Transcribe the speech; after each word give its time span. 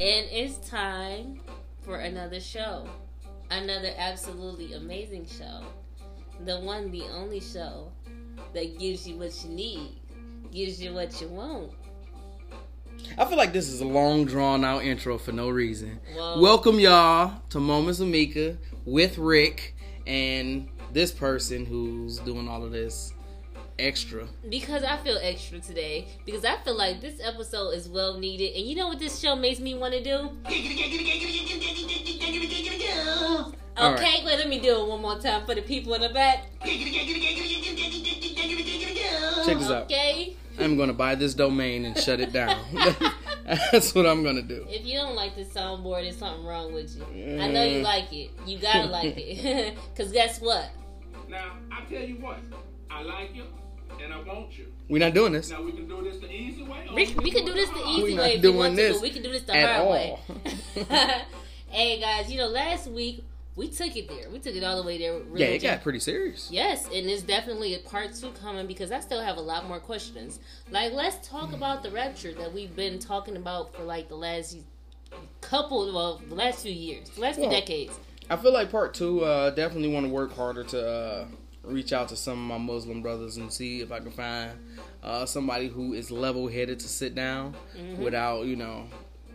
And 0.00 0.26
it's 0.30 0.56
time 0.66 1.40
for 1.82 1.96
another 1.96 2.40
show. 2.40 2.88
Another 3.50 3.92
absolutely 3.98 4.72
amazing 4.72 5.26
show. 5.26 5.60
The 6.46 6.58
one, 6.60 6.90
the 6.90 7.02
only 7.12 7.40
show 7.40 7.92
that 8.54 8.78
gives 8.78 9.06
you 9.06 9.18
what 9.18 9.44
you 9.44 9.50
need, 9.50 10.00
gives 10.50 10.82
you 10.82 10.94
what 10.94 11.20
you 11.20 11.28
want. 11.28 11.72
I 13.18 13.26
feel 13.26 13.36
like 13.36 13.52
this 13.52 13.68
is 13.68 13.82
a 13.82 13.84
long 13.84 14.24
drawn 14.24 14.64
out 14.64 14.84
intro 14.84 15.18
for 15.18 15.32
no 15.32 15.50
reason. 15.50 16.00
Whoa. 16.16 16.40
Welcome 16.40 16.80
y'all 16.80 17.42
to 17.50 17.60
Moments 17.60 18.00
of 18.00 18.08
Mika 18.08 18.56
with 18.86 19.18
Rick 19.18 19.76
and 20.06 20.66
this 20.94 21.12
person 21.12 21.66
who's 21.66 22.20
doing 22.20 22.48
all 22.48 22.64
of 22.64 22.72
this 22.72 23.12
extra. 23.80 24.26
Because 24.48 24.82
I 24.84 24.96
feel 24.98 25.18
extra 25.22 25.58
today. 25.60 26.08
Because 26.24 26.44
I 26.44 26.56
feel 26.58 26.76
like 26.76 27.00
this 27.00 27.20
episode 27.22 27.70
is 27.70 27.88
well 27.88 28.18
needed. 28.18 28.54
And 28.56 28.66
you 28.66 28.76
know 28.76 28.88
what 28.88 28.98
this 28.98 29.18
show 29.18 29.34
makes 29.36 29.60
me 29.60 29.74
want 29.74 29.94
to 29.94 30.02
do? 30.02 30.30
All 33.76 33.94
Okay, 33.94 34.02
right. 34.04 34.22
wait, 34.24 34.38
let 34.38 34.48
me 34.48 34.58
do 34.60 34.82
it 34.82 34.86
one 34.88 35.00
more 35.00 35.18
time 35.18 35.46
for 35.46 35.54
the 35.54 35.62
people 35.62 35.94
in 35.94 36.02
the 36.02 36.10
back. 36.10 36.44
Check 39.44 39.58
this 39.58 39.70
out. 39.70 39.84
Okay? 39.84 40.36
I'm 40.58 40.76
gonna 40.76 40.92
buy 40.92 41.14
this 41.14 41.32
domain 41.32 41.86
and 41.86 41.96
shut 41.96 42.20
it 42.20 42.32
down. 42.32 42.58
That's 43.72 43.94
what 43.94 44.06
I'm 44.06 44.22
gonna 44.22 44.42
do. 44.42 44.66
If 44.68 44.84
you 44.84 44.98
don't 44.98 45.14
like 45.16 45.34
this 45.34 45.48
soundboard, 45.48 46.02
there's 46.02 46.16
something 46.18 46.44
wrong 46.44 46.74
with 46.74 46.94
you. 46.96 47.40
I 47.40 47.48
know 47.48 47.64
you 47.64 47.80
like 47.80 48.12
it. 48.12 48.30
You 48.46 48.58
gotta 48.58 48.86
like 48.88 49.14
it. 49.16 49.78
Because 49.94 50.12
guess 50.12 50.40
what? 50.40 50.68
Now, 51.28 51.52
I 51.72 51.80
tell 51.88 52.02
you 52.02 52.16
what, 52.16 52.38
I 52.90 53.02
like 53.02 53.34
you 53.34 53.44
and 54.02 54.12
I 54.12 54.20
want 54.22 54.56
you. 54.58 54.66
We're 54.88 54.98
not 54.98 55.14
doing 55.14 55.32
this 55.32 55.50
Now 55.50 55.62
we 55.62 55.72
can 55.72 55.88
do 55.88 56.02
this 56.02 56.18
the 56.18 56.32
easy 56.32 56.62
way. 56.62 56.86
or 56.88 56.94
We, 56.94 57.06
can 57.06 57.22
we 57.22 57.30
can 57.30 57.44
do 57.44 57.52
this 57.52 57.68
the 57.70 57.76
hard. 57.76 57.88
easy 57.98 58.02
We're 58.02 58.08
way 58.08 58.14
not 58.16 58.26
if 58.28 58.34
you 58.36 58.42
doing 58.42 58.56
want 58.56 58.70
to, 58.76 58.82
this 58.82 58.92
but 58.96 59.02
we 59.02 59.10
can 59.10 59.22
do 59.22 59.30
this 59.32 59.42
the 59.42 59.56
at 59.56 59.76
hard 59.76 59.86
all. 59.86 59.92
way. 59.92 60.18
hey 61.68 62.00
guys, 62.00 62.30
you 62.30 62.38
know, 62.38 62.48
last 62.48 62.88
week 62.90 63.24
we 63.56 63.68
took 63.68 63.94
it 63.96 64.08
there. 64.08 64.30
We 64.30 64.38
took 64.38 64.54
it 64.54 64.64
all 64.64 64.80
the 64.80 64.86
way 64.86 64.98
there. 64.98 65.14
Real 65.18 65.38
yeah, 65.40 65.46
it 65.48 65.60
Jam- 65.60 65.74
got 65.76 65.82
pretty 65.82 65.98
serious. 66.00 66.48
Yes, 66.50 66.86
and 66.92 67.08
there's 67.08 67.22
definitely 67.22 67.74
a 67.74 67.78
part 67.80 68.14
two 68.14 68.30
coming 68.30 68.66
because 68.66 68.90
I 68.90 69.00
still 69.00 69.20
have 69.22 69.36
a 69.36 69.40
lot 69.40 69.66
more 69.68 69.80
questions. 69.80 70.38
Like, 70.70 70.92
let's 70.92 71.28
talk 71.28 71.52
about 71.52 71.82
the 71.82 71.90
rapture 71.90 72.32
that 72.34 72.52
we've 72.52 72.74
been 72.74 72.98
talking 72.98 73.36
about 73.36 73.74
for 73.74 73.82
like 73.82 74.08
the 74.08 74.14
last 74.14 74.56
couple, 75.40 75.92
well, 75.92 76.22
the 76.28 76.34
last 76.34 76.62
few 76.62 76.72
years, 76.72 77.10
the 77.10 77.20
last 77.20 77.38
few 77.38 77.50
decades. 77.50 77.98
I 78.30 78.36
feel 78.36 78.52
like 78.52 78.70
part 78.70 78.94
two, 78.94 79.24
uh, 79.24 79.50
definitely 79.50 79.92
want 79.92 80.06
to 80.06 80.12
work 80.12 80.32
harder 80.34 80.62
to 80.64 80.88
uh, 80.88 81.24
reach 81.70 81.92
out 81.92 82.08
to 82.08 82.16
some 82.16 82.32
of 82.50 82.60
my 82.60 82.72
Muslim 82.72 83.02
brothers 83.02 83.36
and 83.36 83.52
see 83.52 83.80
if 83.80 83.92
I 83.92 84.00
can 84.00 84.10
find 84.10 84.52
uh, 85.02 85.26
somebody 85.26 85.68
who 85.68 85.92
is 85.94 86.10
level 86.10 86.48
headed 86.48 86.80
to 86.80 86.88
sit 86.88 87.14
down 87.14 87.54
Mm-hmm. 87.76 88.02
without, 88.02 88.46
you 88.46 88.56
know, 88.56 88.86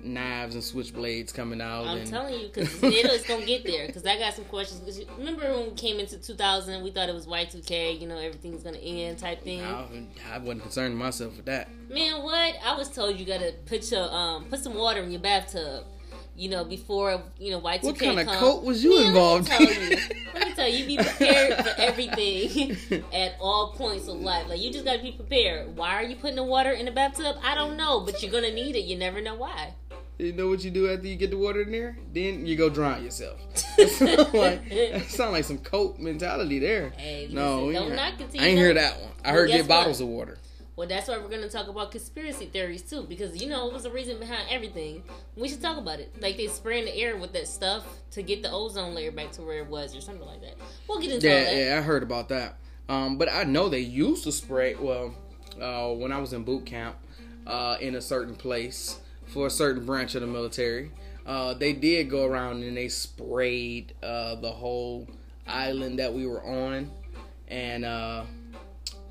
knives 0.03 0.53
and 0.55 0.63
switchblades 0.63 1.33
coming 1.33 1.61
out. 1.61 1.87
I'm 1.87 1.97
and, 1.99 2.07
telling 2.07 2.39
you, 2.39 2.47
because 2.47 2.69
it's 2.83 3.27
gonna 3.27 3.45
get 3.45 3.65
there. 3.65 3.87
Because 3.87 4.05
I 4.05 4.17
got 4.19 4.33
some 4.33 4.45
questions. 4.45 5.01
remember 5.17 5.51
when 5.53 5.69
we 5.69 5.75
came 5.75 5.99
into 5.99 6.17
2000, 6.17 6.83
we 6.83 6.91
thought 6.91 7.09
it 7.09 7.15
was 7.15 7.25
Y2K. 7.25 7.99
You 7.99 8.07
know, 8.07 8.17
everything's 8.17 8.63
gonna 8.63 8.77
end 8.77 9.17
type 9.17 9.41
thing. 9.43 9.61
I, 9.63 9.85
I 10.31 10.37
wasn't 10.37 10.61
concerned 10.63 10.97
myself 10.97 11.35
with 11.37 11.45
that. 11.45 11.69
Man, 11.89 12.21
what? 12.21 12.55
I 12.63 12.75
was 12.77 12.89
told 12.89 13.19
you 13.19 13.25
gotta 13.25 13.53
put 13.65 13.89
your 13.91 14.11
um 14.13 14.45
put 14.45 14.59
some 14.59 14.75
water 14.75 15.01
in 15.01 15.11
your 15.11 15.21
bathtub. 15.21 15.85
You 16.37 16.49
know, 16.49 16.65
before 16.65 17.21
you 17.39 17.51
know 17.51 17.61
Y2K 17.61 17.83
What 17.83 17.99
kind 17.99 18.19
of 18.19 18.25
come. 18.27 18.35
coat 18.37 18.63
was 18.63 18.83
you 18.83 18.97
Man, 18.97 19.07
involved 19.07 19.49
Let 19.49 19.59
me 19.61 19.67
tell 19.67 19.83
you. 19.83 19.97
Let 20.33 20.47
me 20.47 20.53
tell 20.53 20.67
you, 20.67 20.77
you 20.79 20.85
be 20.85 20.97
prepared 20.97 21.63
for 21.63 21.73
everything 21.77 23.03
at 23.13 23.35
all 23.39 23.71
points 23.71 24.07
of 24.09 24.19
life. 24.19 24.47
Like 24.49 24.59
you 24.61 24.71
just 24.71 24.83
gotta 24.85 25.01
be 25.01 25.13
prepared. 25.13 25.75
Why 25.77 25.93
are 25.95 26.03
you 26.03 26.15
putting 26.17 26.35
the 26.35 26.43
water 26.43 26.71
in 26.71 26.85
the 26.85 26.91
bathtub? 26.91 27.37
I 27.43 27.55
don't 27.55 27.77
know, 27.77 28.01
but 28.01 28.21
you're 28.21 28.31
gonna 28.31 28.51
need 28.51 28.75
it. 28.75 28.83
You 28.83 28.97
never 28.97 29.21
know 29.21 29.35
why. 29.35 29.73
You 30.17 30.31
know 30.31 30.47
what 30.47 30.63
you 30.63 30.71
do 30.71 30.89
after 30.89 31.07
you 31.07 31.15
get 31.17 31.29
the 31.31 31.37
water 31.37 31.61
in 31.63 31.71
there? 31.71 31.97
Then 32.13 32.45
you 32.45 32.55
go 32.55 32.69
drown 32.69 33.03
yourself. 33.03 33.39
Like, 34.33 34.69
that 34.69 35.05
sound 35.09 35.33
like 35.33 35.43
some 35.43 35.57
coat 35.57 35.99
mentality 35.99 36.59
there. 36.59 36.89
Hey, 36.97 37.27
no, 37.31 37.65
listen, 37.65 37.67
we 37.67 37.73
don't 37.73 37.91
it 38.21 38.31
till 38.31 38.41
I 38.41 38.45
ain't 38.47 38.57
hear 38.57 38.73
that 38.73 38.99
one. 39.01 39.11
I 39.23 39.27
Well, 39.31 39.35
heard 39.41 39.49
get 39.51 39.67
bottles 39.67 39.99
what? 40.01 40.05
of 40.07 40.11
water. 40.11 40.37
Well, 40.75 40.87
that's 40.89 41.07
why 41.07 41.17
we're 41.17 41.29
gonna 41.29 41.47
talk 41.49 41.67
about 41.69 41.91
conspiracy 41.91 42.47
theories 42.47 42.81
too, 42.81 43.03
because 43.03 43.41
you 43.41 43.47
know 43.47 43.67
it 43.67 43.73
was 43.73 43.83
the 43.83 43.91
reason 43.91 44.19
behind 44.19 44.47
everything. 44.49 45.03
We 45.37 45.47
should 45.47 45.61
talk 45.61 45.77
about 45.77 45.99
it. 45.99 46.13
Like 46.21 46.35
they 46.35 46.47
spray 46.47 46.79
in 46.79 46.85
the 46.85 46.95
air 46.95 47.15
with 47.15 47.31
that 47.33 47.47
stuff 47.47 47.85
to 48.11 48.21
get 48.21 48.43
the 48.43 48.51
ozone 48.51 48.93
layer 48.93 49.11
back 49.11 49.31
to 49.33 49.41
where 49.41 49.59
it 49.59 49.67
was, 49.67 49.95
or 49.95 50.01
something 50.01 50.25
like 50.27 50.41
that. 50.41 50.55
We'll 50.87 50.99
get 50.99 51.11
into 51.13 51.27
Yeah, 51.27 51.43
that. 51.45 51.55
yeah, 51.55 51.77
I 51.77 51.81
heard 51.81 52.03
about 52.03 52.27
that. 52.29 52.57
Um, 52.89 53.17
but 53.17 53.31
I 53.31 53.45
know 53.45 53.69
they 53.69 53.79
used 53.79 54.25
to 54.25 54.31
spray. 54.33 54.75
Well, 54.75 55.15
uh, 55.61 55.93
when 55.93 56.11
I 56.11 56.19
was 56.19 56.33
in 56.33 56.43
boot 56.43 56.65
camp, 56.65 56.97
uh, 57.47 57.77
in 57.79 57.95
a 57.95 58.01
certain 58.01 58.35
place 58.35 58.99
for 59.27 59.47
a 59.47 59.49
certain 59.49 59.85
branch 59.85 60.13
of 60.15 60.21
the 60.21 60.27
military, 60.27 60.91
uh, 61.25 61.53
they 61.53 61.71
did 61.73 62.09
go 62.09 62.25
around 62.25 62.63
and 62.63 62.75
they 62.75 62.89
sprayed 62.89 63.93
uh, 64.03 64.35
the 64.35 64.51
whole 64.51 65.07
island 65.47 65.99
that 65.99 66.13
we 66.13 66.27
were 66.27 66.43
on, 66.43 66.91
and 67.47 67.85
uh, 67.85 68.23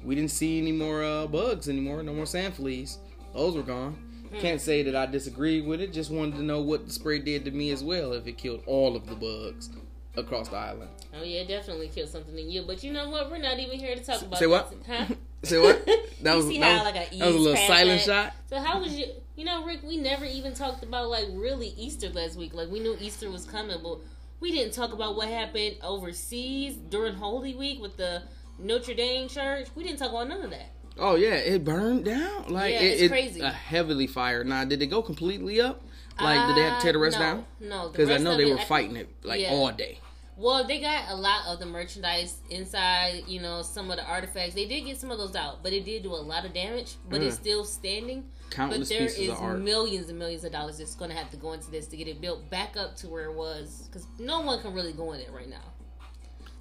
we 0.05 0.15
didn't 0.15 0.31
see 0.31 0.59
any 0.59 0.73
more 0.73 1.03
uh, 1.03 1.27
bugs 1.27 1.69
anymore. 1.69 2.03
No 2.03 2.13
more 2.13 2.27
sand 2.27 2.55
fleas. 2.55 2.99
Those 3.33 3.57
were 3.57 3.63
gone. 3.63 3.97
Can't 4.41 4.61
say 4.61 4.83
that 4.83 4.97
I 4.97 5.07
disagreed 5.07 5.65
with 5.65 5.81
it. 5.81 5.93
Just 5.93 6.11
wanted 6.11 6.37
to 6.37 6.43
know 6.43 6.61
what 6.61 6.87
the 6.87 6.93
spray 6.93 7.21
did 7.21 7.45
to 7.45 7.53
me 7.53 7.71
as 7.71 7.85
well. 7.85 8.13
If 8.13 8.27
it 8.27 8.37
killed 8.37 8.63
all 8.67 8.97
of 8.97 9.07
the 9.07 9.15
bugs 9.15 9.71
across 10.17 10.49
the 10.49 10.57
island. 10.57 10.91
Oh 11.17 11.23
yeah, 11.23 11.43
it 11.43 11.49
definitely 11.49 11.89
killed 11.89 12.09
something 12.09 12.37
in 12.37 12.51
you. 12.51 12.63
But 12.63 12.83
you 12.83 12.93
know 12.93 13.11
what? 13.11 13.31
We're 13.31 13.39
not 13.39 13.59
even 13.61 13.79
here 13.79 13.95
to 13.95 14.05
talk 14.05 14.23
about. 14.23 14.39
say 14.39 14.47
what? 14.47 14.71
this, 14.71 14.87
Huh? 14.87 15.15
Say 15.45 15.61
what? 15.61 15.87
That 16.23 16.37
was 16.37 16.47
that 16.49 16.57
how, 16.63 16.85
was, 16.85 16.95
like, 16.95 17.11
that 17.11 17.27
was 17.27 17.35
a 17.35 17.39
little 17.39 17.67
silent 17.67 18.07
that? 18.07 18.33
shot. 18.33 18.33
So 18.49 18.59
how 18.59 18.81
was 18.81 18.95
you? 18.99 19.07
You 19.37 19.45
know, 19.45 19.63
Rick, 19.67 19.83
we 19.83 19.99
never 19.99 20.25
even 20.25 20.55
talked 20.55 20.83
about 20.83 21.11
like 21.11 21.27
really 21.33 21.75
Easter 21.77 22.09
last 22.09 22.39
week. 22.39 22.55
Like 22.55 22.71
we 22.71 22.81
knew 22.81 22.97
Easter 22.99 23.31
was 23.31 23.45
coming, 23.45 23.77
but 23.83 23.99
we 24.41 24.53
didn't 24.53 24.73
talk 24.73 24.95
about 24.95 25.17
what 25.17 25.29
happened 25.29 25.77
overseas 25.83 26.77
during 26.77 27.15
Holy 27.15 27.55
Week 27.55 27.79
with 27.79 27.99
the 27.99 28.23
Notre 28.59 28.95
Dame 28.95 29.29
church. 29.29 29.69
We 29.75 29.85
didn't 29.85 29.99
talk 29.99 30.11
about 30.11 30.29
none 30.29 30.43
of 30.43 30.51
that. 30.51 30.71
Oh 30.99 31.17
yeah, 31.17 31.35
it 31.35 31.65
burned 31.65 32.05
down. 32.05 32.49
Like 32.49 32.75
Yeah, 32.75 32.81
it, 32.81 32.93
it's 32.93 33.03
it- 33.03 33.09
crazy. 33.09 33.41
A 33.41 33.51
heavily 33.51 34.07
fired. 34.07 34.47
Now, 34.47 34.65
did 34.65 34.81
it 34.83 34.87
go 34.87 35.03
completely 35.03 35.61
up? 35.61 35.83
Like, 36.21 36.47
did 36.47 36.57
they 36.57 36.63
have 36.69 36.79
to 36.79 36.83
tear 36.85 36.93
the 36.93 36.99
rest 37.01 37.17
Uh, 37.17 37.19
no, 37.21 37.25
down? 37.27 37.45
No, 37.61 37.89
Because 37.89 38.09
I 38.11 38.19
know 38.19 38.37
they 38.37 38.49
it, 38.49 38.55
were 38.55 38.59
fighting 38.65 38.95
it 38.95 39.09
like 39.25 39.41
yeah. 39.41 39.51
all 39.51 39.73
day. 39.73 39.99
Well, 40.37 40.65
they 40.65 40.81
got 40.81 41.11
a 41.11 41.17
lot 41.17 41.47
of 41.49 41.59
the 41.59 41.67
merchandise 41.67 42.37
inside, 42.51 43.25
you 43.27 43.41
know, 43.41 43.63
some 43.63 43.91
of 43.91 43.97
the 43.97 44.05
artifacts. 44.05 44.55
They 44.55 44.67
did 44.67 44.83
get 44.83 44.97
some 44.97 45.11
of 45.11 45.19
those 45.19 45.35
out, 45.35 45.63
but 45.65 45.73
it 45.73 45.85
did 45.85 46.05
do 46.05 46.11
a 46.13 46.15
lot 46.23 46.45
of 46.45 46.53
damage, 46.55 46.95
but 47.09 47.21
it's 47.23 47.37
Mm. 47.37 47.41
still 47.41 47.65
standing. 47.65 48.25
Countless 48.51 48.89
but 48.89 48.89
there 48.91 49.07
pieces 49.09 49.19
is 49.19 49.29
of 49.31 49.39
art. 49.41 49.59
millions 49.61 50.09
and 50.09 50.17
millions 50.19 50.45
of 50.45 50.53
dollars 50.53 50.79
that's 50.79 50.95
going 50.95 51.11
to 51.11 51.17
have 51.17 51.31
to 51.33 51.37
go 51.37 51.53
into 51.53 51.69
this 51.73 51.87
to 51.89 51.97
get 51.97 52.07
it 52.07 52.21
built 52.21 52.49
back 52.51 52.77
up 52.77 52.97
to 52.99 53.09
where 53.09 53.25
it 53.25 53.35
was 53.35 53.89
because 53.89 54.07
no 54.21 54.41
one 54.41 54.61
can 54.61 54.73
really 54.73 54.93
go 54.93 55.13
in 55.13 55.21
it 55.21 55.31
right 55.33 55.49
now. 55.49 55.73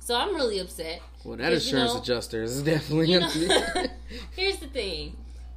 So 0.04 0.18
I'm 0.18 0.36
really 0.36 0.60
upset. 0.60 1.02
Well, 1.24 1.38
that 1.38 1.54
insurance 1.54 1.94
know- 1.94 2.02
adjuster 2.02 2.44
is 2.44 2.62
definitely 2.62 3.10
You 3.10 3.22
know, 3.22 3.30
here's 4.36 4.58
the 4.58 4.68
thing. 4.68 5.16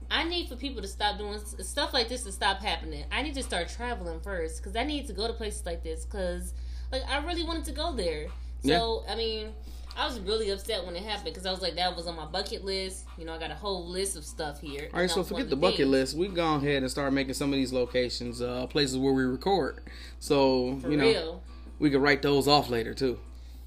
I 0.09 0.23
need 0.23 0.49
for 0.49 0.55
people 0.55 0.81
to 0.83 0.87
stop 0.87 1.19
doing 1.19 1.41
stuff 1.41 1.93
like 1.93 2.09
this 2.09 2.23
to 2.23 2.31
stop 2.31 2.63
happening. 2.63 3.07
I 3.11 3.23
need 3.23 3.35
to 3.35 3.43
start 3.43 3.69
traveling 3.69 4.21
first 4.21 4.63
because 4.63 4.77
I 4.77 4.85
need 4.85 5.09
to 5.09 5.13
go 5.13 5.27
to 5.27 5.33
places 5.33 5.67
like 5.67 5.83
this 5.83 6.05
because, 6.05 6.55
like, 6.93 7.03
I 7.09 7.25
really 7.27 7.43
wanted 7.43 7.65
to 7.65 7.73
go 7.73 7.93
there. 7.93 8.29
So 8.65 9.03
I 9.09 9.17
mean, 9.17 9.49
I 9.97 10.07
was 10.07 10.21
really 10.21 10.51
upset 10.51 10.87
when 10.87 10.95
it 10.95 11.03
happened 11.03 11.35
because 11.35 11.45
I 11.45 11.51
was 11.51 11.61
like, 11.61 11.75
that 11.75 11.97
was 11.97 12.07
on 12.07 12.15
my 12.15 12.27
bucket 12.27 12.65
list. 12.65 13.05
You 13.19 13.25
know, 13.25 13.35
I 13.35 13.39
got 13.39 13.51
a 13.51 13.57
whole 13.57 13.89
list 13.89 14.17
of 14.17 14.25
stuff 14.25 14.61
here. 14.61 14.89
All 14.95 15.01
right, 15.01 15.11
so 15.11 15.25
forget 15.25 15.51
the 15.51 15.57
bucket 15.57 15.89
list. 15.89 16.17
We 16.17 16.29
go 16.29 16.55
ahead 16.55 16.83
and 16.83 16.91
start 16.91 17.13
making 17.13 17.35
some 17.35 17.53
of 17.53 17.57
these 17.57 17.73
locations 17.73 18.41
uh, 18.41 18.69
places 18.69 18.97
where 18.97 19.13
we 19.13 19.25
record. 19.25 19.83
So 20.21 20.79
For 20.83 20.89
you 20.93 20.99
know 20.99 21.05
real. 21.05 21.43
we 21.81 21.91
could 21.91 22.01
write 22.01 22.23
those 22.23 22.47
off 22.47 22.71
later 22.71 22.95
too. 22.95 23.19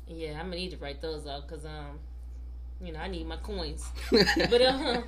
Yeah, 0.09 0.40
I'm 0.40 0.47
gonna 0.47 0.56
need 0.56 0.72
to 0.72 0.78
write 0.78 1.02
those 1.02 1.28
up 1.28 1.47
because 1.47 1.66
um, 1.66 2.00
you 2.84 2.92
know, 2.92 3.00
I 3.00 3.08
need 3.08 3.28
my 3.28 3.38
coins. 3.38 3.88
But 4.12 4.62
uh, 4.62 5.02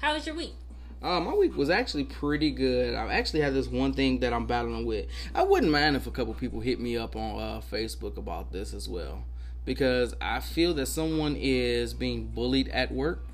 how 0.00 0.14
was 0.14 0.26
your 0.26 0.34
week? 0.34 0.54
Uh, 1.00 1.20
my 1.20 1.32
week 1.32 1.56
was 1.56 1.70
actually 1.70 2.04
pretty 2.04 2.50
good. 2.50 2.94
I 2.94 3.12
actually 3.14 3.40
had 3.40 3.54
this 3.54 3.68
one 3.68 3.92
thing 3.92 4.18
that 4.18 4.32
I'm 4.32 4.46
battling 4.46 4.84
with. 4.84 5.06
I 5.32 5.44
wouldn't 5.44 5.70
mind 5.70 5.94
if 5.94 6.08
a 6.08 6.10
couple 6.10 6.34
people 6.34 6.58
hit 6.60 6.80
me 6.80 6.96
up 6.96 7.14
on 7.14 7.40
uh, 7.40 7.60
Facebook 7.60 8.16
about 8.16 8.50
this 8.50 8.74
as 8.74 8.88
well, 8.88 9.22
because 9.64 10.14
I 10.20 10.40
feel 10.40 10.74
that 10.74 10.86
someone 10.86 11.36
is 11.38 11.94
being 11.94 12.26
bullied 12.26 12.68
at 12.70 12.90
work, 12.90 13.24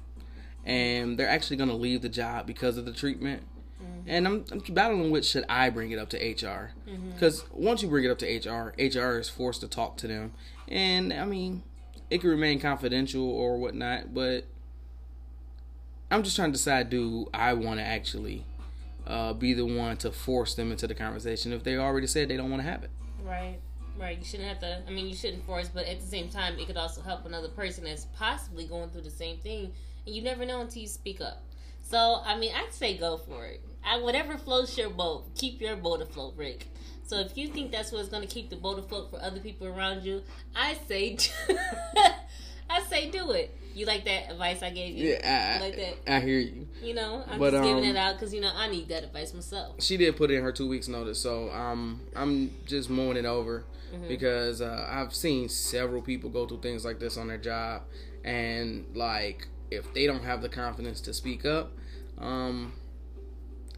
and 0.66 1.18
they're 1.18 1.28
actually 1.28 1.56
going 1.56 1.70
to 1.70 1.74
leave 1.74 2.02
the 2.02 2.10
job 2.10 2.46
because 2.46 2.76
of 2.76 2.84
the 2.84 2.92
treatment. 2.92 3.42
And 4.06 4.26
I'm, 4.26 4.44
I'm 4.52 4.60
battling 4.74 5.10
with 5.10 5.24
should 5.24 5.46
I 5.48 5.70
bring 5.70 5.90
it 5.90 5.98
up 5.98 6.10
to 6.10 6.18
HR? 6.18 6.72
Because 7.14 7.44
once 7.50 7.82
you 7.82 7.88
bring 7.88 8.04
it 8.04 8.10
up 8.10 8.18
to 8.18 8.26
HR, 8.26 8.74
HR 8.78 9.18
is 9.18 9.30
forced 9.30 9.62
to 9.62 9.68
talk 9.68 9.96
to 9.98 10.06
them, 10.06 10.32
and 10.74 11.12
I 11.12 11.24
mean, 11.24 11.62
it 12.10 12.18
could 12.18 12.28
remain 12.28 12.60
confidential 12.60 13.22
or 13.30 13.56
whatnot, 13.56 14.12
but 14.12 14.44
I'm 16.10 16.22
just 16.22 16.36
trying 16.36 16.50
to 16.50 16.58
decide 16.58 16.90
do 16.90 17.28
I 17.32 17.54
want 17.54 17.78
to 17.78 17.84
actually 17.86 18.44
uh, 19.06 19.32
be 19.32 19.54
the 19.54 19.64
one 19.64 19.96
to 19.98 20.10
force 20.10 20.54
them 20.54 20.72
into 20.72 20.86
the 20.86 20.94
conversation 20.94 21.52
if 21.52 21.62
they 21.62 21.76
already 21.76 22.08
said 22.08 22.28
they 22.28 22.36
don't 22.36 22.50
want 22.50 22.62
to 22.62 22.68
have 22.68 22.82
it. 22.82 22.90
Right. 23.22 23.58
Right. 23.96 24.18
You 24.18 24.24
shouldn't 24.24 24.48
have 24.48 24.58
to. 24.60 24.82
I 24.86 24.90
mean, 24.90 25.06
you 25.06 25.14
shouldn't 25.14 25.46
force, 25.46 25.70
but 25.72 25.86
at 25.86 26.00
the 26.00 26.06
same 26.06 26.28
time, 26.28 26.58
it 26.58 26.66
could 26.66 26.76
also 26.76 27.00
help 27.00 27.24
another 27.24 27.48
person 27.48 27.84
that's 27.84 28.06
possibly 28.16 28.66
going 28.66 28.90
through 28.90 29.02
the 29.02 29.10
same 29.10 29.38
thing, 29.38 29.72
and 30.04 30.14
you 30.14 30.20
never 30.22 30.44
know 30.44 30.60
until 30.60 30.82
you 30.82 30.88
speak 30.88 31.20
up. 31.20 31.44
So 31.82 32.20
I 32.24 32.36
mean, 32.36 32.52
I'd 32.54 32.72
say 32.72 32.98
go 32.98 33.16
for 33.16 33.46
it. 33.46 33.60
I, 33.84 34.00
whatever 34.00 34.36
floats 34.36 34.76
your 34.76 34.90
boat, 34.90 35.32
keep 35.36 35.60
your 35.60 35.76
boat 35.76 36.02
afloat, 36.02 36.34
Rick. 36.36 36.66
So 37.06 37.18
if 37.20 37.36
you 37.36 37.48
think 37.48 37.70
that's 37.70 37.92
what's 37.92 38.08
going 38.08 38.26
to 38.26 38.32
keep 38.32 38.50
the 38.50 38.56
boat 38.56 38.78
afloat 38.78 39.10
for 39.10 39.20
other 39.20 39.40
people 39.40 39.66
around 39.66 40.04
you, 40.04 40.22
I 40.56 40.76
say, 40.88 41.16
I 42.70 42.82
say 42.88 43.10
do 43.10 43.32
it. 43.32 43.56
You 43.74 43.86
like 43.86 44.04
that 44.04 44.30
advice 44.30 44.62
I 44.62 44.70
gave 44.70 44.96
you? 44.96 45.10
Yeah, 45.10 45.56
I, 45.56 45.60
like 45.60 45.76
that. 45.76 46.12
I 46.14 46.20
hear 46.20 46.38
you. 46.38 46.68
You 46.80 46.94
know, 46.94 47.24
I'm 47.28 47.38
But, 47.38 47.50
just 47.50 47.64
giving 47.64 47.84
um, 47.84 47.90
it 47.90 47.96
out 47.96 48.14
because 48.14 48.32
you 48.32 48.40
know 48.40 48.52
I 48.54 48.68
need 48.68 48.88
that 48.88 49.02
advice 49.02 49.34
myself. 49.34 49.82
She 49.82 49.96
did 49.96 50.16
put 50.16 50.30
in 50.30 50.42
her 50.42 50.52
two 50.52 50.68
weeks 50.68 50.86
notice, 50.86 51.20
so 51.20 51.50
um, 51.50 52.00
I'm 52.14 52.52
just 52.66 52.88
mulling 52.90 53.16
it 53.16 53.26
over 53.26 53.64
Mm-hmm. 53.94 54.08
because 54.08 54.60
uh, 54.60 54.88
I've 54.90 55.14
seen 55.14 55.48
several 55.48 56.02
people 56.02 56.28
go 56.28 56.46
through 56.46 56.62
things 56.62 56.84
like 56.84 56.98
this 56.98 57.16
on 57.16 57.28
their 57.28 57.38
job, 57.38 57.82
and 58.24 58.86
like 58.94 59.46
if 59.70 59.92
they 59.94 60.06
don't 60.06 60.24
have 60.24 60.42
the 60.42 60.48
confidence 60.48 61.00
to 61.02 61.14
speak 61.14 61.44
up, 61.44 61.70
um, 62.18 62.72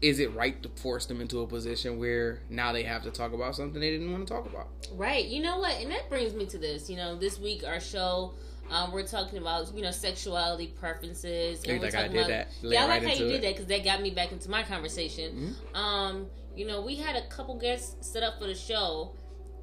is 0.01 0.19
it 0.19 0.33
right 0.35 0.61
to 0.63 0.69
force 0.69 1.05
them 1.05 1.21
into 1.21 1.41
a 1.41 1.47
position 1.47 1.97
where 1.97 2.41
now 2.49 2.71
they 2.71 2.83
have 2.83 3.03
to 3.03 3.11
talk 3.11 3.33
about 3.33 3.55
something 3.55 3.79
they 3.81 3.89
didn't 3.89 4.11
want 4.11 4.27
to 4.27 4.33
talk 4.33 4.45
about? 4.45 4.67
Right. 4.93 5.25
You 5.25 5.41
know 5.41 5.59
what? 5.59 5.81
And 5.81 5.91
that 5.91 6.09
brings 6.09 6.33
me 6.33 6.45
to 6.47 6.57
this. 6.57 6.89
You 6.89 6.97
know, 6.97 7.15
this 7.15 7.39
week 7.39 7.63
our 7.65 7.79
show. 7.79 8.33
Um, 8.69 8.91
we're 8.91 9.07
talking 9.07 9.39
about 9.39 9.73
you 9.73 9.81
know 9.81 9.91
sexuality 9.91 10.67
preferences. 10.67 11.63
And 11.63 11.79
we're 11.79 11.89
talking 11.89 12.11
did 12.11 12.17
about, 12.19 12.29
that? 12.29 12.47
Yeah, 12.61 12.83
I 12.83 12.87
right 12.89 13.01
like 13.01 13.03
how 13.03 13.17
you 13.17 13.25
into 13.25 13.25
did? 13.25 13.33
Mm-hmm. 13.35 13.41
that 13.43 13.53
because 13.53 13.67
that 13.67 13.83
got 13.85 14.01
me 14.01 14.11
back 14.11 14.33
into 14.33 14.49
my 14.49 14.63
conversation. 14.63 15.55
Um, 15.73 16.27
you 16.53 16.67
know, 16.67 16.81
we 16.81 16.95
had 16.95 17.15
a 17.15 17.25
couple 17.27 17.57
guests 17.57 17.95
set 18.05 18.23
up 18.23 18.39
for 18.39 18.47
the 18.47 18.55
show, 18.55 19.13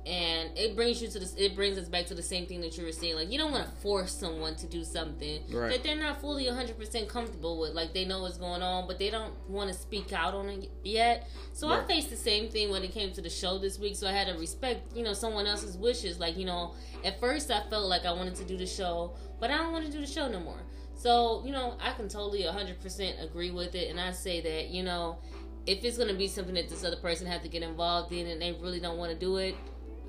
and 0.07 0.51
it 0.59 0.77
brings 0.77 1.01
you 1.01 1.09
to 1.09 1.19
this. 1.19 1.35
It 1.37 1.55
brings 1.55 1.79
us 1.79 1.89
back 1.89 2.07
to 2.07 2.15
the 2.15 2.23
same 2.23 2.45
thing 2.47 2.61
that 2.61 2.77
you 2.77 2.85
were 2.85 2.93
saying. 2.93 3.15
Like 3.17 3.31
you 3.31 3.39
don't 3.39 3.53
want 3.53 3.65
to 3.65 3.71
force 3.77 4.13
someone 4.13 4.55
to 4.57 4.67
do 4.67 4.85
something 4.85 5.41
Right. 5.51 5.73
that 5.73 5.83
they're 5.83 5.97
not 5.97 6.21
fully 6.21 6.47
100 6.47 6.79
percent 6.79 7.09
comfortable 7.09 7.59
with. 7.59 7.73
Like 7.73 7.95
they 7.95 8.05
know 8.05 8.21
what's 8.23 8.37
going 8.37 8.63
on, 8.63 8.87
but 8.87 8.99
they 8.99 9.09
don't 9.11 9.33
want 9.49 9.73
to 9.73 9.75
speak 9.75 10.13
out 10.13 10.35
on 10.35 10.49
it 10.51 10.71
yet. 10.83 11.29
So 11.55 11.69
I 11.71 11.85
faced 11.85 12.11
the 12.11 12.17
same 12.17 12.49
thing 12.51 12.71
when 12.71 12.83
it 12.83 12.93
came 12.93 13.13
to 13.13 13.23
the 13.23 13.31
show 13.31 13.59
this 13.59 13.79
week. 13.79 13.97
So 13.97 14.07
I 14.07 14.13
had 14.13 14.27
to 14.29 14.35
respect, 14.39 14.95
you 14.97 15.05
know, 15.05 15.15
someone 15.15 15.47
else's 15.47 15.77
wishes. 15.77 16.19
Like 16.21 16.37
you 16.37 16.45
know, 16.45 16.75
at 17.05 17.19
first 17.21 17.51
I 17.51 17.63
felt 17.71 17.87
like 17.89 18.05
I 18.05 18.13
wanted 18.13 18.35
to 18.37 18.45
do 18.45 18.57
the 18.59 18.67
show, 18.67 19.15
but 19.41 19.51
I 19.51 19.57
don't 19.59 19.73
want 19.73 19.87
to 19.87 19.91
do 19.93 20.01
the 20.01 20.07
show 20.07 20.29
no 20.29 20.41
more. 20.41 20.61
So 20.97 21.43
you 21.47 21.53
know, 21.53 21.77
I 21.81 21.93
can 21.93 22.09
totally 22.09 22.45
100 22.45 22.81
percent 22.83 23.17
agree 23.23 23.51
with 23.51 23.75
it, 23.75 23.91
and 23.91 23.99
I 23.99 24.13
say 24.13 24.41
that 24.43 24.69
you 24.69 24.83
know, 24.83 25.19
if 25.67 25.83
it's 25.83 25.97
gonna 25.97 26.13
be 26.15 26.29
something 26.29 26.55
that 26.57 26.69
this 26.69 26.85
other 26.85 26.97
person 26.97 27.27
had 27.27 27.43
to 27.43 27.49
get 27.49 27.63
involved 27.63 28.13
in, 28.13 28.27
and 28.27 28.41
they 28.43 28.53
really 28.53 28.81
don't 28.81 28.99
want 28.99 29.11
to 29.13 29.19
do 29.19 29.39
it, 29.39 29.55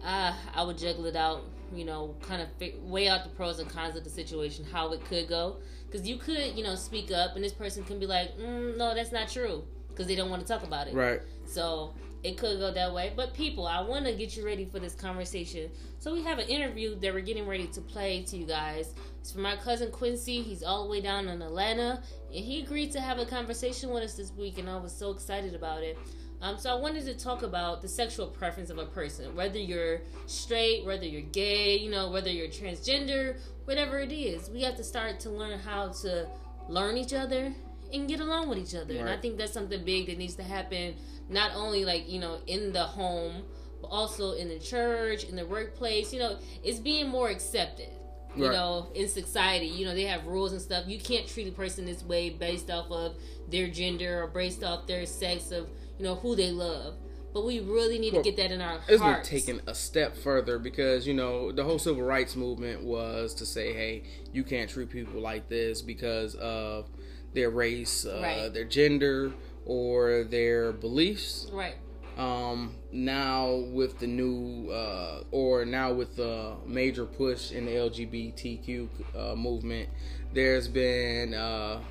uh, 0.05 0.33
I 0.53 0.63
would 0.63 0.77
juggle 0.77 1.05
it 1.05 1.15
out. 1.15 1.43
You 1.75 1.83
know, 1.83 2.15
kind 2.21 2.41
of 2.41 2.47
fi- 2.59 2.75
weigh 2.83 3.07
out 3.07 3.23
the 3.23 3.29
pros 3.31 3.59
and 3.59 3.67
cons 3.67 3.95
of 3.95 4.03
the 4.03 4.09
situation, 4.09 4.63
how 4.71 4.93
it 4.93 5.03
could 5.05 5.27
go. 5.27 5.57
Because 5.87 6.07
you 6.07 6.17
could, 6.17 6.55
you 6.55 6.63
know, 6.63 6.75
speak 6.75 7.11
up, 7.11 7.35
and 7.35 7.43
this 7.43 7.53
person 7.53 7.83
can 7.83 7.99
be 7.99 8.05
like, 8.05 8.37
mm, 8.37 8.77
"No, 8.77 8.93
that's 8.93 9.11
not 9.11 9.29
true," 9.29 9.63
because 9.89 10.05
they 10.05 10.15
don't 10.15 10.29
want 10.29 10.41
to 10.41 10.47
talk 10.47 10.63
about 10.63 10.87
it. 10.87 10.93
Right. 10.93 11.21
So 11.45 11.93
it 12.25 12.37
could 12.37 12.59
go 12.59 12.71
that 12.71 12.93
way. 12.93 13.13
But 13.15 13.33
people, 13.33 13.67
I 13.67 13.81
want 13.81 14.05
to 14.05 14.13
get 14.13 14.35
you 14.35 14.45
ready 14.45 14.65
for 14.65 14.79
this 14.79 14.95
conversation. 14.95 15.69
So 15.99 16.13
we 16.13 16.23
have 16.23 16.39
an 16.39 16.47
interview 16.47 16.99
that 16.99 17.13
we're 17.13 17.21
getting 17.21 17.47
ready 17.47 17.67
to 17.67 17.81
play 17.81 18.23
to 18.23 18.37
you 18.37 18.45
guys. 18.45 18.93
It's 19.21 19.31
from 19.31 19.41
my 19.43 19.55
cousin 19.55 19.91
Quincy. 19.91 20.41
He's 20.41 20.63
all 20.63 20.85
the 20.85 20.89
way 20.89 21.01
down 21.01 21.27
in 21.27 21.41
Atlanta, 21.41 22.01
and 22.27 22.45
he 22.45 22.61
agreed 22.61 22.91
to 22.93 22.99
have 22.99 23.19
a 23.19 23.25
conversation 23.25 23.89
with 23.89 24.03
us 24.03 24.15
this 24.15 24.31
week, 24.31 24.57
and 24.57 24.69
I 24.69 24.77
was 24.77 24.91
so 24.91 25.11
excited 25.11 25.55
about 25.55 25.83
it. 25.83 25.97
Um, 26.41 26.57
so 26.57 26.69
I 26.75 26.79
wanted 26.79 27.05
to 27.05 27.13
talk 27.15 27.43
about 27.43 27.81
the 27.81 27.87
sexual 27.87 28.27
preference 28.27 28.69
of 28.69 28.77
a 28.77 28.85
person, 28.85 29.35
whether 29.35 29.57
you're 29.57 30.01
straight, 30.27 30.85
whether 30.85 31.05
you're 31.05 31.21
gay, 31.21 31.77
you 31.77 31.89
know, 31.89 32.11
whether 32.11 32.29
you're 32.29 32.47
transgender, 32.47 33.37
whatever 33.65 33.99
it 33.99 34.11
is. 34.11 34.49
We 34.49 34.61
have 34.61 34.75
to 34.77 34.83
start 34.83 35.19
to 35.21 35.29
learn 35.29 35.57
how 35.59 35.89
to 36.03 36.27
learn 36.67 36.97
each 36.97 37.13
other 37.13 37.53
and 37.93 38.07
get 38.07 38.19
along 38.19 38.49
with 38.49 38.57
each 38.57 38.75
other. 38.75 38.95
And 38.97 39.09
I 39.09 39.17
think 39.17 39.37
that's 39.37 39.53
something 39.53 39.83
big 39.83 40.07
that 40.07 40.17
needs 40.17 40.35
to 40.35 40.43
happen, 40.43 40.95
not 41.29 41.51
only 41.55 41.85
like 41.85 42.09
you 42.09 42.19
know 42.19 42.39
in 42.47 42.73
the 42.73 42.83
home, 42.83 43.43
but 43.81 43.88
also 43.88 44.33
in 44.33 44.49
the 44.49 44.59
church, 44.59 45.23
in 45.23 45.35
the 45.35 45.45
workplace. 45.45 46.13
You 46.13 46.19
know, 46.19 46.38
it's 46.63 46.79
being 46.79 47.07
more 47.09 47.29
accepted. 47.29 47.89
You 48.35 48.47
Right. 48.47 48.51
know, 48.51 48.88
in 48.93 49.07
society, 49.07 49.67
you 49.67 49.85
know 49.85 49.93
they 49.95 50.03
have 50.03 50.27
rules 50.27 50.51
and 50.51 50.61
stuff. 50.61 50.83
You 50.88 50.99
can't 50.99 51.25
treat 51.25 51.47
a 51.47 51.51
person 51.51 51.85
this 51.85 52.03
way 52.03 52.29
based 52.31 52.69
off 52.69 52.91
of 52.91 53.15
their 53.49 53.69
gender 53.69 54.21
or 54.23 54.27
based 54.27 54.61
off 54.61 54.85
their 54.88 55.05
sex 55.05 55.51
of 55.51 55.69
you 55.97 56.06
know 56.06 56.15
who 56.15 56.36
they 56.36 56.51
love. 56.51 56.95
But 57.33 57.45
we 57.45 57.59
really 57.59 58.00
need 58.00 58.13
Well, 58.13 58.24
to 58.24 58.31
get 58.31 58.38
that 58.42 58.53
in 58.53 58.62
our 58.62 58.77
It's 58.77 58.88
been 58.88 59.00
hearts. 59.00 59.27
taken 59.27 59.62
a 59.68 59.75
step 59.75 60.15
further 60.15 60.57
because 60.57 61.06
you 61.06 61.13
know 61.13 61.51
the 61.51 61.63
whole 61.65 61.80
civil 61.80 62.03
rights 62.03 62.36
movement 62.36 62.83
was 62.83 63.33
to 63.36 63.45
say, 63.45 63.74
hey, 63.74 64.03
you 64.31 64.44
can't 64.45 64.69
treat 64.69 64.89
people 64.89 65.19
like 65.19 65.50
this 65.50 65.81
because 65.81 66.36
of 66.36 66.88
their 67.33 67.50
race, 67.50 68.06
uh, 68.06 68.19
Right. 68.24 68.53
their 68.53 68.63
gender, 68.63 69.33
or 69.65 70.24
their 70.24 70.71
beliefs. 70.71 71.47
right. 71.51 71.75
Um, 72.18 72.75
now 72.94 73.56
with 73.74 74.00
the 74.00 74.07
new, 74.07 74.69
uh, 74.71 75.24
or 75.31 75.65
now 75.65 75.91
with 75.91 76.15
the 76.15 76.56
major 76.65 77.03
push 77.06 77.51
in 77.51 77.65
the 77.65 77.74
LGBTQ 77.75 78.88
uh, 79.13 79.36
movement, 79.36 79.89
there's 80.33 80.69
been 80.69 81.33
uh, 81.33 81.81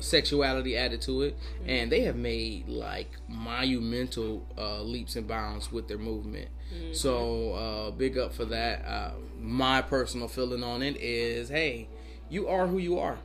sexuality 0.00 0.76
added 0.76 1.00
to 1.02 1.22
it, 1.22 1.36
and 1.66 1.90
they 1.92 2.00
have 2.02 2.16
made 2.16 2.68
like 2.68 3.10
monumental 3.28 4.46
uh, 4.58 4.82
leaps 4.82 5.16
and 5.16 5.28
bounds 5.28 5.70
with 5.70 5.88
their 5.88 5.98
movement. 5.98 6.48
So 6.92 7.52
uh, 7.54 7.90
big 7.92 8.16
up 8.18 8.32
for 8.32 8.44
that. 8.46 8.84
Uh, 8.84 9.12
my 9.38 9.82
personal 9.82 10.28
feeling 10.28 10.64
on 10.64 10.82
it 10.82 10.96
is, 10.96 11.48
hey. 11.48 11.88
You 12.32 12.46
are 12.46 12.68
who 12.68 12.78
you 12.78 13.00
are. 13.00 13.18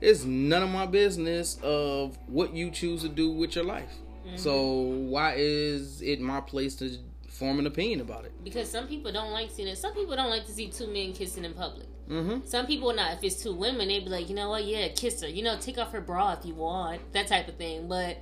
It's 0.00 0.24
none 0.24 0.64
of 0.64 0.70
my 0.70 0.84
business 0.84 1.56
of 1.62 2.18
what 2.26 2.52
you 2.52 2.72
choose 2.72 3.02
to 3.02 3.08
do 3.08 3.30
with 3.30 3.54
your 3.54 3.62
life. 3.64 3.92
So 4.34 4.72
why 5.12 5.34
is 5.36 6.02
it 6.02 6.20
my 6.20 6.40
place 6.40 6.74
to 6.76 6.98
form 7.40 7.58
an 7.58 7.66
opinion 7.66 8.00
about 8.02 8.24
it? 8.26 8.32
Because 8.44 8.70
some 8.70 8.86
people 8.86 9.10
don't 9.10 9.32
like 9.32 9.50
seeing 9.50 9.66
it. 9.66 9.76
Some 9.78 9.94
people 9.94 10.14
don't 10.14 10.30
like 10.30 10.46
to 10.46 10.52
see 10.52 10.68
two 10.68 10.86
men 10.86 11.12
kissing 11.12 11.44
in 11.44 11.54
public. 11.54 11.88
Mm-hmm. 12.08 12.46
Some 12.46 12.66
people 12.66 12.92
not. 12.92 13.14
If 13.14 13.24
it's 13.24 13.42
two 13.42 13.54
women, 13.54 13.88
they'd 13.88 14.04
be 14.04 14.10
like, 14.10 14.28
you 14.28 14.34
know 14.36 14.50
what? 14.50 14.64
Yeah, 14.64 14.88
kiss 14.88 15.22
her. 15.22 15.28
You 15.28 15.42
know, 15.42 15.56
take 15.58 15.78
off 15.78 15.90
her 15.92 16.00
bra 16.00 16.34
if 16.38 16.44
you 16.44 16.54
want. 16.54 17.12
That 17.12 17.26
type 17.26 17.48
of 17.48 17.56
thing. 17.56 17.88
But 17.88 18.18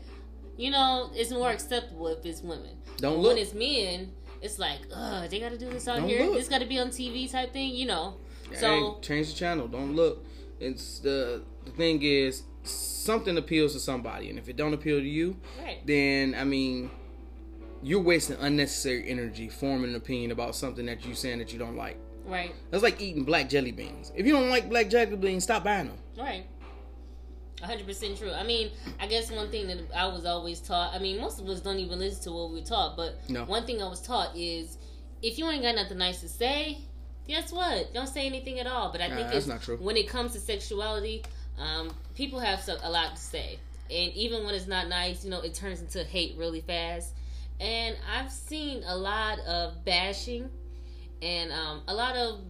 you 0.56 0.70
know, 0.70 1.10
it's 1.14 1.30
more 1.30 1.50
acceptable 1.50 2.08
if 2.08 2.24
it's 2.24 2.40
women. 2.42 2.76
Don't 2.98 3.16
But 3.16 3.20
look. 3.20 3.34
When 3.34 3.42
it's 3.42 3.54
men, 3.54 4.12
it's 4.40 4.58
like, 4.58 4.80
ugh, 4.94 5.28
they 5.28 5.40
got 5.40 5.50
to 5.50 5.58
do 5.58 5.68
this 5.68 5.88
out 5.88 5.98
Don't 5.98 6.08
here. 6.08 6.24
look. 6.24 6.34
This 6.34 6.48
got 6.48 6.60
to 6.60 6.66
be 6.66 6.78
on 6.78 6.88
TV 6.88 7.30
type 7.30 7.52
thing. 7.52 7.74
You 7.74 7.86
know. 7.86 8.14
So 8.54 8.98
change 9.02 9.28
the 9.28 9.34
channel. 9.34 9.68
Don't 9.68 9.94
look. 9.94 10.24
It's 10.60 11.00
the 11.00 11.42
the 11.64 11.70
thing 11.72 12.02
is 12.02 12.44
something 12.62 13.36
appeals 13.36 13.72
to 13.72 13.80
somebody, 13.80 14.30
and 14.30 14.38
if 14.38 14.48
it 14.48 14.56
don't 14.56 14.74
appeal 14.74 14.98
to 15.00 15.08
you, 15.08 15.36
right, 15.62 15.78
then 15.86 16.34
I 16.34 16.44
mean, 16.44 16.90
you're 17.82 18.00
wasting 18.00 18.36
unnecessary 18.40 19.08
energy 19.08 19.48
forming 19.48 19.90
an 19.90 19.96
opinion 19.96 20.30
about 20.30 20.54
something 20.54 20.86
that 20.86 21.04
you're 21.04 21.14
saying 21.14 21.38
that 21.38 21.52
you 21.52 21.58
don't 21.58 21.76
like. 21.76 21.96
right, 22.26 22.52
That's 22.70 22.82
like 22.82 23.00
eating 23.00 23.24
black 23.24 23.48
jelly 23.48 23.72
beans. 23.72 24.12
If 24.16 24.26
you 24.26 24.32
don't 24.32 24.50
like 24.50 24.68
black 24.68 24.88
jelly 24.90 25.16
beans, 25.16 25.44
stop 25.44 25.64
buying 25.64 25.86
them. 25.88 25.98
right. 26.18 26.44
hundred 27.62 27.86
percent 27.86 28.18
true. 28.18 28.32
I 28.32 28.42
mean, 28.44 28.70
I 29.00 29.06
guess 29.06 29.30
one 29.30 29.50
thing 29.50 29.66
that 29.68 29.78
I 29.94 30.06
was 30.06 30.24
always 30.26 30.60
taught. 30.60 30.94
I 30.94 30.98
mean, 30.98 31.20
most 31.20 31.40
of 31.40 31.48
us 31.48 31.60
don't 31.60 31.78
even 31.78 31.98
listen 31.98 32.22
to 32.24 32.32
what 32.32 32.50
we're 32.50 32.62
taught. 32.64 32.96
But 32.96 33.18
No. 33.28 33.44
one 33.44 33.64
thing 33.66 33.82
I 33.82 33.88
was 33.88 34.00
taught 34.02 34.36
is, 34.36 34.78
if 35.22 35.38
you 35.38 35.48
ain't 35.50 35.62
got 35.62 35.74
nothing 35.74 35.98
nice 35.98 36.20
to 36.20 36.28
say, 36.28 36.78
guess 37.26 37.52
what? 37.52 37.92
Don't 37.94 38.06
say 38.08 38.26
anything 38.26 38.58
at 38.60 38.66
all. 38.66 38.90
But 38.92 39.00
I 39.00 39.08
Nah, 39.08 39.14
think 39.16 39.26
that's 39.28 39.38
it's, 39.38 39.46
not 39.48 39.62
true. 39.62 39.76
when 39.78 39.96
it 39.96 40.08
comes 40.08 40.32
to 40.34 40.40
sexuality, 40.40 41.24
um, 41.58 41.90
people 42.14 42.38
have 42.40 42.60
so, 42.60 42.76
a 42.82 42.90
lot 42.90 43.16
to 43.16 43.20
say, 43.22 43.58
and 43.90 44.12
even 44.12 44.44
when 44.44 44.54
it's 44.54 44.66
not 44.68 44.88
nice, 44.88 45.24
you 45.24 45.30
know, 45.30 45.40
it 45.40 45.54
turns 45.54 45.80
into 45.80 46.04
hate 46.04 46.36
really 46.36 46.60
fast. 46.60 47.14
And 47.60 47.96
I've 48.12 48.30
seen 48.30 48.82
a 48.86 48.96
lot 48.96 49.40
of 49.40 49.84
bashing 49.84 50.48
and 51.20 51.52
um, 51.52 51.82
a 51.88 51.94
lot 51.94 52.16
of 52.16 52.40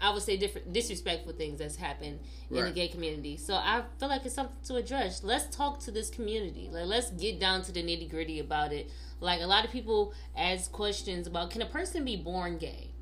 I 0.00 0.12
would 0.12 0.22
say 0.22 0.36
different 0.36 0.72
disrespectful 0.72 1.32
things 1.32 1.58
that's 1.58 1.76
happened 1.76 2.20
in 2.50 2.64
the 2.64 2.70
gay 2.70 2.88
community. 2.88 3.36
So 3.36 3.54
I 3.54 3.82
feel 3.98 4.08
like 4.08 4.24
it's 4.24 4.34
something 4.34 4.56
to 4.64 4.76
address. 4.76 5.24
Let's 5.24 5.54
talk 5.56 5.80
to 5.80 5.90
this 5.90 6.08
community. 6.08 6.68
Like 6.72 6.86
let's 6.86 7.10
get 7.10 7.40
down 7.40 7.62
to 7.62 7.72
the 7.72 7.82
nitty 7.82 8.08
gritty 8.08 8.38
about 8.38 8.72
it. 8.72 8.90
Like 9.20 9.40
a 9.40 9.46
lot 9.46 9.64
of 9.64 9.72
people 9.72 10.14
ask 10.36 10.70
questions 10.70 11.26
about 11.26 11.50
can 11.50 11.62
a 11.62 11.66
person 11.66 12.04
be 12.04 12.16
born 12.16 12.58
gay? 12.58 12.92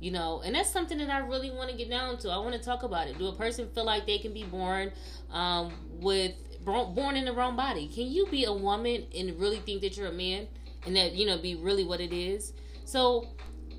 You 0.00 0.10
know, 0.10 0.40
and 0.44 0.54
that's 0.54 0.70
something 0.70 0.96
that 0.98 1.10
I 1.10 1.18
really 1.18 1.50
want 1.50 1.70
to 1.70 1.76
get 1.76 1.90
down 1.90 2.16
to. 2.18 2.30
I 2.30 2.38
want 2.38 2.54
to 2.54 2.58
talk 2.58 2.82
about 2.82 3.06
it. 3.06 3.18
Do 3.18 3.28
a 3.28 3.34
person 3.34 3.68
feel 3.68 3.84
like 3.84 4.06
they 4.06 4.18
can 4.18 4.32
be 4.32 4.44
born 4.44 4.92
um, 5.30 5.72
with 6.00 6.32
born 6.64 7.16
in 7.16 7.26
the 7.26 7.32
wrong 7.32 7.54
body? 7.54 7.86
Can 7.86 8.10
you 8.10 8.26
be 8.26 8.44
a 8.44 8.52
woman 8.52 9.06
and 9.14 9.38
really 9.38 9.58
think 9.58 9.82
that 9.82 9.96
you're 9.96 10.08
a 10.08 10.12
man 10.12 10.48
and 10.86 10.96
that 10.96 11.14
you 11.14 11.26
know 11.26 11.38
be 11.38 11.54
really 11.54 11.84
what 11.84 12.00
it 12.00 12.12
is? 12.12 12.52
So 12.84 13.28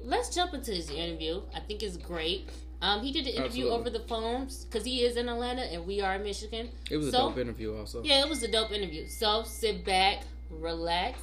let's 0.04 0.34
jump 0.34 0.54
into 0.54 0.72
this 0.72 0.90
interview. 0.90 1.42
I 1.56 1.60
think 1.60 1.84
it's 1.84 1.98
great. 1.98 2.50
Um, 2.82 3.04
he 3.04 3.12
did 3.12 3.26
the 3.26 3.36
interview 3.36 3.66
Absolutely. 3.66 3.80
over 3.80 3.90
the 3.92 4.08
phones 4.08 4.66
because 4.66 4.84
he 4.84 5.04
is 5.04 5.16
in 5.16 5.30
Atlanta 5.30 5.62
and 5.62 5.86
we 5.86 6.02
are 6.02 6.16
in 6.16 6.24
Michigan. 6.24 6.70
It 6.90 6.98
was 6.98 7.10
a 7.10 7.12
dope 7.12 7.38
interview, 7.38 7.76
also. 7.76 8.02
Yeah, 8.04 8.22
it 8.22 8.30
was 8.30 8.42
a 8.42 8.48
dope 8.48 8.72
interview. 8.72 9.06
So 9.08 9.44
sit 9.44 9.86
back, 9.86 10.24
relax, 10.50 11.20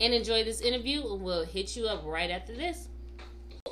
and 0.00 0.14
enjoy 0.14 0.44
this 0.44 0.60
interview, 0.60 1.00
and 1.12 1.20
we'll 1.20 1.44
hit 1.44 1.76
you 1.76 1.86
up 1.86 2.04
right 2.04 2.30
after 2.30 2.54
this. 2.54 2.88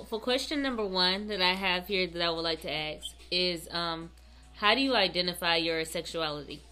For 0.08 0.18
question 0.18 0.60
number 0.60 0.84
one 0.84 1.28
that 1.28 1.40
I 1.40 1.52
have 1.52 1.86
here 1.86 2.08
that 2.08 2.20
I 2.20 2.30
would 2.30 2.42
like 2.42 2.62
to 2.62 2.72
ask 2.72 3.06
is, 3.30 3.68
um, 3.70 4.10
how 4.56 4.74
do 4.74 4.80
you 4.80 4.96
identify 4.96 5.56
your 5.56 5.84
sexuality? 5.84 6.62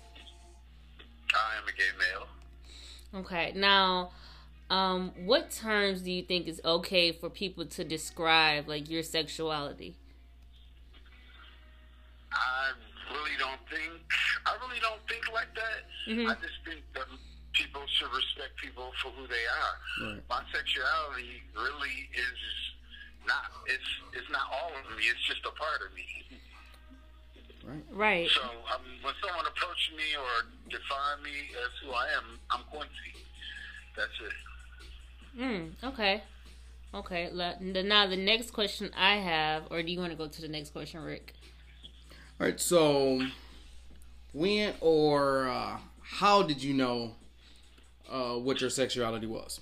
I 1.34 1.58
am 1.58 1.68
a 1.68 1.72
gay 1.72 1.84
male. 1.98 3.20
Okay. 3.20 3.52
Now, 3.54 4.10
um, 4.70 5.12
what 5.24 5.50
terms 5.50 6.02
do 6.02 6.10
you 6.10 6.22
think 6.22 6.46
is 6.46 6.60
okay 6.64 7.12
for 7.12 7.30
people 7.30 7.64
to 7.66 7.84
describe 7.84 8.68
like 8.68 8.90
your 8.90 9.02
sexuality? 9.02 9.96
I 12.32 12.70
really 13.12 13.36
don't 13.38 13.60
think. 13.70 14.02
I 14.44 14.52
really 14.60 14.80
don't 14.80 15.00
think 15.08 15.32
like 15.32 15.54
that. 15.54 15.88
Mhm. 16.06 16.28
I 16.28 16.34
just 16.34 16.60
think 16.64 16.82
that 16.94 17.06
people 17.52 17.82
should 17.88 18.12
respect 18.12 18.56
people 18.56 18.92
for 19.02 19.10
who 19.10 19.26
they 19.26 19.46
are. 19.46 20.12
Right. 20.12 20.22
My 20.28 20.42
sexuality 20.52 21.42
really 21.56 22.08
is 22.12 22.40
not. 23.26 23.50
It's 23.66 23.90
it's 24.12 24.30
not 24.30 24.46
all 24.52 24.72
of 24.76 24.96
me. 24.96 25.04
It's 25.04 25.24
just 25.26 25.44
a 25.46 25.50
part 25.52 25.80
of 25.80 25.94
me. 25.94 26.24
Right. 27.90 28.28
So 28.30 28.42
um, 28.42 28.84
when 29.02 29.14
someone 29.24 29.44
approaches 29.46 29.92
me 29.96 30.16
or 30.16 30.48
define 30.70 31.22
me 31.22 31.52
as 31.52 31.72
who 31.84 31.92
I 31.92 32.06
am, 32.16 32.40
I'm 32.50 32.64
Quincy. 32.70 33.12
That's 33.96 34.12
it. 34.24 34.32
Mm, 35.38 35.70
okay. 35.84 36.22
Okay. 36.92 37.30
Now 37.32 38.06
the 38.06 38.16
next 38.16 38.52
question 38.52 38.90
I 38.96 39.16
have, 39.16 39.64
or 39.70 39.82
do 39.82 39.92
you 39.92 39.98
want 39.98 40.10
to 40.10 40.16
go 40.16 40.26
to 40.26 40.42
the 40.42 40.48
next 40.48 40.70
question, 40.70 41.02
Rick? 41.02 41.34
All 42.40 42.46
right. 42.46 42.58
So, 42.60 43.22
when 44.32 44.74
or 44.80 45.48
uh, 45.48 45.78
how 46.02 46.42
did 46.42 46.62
you 46.62 46.74
know 46.74 47.14
uh, 48.10 48.34
what 48.34 48.60
your 48.60 48.70
sexuality 48.70 49.26
was? 49.26 49.60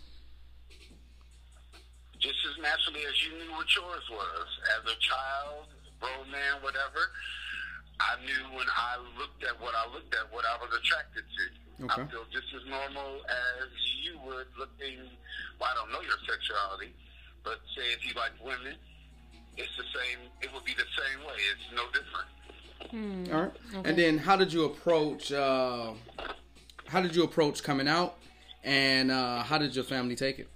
Just 2.18 2.38
as 2.50 2.62
naturally 2.62 3.04
as 3.06 3.14
you 3.24 3.38
knew 3.38 3.52
what 3.52 3.66
yours 3.74 4.02
was. 4.10 4.46
As 4.78 4.92
a 4.92 4.96
child, 5.00 5.66
grown 6.00 6.30
man, 6.30 6.62
whatever, 6.62 7.10
I 8.00 8.16
knew 8.24 8.56
when 8.56 8.66
I 8.74 8.96
looked 9.18 9.44
at 9.44 9.60
what 9.60 9.74
I 9.74 9.92
looked 9.92 10.14
at, 10.14 10.32
what 10.32 10.44
I 10.46 10.56
was 10.56 10.72
attracted 10.78 11.24
to. 11.24 11.65
Okay. 11.82 12.02
I 12.02 12.06
feel 12.06 12.24
just 12.32 12.48
as 12.54 12.64
normal 12.70 13.20
as 13.28 13.68
you 14.02 14.18
would 14.24 14.46
looking, 14.58 14.98
well, 15.60 15.70
I 15.70 15.74
don't 15.74 15.92
know 15.92 16.00
your 16.00 16.16
sexuality, 16.26 16.94
but 17.44 17.60
say 17.76 17.82
if 17.92 18.06
you 18.06 18.14
like 18.14 18.32
women, 18.42 18.76
it's 19.56 19.76
the 19.76 19.84
same, 19.84 20.18
it 20.40 20.52
would 20.54 20.64
be 20.64 20.72
the 20.72 20.88
same 20.96 21.26
way. 21.26 21.36
It's 21.52 21.72
no 21.74 21.86
different. 21.92 22.28
All 23.32 23.42
right. 23.42 23.86
And 23.86 23.96
then, 23.96 24.18
how 24.18 24.36
did 24.36 24.52
you 24.52 24.64
approach? 24.64 25.32
Uh, 25.32 25.92
how 26.86 27.00
did 27.00 27.16
you 27.16 27.24
approach 27.24 27.62
coming 27.62 27.88
out? 27.88 28.16
And 28.62 29.10
uh, 29.10 29.42
how 29.42 29.58
did 29.58 29.74
your 29.74 29.84
family 29.84 30.14
take 30.16 30.38
it? 30.38 30.48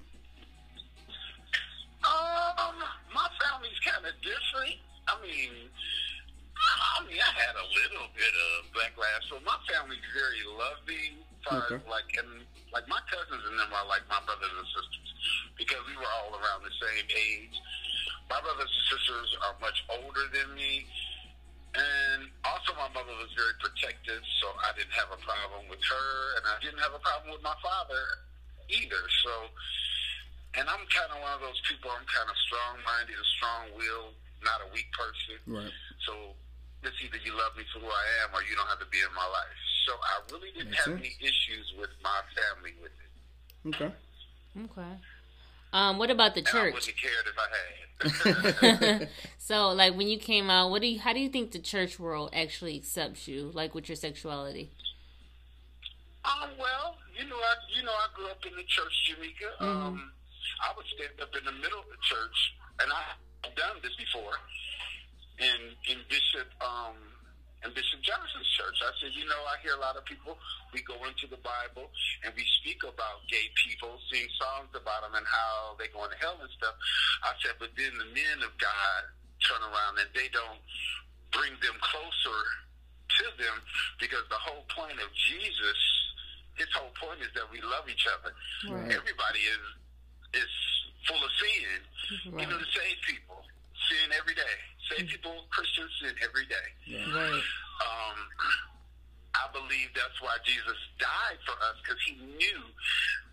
Um, 2.05 2.75
my 3.15 3.29
family's 3.43 3.79
kind 3.85 4.05
of 4.05 4.13
different. 4.23 4.77
I 5.09 5.21
mean, 5.23 5.70
I 7.19 7.31
I 7.31 7.33
had 7.43 7.57
a 7.59 7.67
little 7.67 8.07
bit 8.15 8.35
of 8.35 8.71
backlash, 8.71 9.25
but 9.31 9.43
my 9.43 9.59
family's 9.67 10.03
very 10.15 10.43
loving. 10.55 11.27
Okay. 11.49 11.81
as 11.81 11.89
like, 11.89 12.11
and 12.21 12.45
like 12.69 12.85
my 12.85 13.01
cousins 13.09 13.41
and 13.49 13.57
them 13.57 13.73
are 13.73 13.89
like 13.89 14.05
my 14.13 14.21
brothers 14.29 14.53
and 14.53 14.69
sisters 14.71 15.09
because 15.57 15.81
we 15.89 15.97
were 15.97 16.13
all 16.21 16.37
around 16.37 16.63
the 16.63 16.75
same 16.77 17.09
age. 17.09 17.57
My 18.29 18.39
brothers 18.45 18.69
and 18.69 18.87
sisters 18.93 19.29
are 19.49 19.57
much 19.59 19.81
older 19.89 20.29
than 20.37 20.53
me. 20.53 20.85
And 21.71 22.29
also, 22.45 22.75
my 22.75 22.91
mother 22.91 23.15
was 23.15 23.31
very 23.39 23.55
protective, 23.63 24.21
so 24.43 24.47
I 24.67 24.75
didn't 24.75 24.95
have 24.95 25.15
a 25.15 25.21
problem 25.23 25.71
with 25.71 25.79
her, 25.81 26.11
and 26.39 26.45
I 26.51 26.59
didn't 26.59 26.83
have 26.83 26.93
a 26.93 27.03
problem 27.03 27.31
with 27.31 27.47
my 27.47 27.55
father 27.63 28.27
either. 28.67 29.03
So, 29.23 29.33
and 30.59 30.67
I'm 30.67 30.83
kind 30.91 31.15
of 31.15 31.23
one 31.23 31.31
of 31.39 31.43
those 31.47 31.63
people. 31.63 31.95
I'm 31.95 32.03
kind 32.11 32.27
of 32.27 32.35
strong-minded, 32.51 33.15
a 33.15 33.27
strong-willed, 33.39 34.19
not 34.43 34.67
a 34.67 34.69
weak 34.75 34.91
person. 34.91 35.39
Right. 35.47 35.75
So, 36.11 36.35
it's 36.83 36.97
either 37.05 37.19
you 37.25 37.33
love 37.37 37.57
me 37.57 37.65
for 37.73 37.81
who 37.81 37.87
I 37.87 38.05
am, 38.25 38.35
or 38.35 38.43
you 38.43 38.57
don't 38.57 38.67
have 38.69 38.81
to 38.81 38.87
be 38.91 38.99
in 38.99 39.13
my 39.15 39.27
life. 39.27 39.59
So, 39.87 39.93
I 39.97 40.15
really 40.33 40.51
didn't 40.53 40.71
Makes 40.71 40.85
have 40.87 40.95
sense. 40.95 41.01
any 41.01 41.17
issues 41.21 41.73
with 41.79 41.91
my 42.03 42.21
family 42.37 42.75
with 42.83 42.93
it. 42.93 43.75
Okay. 43.75 43.93
Okay. 44.65 44.93
Um, 45.73 45.99
what 45.99 46.11
about 46.11 46.35
the 46.35 46.41
And 46.41 46.49
I 46.49 46.51
church? 46.51 46.75
wouldn't 46.75 46.93
have 46.93 47.01
cared 47.01 47.27
if 47.31 47.37
I 47.39 47.49
had. 48.99 49.09
so, 49.39 49.69
like, 49.71 49.95
when 49.97 50.09
you 50.09 50.19
came 50.19 50.49
out, 50.51 50.71
what 50.71 50.81
do 50.83 50.89
you? 50.89 50.99
How 51.01 51.13
do 51.13 51.21
you 51.21 51.29
think 51.29 51.53
the 51.53 51.59
church 51.59 51.99
world 52.01 52.31
actually 52.33 52.77
accepts 52.77 53.29
you, 53.29 53.51
like, 53.55 53.75
with 53.75 53.89
your 53.89 53.97
sexuality? 53.97 54.71
Um, 56.25 56.51
well, 56.59 56.97
you 57.17 57.25
know, 57.29 57.37
I 57.37 57.55
you 57.77 57.83
know 57.83 57.93
I 57.93 58.07
grew 58.15 58.27
up 58.29 58.45
in 58.45 58.55
the 58.57 58.65
church, 58.65 58.93
Jamaica. 59.09 59.57
Um, 59.61 60.13
I 60.61 60.73
would 60.77 60.87
stand 60.87 61.13
up 61.23 61.35
in 61.37 61.45
the 61.45 61.53
middle 61.53 61.79
of 61.81 61.87
the 61.87 62.01
church, 62.03 62.55
and 62.81 62.91
I've 62.93 63.55
done 63.57 63.77
this 63.83 63.95
before 63.97 64.33
in 65.41 65.61
in 65.89 65.99
Bishop 66.09 66.49
um 66.61 66.97
in 67.65 67.69
Bishop 67.77 68.01
Johnson's 68.01 68.49
church. 68.57 68.81
I 68.81 68.89
said, 69.01 69.13
you 69.13 69.29
know, 69.29 69.41
I 69.45 69.61
hear 69.61 69.77
a 69.77 69.83
lot 69.85 69.93
of 69.93 70.05
people. 70.09 70.33
We 70.73 70.81
go 70.81 70.97
into 71.05 71.29
the 71.29 71.41
Bible 71.45 71.93
and 72.25 72.33
we 72.33 72.45
speak 72.61 72.81
about 72.89 73.21
gay 73.29 73.53
people, 73.53 74.01
sing 74.09 74.25
songs 74.41 74.73
about 74.73 75.05
them 75.05 75.13
and 75.13 75.29
how 75.29 75.77
they 75.77 75.93
go 75.93 76.01
into 76.09 76.17
hell 76.25 76.41
and 76.41 76.49
stuff. 76.57 76.73
I 77.21 77.37
said, 77.45 77.61
but 77.61 77.69
then 77.77 77.93
the 78.01 78.09
men 78.17 78.39
of 78.49 78.57
God 78.57 79.01
turn 79.45 79.61
around 79.61 80.01
and 80.01 80.09
they 80.17 80.33
don't 80.33 80.61
bring 81.37 81.53
them 81.61 81.77
closer 81.85 82.41
to 83.21 83.25
them 83.37 83.57
because 84.01 84.25
the 84.33 84.41
whole 84.41 84.65
point 84.73 84.97
of 84.97 85.13
Jesus, 85.13 85.81
his 86.57 86.71
whole 86.73 86.93
point 86.97 87.21
is 87.21 87.29
that 87.37 87.45
we 87.53 87.61
love 87.61 87.85
each 87.93 88.09
other. 88.09 88.33
Right. 88.73 88.89
Everybody 88.89 89.45
is 89.45 89.65
is 90.33 90.53
full 91.05 91.21
of 91.21 91.33
sin. 91.37 91.77
Right. 92.33 92.49
Even 92.49 92.57
the 92.57 92.71
saved 92.73 93.05
people 93.05 93.45
sin 93.91 94.17
every 94.17 94.35
day. 94.35 94.57
Saved 94.91 95.09
people, 95.11 95.47
Christians 95.55 95.91
sin 96.03 96.15
every 96.23 96.47
day. 96.51 96.69
Right. 97.15 97.43
Um, 97.87 98.19
I 99.39 99.47
believe 99.55 99.89
that's 99.95 100.19
why 100.21 100.35
Jesus 100.43 100.75
died 100.99 101.39
for 101.47 101.55
us 101.71 101.79
because 101.81 102.01
he 102.03 102.19
knew 102.19 102.61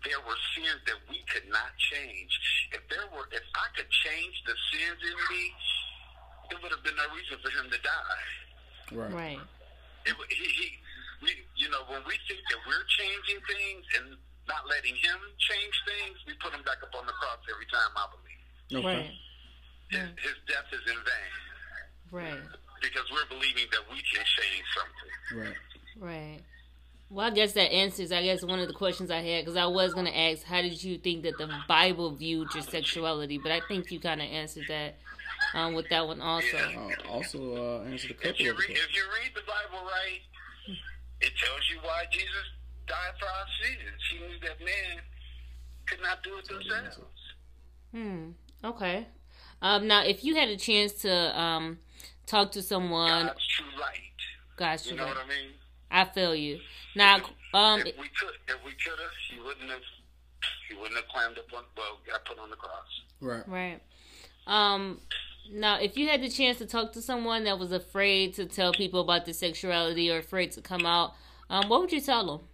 there 0.06 0.22
were 0.22 0.38
sins 0.54 0.78
that 0.86 0.98
we 1.10 1.18
could 1.26 1.50
not 1.50 1.74
change. 1.90 2.30
If 2.70 2.86
there 2.86 3.04
were, 3.10 3.26
if 3.34 3.42
I 3.58 3.66
could 3.74 3.90
change 4.06 4.34
the 4.46 4.54
sins 4.70 5.00
in 5.02 5.16
me, 5.34 5.44
it 6.54 6.56
would 6.62 6.70
have 6.70 6.84
been 6.86 6.96
no 6.96 7.08
reason 7.12 7.36
for 7.42 7.50
him 7.50 7.66
to 7.68 7.80
die. 7.82 8.22
Right. 8.94 9.12
Right. 9.12 9.42
It, 10.06 10.14
would- 10.16 10.30
he, 10.30 10.46
he, 10.46 10.66
we, 11.20 11.34
you 11.58 11.66
know, 11.74 11.82
when 11.90 12.00
we 12.06 12.14
think 12.30 12.40
that 12.54 12.60
we're 12.62 12.86
changing 12.94 13.42
things 13.50 13.82
and 13.98 14.06
not 14.46 14.64
letting 14.70 14.94
him 14.94 15.18
change 15.42 15.74
things, 15.84 16.16
we 16.30 16.32
put 16.38 16.54
him 16.54 16.62
back 16.62 16.78
up 16.86 16.94
on 16.94 17.04
the 17.10 17.12
cross 17.18 17.42
every 17.50 17.66
time. 17.66 17.90
I 17.98 18.06
believe 18.14 18.24
Okay. 18.86 19.02
Right. 19.02 19.12
His, 19.90 20.00
his 20.00 20.36
death 20.46 20.66
is 20.72 20.80
in 20.86 20.96
vain 20.96 21.32
Right. 22.10 22.40
because 22.82 23.04
we're 23.12 23.28
believing 23.28 23.64
that 23.72 23.82
we 23.90 23.96
can 23.96 24.24
change 24.24 24.64
something. 24.76 25.40
Right. 25.40 25.56
Right. 26.00 26.40
Well, 27.10 27.26
I 27.26 27.30
guess 27.30 27.52
that 27.54 27.72
answers, 27.72 28.12
I 28.12 28.22
guess, 28.22 28.44
one 28.44 28.58
of 28.60 28.68
the 28.68 28.74
questions 28.74 29.10
I 29.10 29.20
had 29.20 29.44
because 29.44 29.56
I 29.56 29.66
was 29.66 29.94
going 29.94 30.06
to 30.06 30.16
ask, 30.16 30.42
how 30.44 30.60
did 30.60 30.82
you 30.82 30.98
think 30.98 31.22
that 31.22 31.38
the 31.38 31.48
Bible 31.66 32.10
viewed 32.14 32.48
your 32.54 32.62
sexuality? 32.62 33.38
But 33.38 33.50
I 33.52 33.60
think 33.66 33.90
you 33.90 33.98
kind 33.98 34.20
of 34.20 34.28
answered 34.28 34.64
that 34.68 34.96
um, 35.54 35.72
with 35.74 35.88
that 35.88 36.06
one 36.06 36.20
also. 36.20 36.46
Yeah. 36.54 36.90
Uh, 37.08 37.10
also, 37.10 37.80
uh, 37.80 37.84
answered 37.84 38.16
a 38.22 38.28
If 38.28 38.40
you 38.40 38.50
of 38.50 38.56
the 38.58 38.62
read, 38.68 38.76
if 38.76 38.94
you 38.94 39.04
read 39.22 39.32
the 39.34 39.40
Bible 39.46 39.86
right, 39.86 40.20
it 41.20 41.32
tells 41.42 41.62
you 41.70 41.78
why 41.82 42.04
Jesus 42.10 42.30
died 42.86 43.14
for 43.18 43.26
our 43.26 43.46
sins. 43.62 44.02
He 44.10 44.18
knew 44.18 44.38
that 44.40 44.60
man 44.60 45.02
could 45.86 46.02
not 46.02 46.22
do 46.22 46.36
it 46.36 46.46
themselves. 46.48 46.98
Hmm. 47.92 48.30
Okay. 48.64 49.06
Um, 49.60 49.86
now, 49.86 50.04
if 50.04 50.24
you 50.24 50.34
had 50.36 50.48
a 50.48 50.56
chance 50.56 50.92
to 51.02 51.40
um, 51.40 51.78
talk 52.26 52.52
to 52.52 52.62
someone, 52.62 53.26
God's 53.26 53.46
true 53.46 53.66
light. 53.80 54.00
gosh, 54.56 54.86
You 54.86 54.96
know 54.96 55.06
what 55.06 55.16
I 55.16 55.28
mean? 55.28 55.52
I 55.90 56.04
feel 56.04 56.34
you. 56.34 56.60
Now, 56.94 57.16
um, 57.54 57.80
if 57.80 57.98
we 57.98 58.08
could, 58.20 58.34
if 58.46 58.64
we 58.64 58.72
could 58.72 58.98
have, 58.98 59.10
he 59.30 59.40
wouldn't 59.40 59.70
have. 59.70 59.80
He 60.68 60.74
wouldn't 60.74 60.96
have 60.96 61.08
climbed 61.08 61.38
up 61.38 61.46
on. 61.56 61.64
Well, 61.76 61.98
got 62.06 62.24
put 62.24 62.38
on 62.38 62.50
the 62.50 62.56
cross. 62.56 63.02
Right. 63.20 63.48
Right. 63.48 63.80
Um 64.46 65.00
now 65.50 65.80
if 65.80 65.96
you 65.96 66.08
had 66.08 66.22
the 66.22 66.28
chance 66.28 66.58
to 66.58 66.66
talk 66.66 66.92
to 66.92 67.02
someone 67.02 67.44
that 67.44 67.58
was 67.58 67.72
afraid 67.72 68.34
to 68.34 68.44
tell 68.44 68.72
people 68.72 69.00
about 69.00 69.24
their 69.24 69.34
sexuality 69.34 70.10
or 70.10 70.18
afraid 70.18 70.52
to 70.52 70.60
come 70.60 70.84
out, 70.84 71.14
um, 71.50 71.68
what 71.68 71.80
would 71.80 71.92
you 71.92 72.00
tell 72.00 72.26
them? 72.26 72.46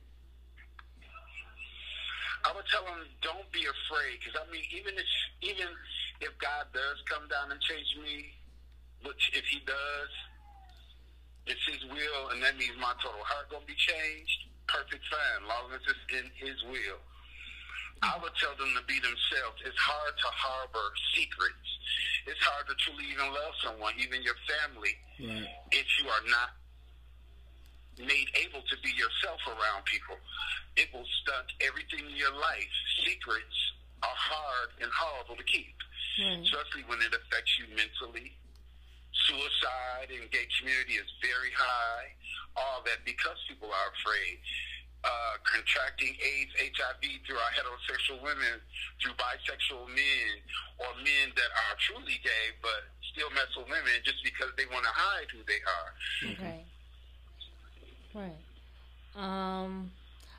I 2.44 2.54
would 2.54 2.64
tell 2.70 2.84
them 2.84 3.06
don't 3.20 3.50
be 3.52 3.60
afraid, 3.60 4.18
because 4.20 4.40
I 4.40 4.50
mean, 4.52 4.62
even 4.76 4.94
if 4.94 5.06
even 5.42 5.66
if 6.20 6.32
God 6.38 6.66
does 6.72 6.98
come 7.08 7.26
down 7.28 7.50
and 7.52 7.60
change 7.60 7.96
me, 8.02 8.34
which 9.04 9.30
if 9.34 9.44
He 9.46 9.60
does, 9.66 10.12
it's 11.46 11.64
His 11.68 11.82
will, 11.90 12.30
and 12.32 12.42
that 12.42 12.56
means 12.56 12.74
my 12.80 12.92
total 13.02 13.22
heart 13.24 13.50
gonna 13.50 13.66
be 13.66 13.76
changed. 13.76 14.48
Perfect, 14.66 15.04
fine, 15.12 15.46
long 15.48 15.68
as 15.74 15.82
it's 15.84 16.04
in 16.16 16.26
His 16.40 16.56
will. 16.64 17.00
I 18.02 18.18
would 18.20 18.32
tell 18.36 18.52
them 18.56 18.72
to 18.76 18.84
be 18.84 18.98
themselves. 19.00 19.60
It's 19.64 19.78
hard 19.80 20.12
to 20.18 20.28
harbor 20.32 20.88
secrets. 21.16 21.68
It's 22.26 22.40
hard 22.40 22.66
to 22.68 22.74
truly 22.80 23.04
even 23.12 23.28
love 23.32 23.54
someone, 23.62 23.92
even 24.00 24.22
your 24.22 24.36
family, 24.48 24.96
Right. 25.20 25.48
if 25.72 25.86
you 26.00 26.08
are 26.08 26.24
not 26.28 26.50
made 27.98 28.28
able 28.34 28.60
to 28.62 28.76
be 28.82 28.90
yourself 28.96 29.38
around 29.46 29.84
people. 29.86 30.16
It 30.76 30.90
will 30.92 31.06
stunt 31.22 31.52
everything 31.60 32.02
in 32.10 32.16
your 32.16 32.34
life. 32.34 32.72
Secrets 33.06 33.56
are 34.02 34.16
hard 34.18 34.70
and 34.82 34.90
horrible 34.90 35.36
to 35.36 35.44
keep, 35.44 35.76
Right. 36.18 36.38
especially 36.46 36.84
when 36.86 37.00
it 37.02 37.10
affects 37.10 37.58
you 37.58 37.66
mentally. 37.74 38.32
Suicide 39.26 40.10
in 40.10 40.26
gay 40.30 40.46
community 40.58 40.94
is 40.94 41.06
very 41.22 41.50
high. 41.56 42.14
All 42.56 42.82
that 42.86 43.02
because 43.04 43.38
people 43.48 43.68
are 43.70 43.90
afraid. 43.98 44.38
uh, 45.04 45.36
contracting 45.44 46.16
AIDS, 46.16 46.50
HIV 46.56 47.02
through 47.26 47.36
our 47.36 47.52
heterosexual 47.52 48.22
women, 48.22 48.56
through 49.02 49.12
bisexual 49.20 49.86
men, 49.88 50.32
or 50.78 50.86
men 51.04 51.28
that 51.36 51.50
are 51.68 51.76
truly 51.78 52.16
gay 52.24 52.56
but 52.62 52.88
still 53.12 53.28
mess 53.30 53.52
with 53.54 53.66
women 53.68 54.00
just 54.02 54.24
because 54.24 54.48
they 54.56 54.64
want 54.72 54.82
to 54.84 54.90
hide 54.94 55.26
who 55.30 55.40
they 55.46 55.60
are. 55.60 56.46
Right. 56.48 56.64
Right. 58.14 58.40
Um, 59.14 59.90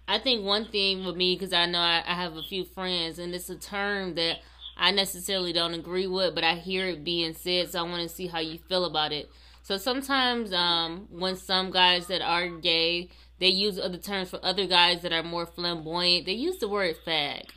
I 0.08 0.18
think 0.20 0.44
one 0.44 0.66
thing 0.66 1.06
with 1.06 1.16
me, 1.16 1.36
because 1.36 1.54
I 1.54 1.68
know 1.68 1.80
I, 1.80 2.04
I 2.06 2.16
have 2.16 2.36
a 2.36 2.42
few 2.44 2.66
friends, 2.66 3.20
and 3.20 3.36
it's 3.36 3.50
a 3.50 3.56
term 3.56 4.16
that 4.16 4.40
I 4.78 4.92
necessarily 4.92 5.54
don't 5.54 5.74
agree 5.74 6.08
with, 6.08 6.36
but 6.36 6.44
I 6.44 6.56
hear 6.56 6.88
it 6.88 7.04
being 7.04 7.34
said, 7.34 7.72
so 7.72 7.80
I 7.80 7.84
want 7.84 8.02
to 8.08 8.14
see 8.14 8.28
how 8.28 8.40
you 8.40 8.58
feel 8.58 8.86
about 8.86 9.12
it. 9.12 9.30
So 9.64 9.78
sometimes, 9.78 10.54
um, 10.54 11.08
when 11.10 11.36
some 11.38 11.72
guys 11.72 12.08
that 12.08 12.22
are 12.22 12.48
gay, 12.50 13.10
they 13.40 13.48
use 13.48 13.80
other 13.80 13.98
terms 13.98 14.30
for 14.30 14.40
other 14.44 14.68
guys 14.68 15.02
that 15.02 15.12
are 15.12 15.24
more 15.24 15.46
flamboyant. 15.46 16.26
They 16.26 16.34
use 16.34 16.58
the 16.60 16.70
word 16.70 16.96
fag. 17.06 17.50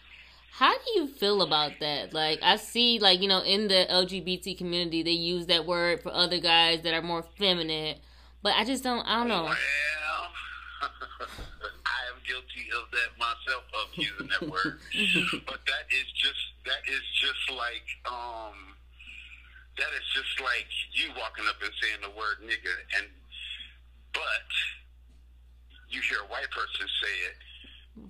How 0.52 0.72
do 0.72 0.84
you 0.96 1.06
feel 1.06 1.42
about 1.42 1.72
that? 1.80 2.12
Like 2.12 2.40
I 2.42 2.56
see, 2.56 2.98
like 2.98 3.20
you 3.20 3.28
know, 3.28 3.42
in 3.42 3.68
the 3.68 3.86
LGBT 3.88 4.58
community, 4.58 5.02
they 5.02 5.12
use 5.12 5.46
that 5.46 5.66
word 5.66 6.02
for 6.02 6.12
other 6.12 6.40
guys 6.40 6.82
that 6.82 6.94
are 6.94 7.02
more 7.02 7.24
feminine. 7.38 7.96
But 8.42 8.54
I 8.56 8.64
just 8.64 8.82
don't. 8.82 9.06
I 9.06 9.18
don't 9.18 9.28
know. 9.28 9.52
Well, 12.28 12.36
I 12.36 12.44
am 12.44 12.44
guilty 12.44 12.68
of 12.76 12.90
that 12.92 13.10
myself 13.18 13.64
of 13.74 13.88
using 13.96 14.28
that 14.28 14.42
word, 14.48 14.78
but 15.46 15.60
that 15.66 15.84
is 15.90 16.06
just 16.14 16.42
that 16.66 16.82
is 16.88 17.02
just 17.20 17.50
like 17.56 17.86
um 18.06 18.74
that 19.78 19.88
is 19.96 20.06
just 20.14 20.40
like 20.40 20.66
you 20.92 21.08
walking 21.18 21.46
up 21.48 21.56
and 21.62 21.72
saying 21.80 22.00
the 22.02 22.10
word 22.10 22.42
nigger, 22.44 22.76
and 22.98 23.06
but 24.12 24.48
you 25.88 26.00
hear 26.02 26.18
a 26.20 26.26
white 26.30 26.50
person 26.50 26.84
say 27.00 27.14
it, 27.32 27.36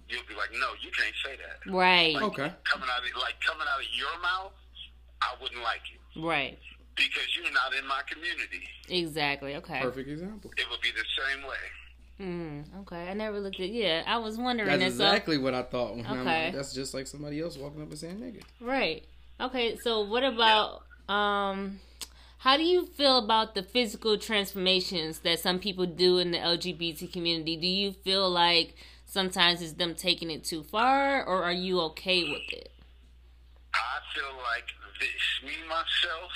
you'll 0.09 0.27
be 0.27 0.35
like, 0.35 0.51
no, 0.53 0.75
you 0.83 0.91
can't 0.91 1.15
say 1.25 1.37
that. 1.39 1.71
Right. 1.71 2.15
Like, 2.15 2.25
Okay. 2.35 2.51
Coming 2.65 2.89
out 2.91 2.99
of 3.05 3.23
like 3.23 3.39
coming 3.45 3.67
out 3.71 3.81
of 3.81 3.87
your 3.95 4.15
mouth, 4.23 4.53
I 5.23 5.35
wouldn't 5.41 5.63
like 5.63 5.85
it 5.93 6.01
Right. 6.19 6.59
because 6.97 7.29
you're 7.37 7.53
not 7.53 7.75
in 7.75 7.87
my 7.87 8.03
community. 8.11 8.67
Exactly. 8.89 9.55
Okay. 9.57 9.81
Perfect 9.83 10.09
example. 10.09 10.51
It 10.57 10.67
would 10.71 10.81
be 10.81 10.91
the 10.91 11.07
same 11.15 11.47
way. 11.47 11.63
Mm, 12.21 12.65
okay. 12.81 13.09
I 13.09 13.15
never 13.15 13.39
looked 13.41 13.61
at. 13.61 13.69
Yeah, 13.69 14.03
I 14.07 14.19
was 14.19 14.37
wondering. 14.37 14.69
That's 14.69 14.97
that, 14.97 14.99
so- 14.99 15.05
exactly 15.09 15.39
what 15.39 15.55
I 15.55 15.63
thought. 15.63 15.93
I'm 15.93 16.01
Okay. 16.21 16.45
like, 16.47 16.55
that's 16.55 16.73
just 16.75 16.93
like 16.95 17.07
somebody 17.07 17.41
else 17.41 17.57
walking 17.57 17.81
up 17.83 17.89
and 17.91 17.99
saying 17.99 18.17
nigga. 18.17 18.43
Right. 18.61 19.05
Okay, 19.41 19.77
so 19.77 20.01
what 20.01 20.25
about 20.25 20.83
um 21.09 21.79
how 22.39 22.57
do 22.57 22.65
you 22.65 22.87
feel 22.87 23.19
about 23.19 23.55
the 23.55 23.63
physical 23.63 24.19
transformations 24.19 25.21
that 25.21 25.39
some 25.41 25.59
people 25.61 25.87
do 25.87 26.19
in 26.19 26.33
the 26.33 26.39
LGBT 26.39 27.13
community? 27.13 27.57
Do 27.57 27.67
you 27.69 27.93
feel 27.93 28.29
like 28.29 28.75
sometimes 29.07 29.63
it's 29.63 29.73
them 29.75 29.95
taking 29.95 30.31
it 30.31 30.43
too 30.45 30.63
far 30.65 31.25
or 31.25 31.45
are 31.45 31.53
you 31.53 31.81
okay 31.83 32.25
with 32.25 32.53
it? 32.53 32.71
I 33.75 33.99
feel 34.15 34.37
like 34.43 34.67
this, 35.01 35.45
me 35.45 35.57
myself, 35.69 36.31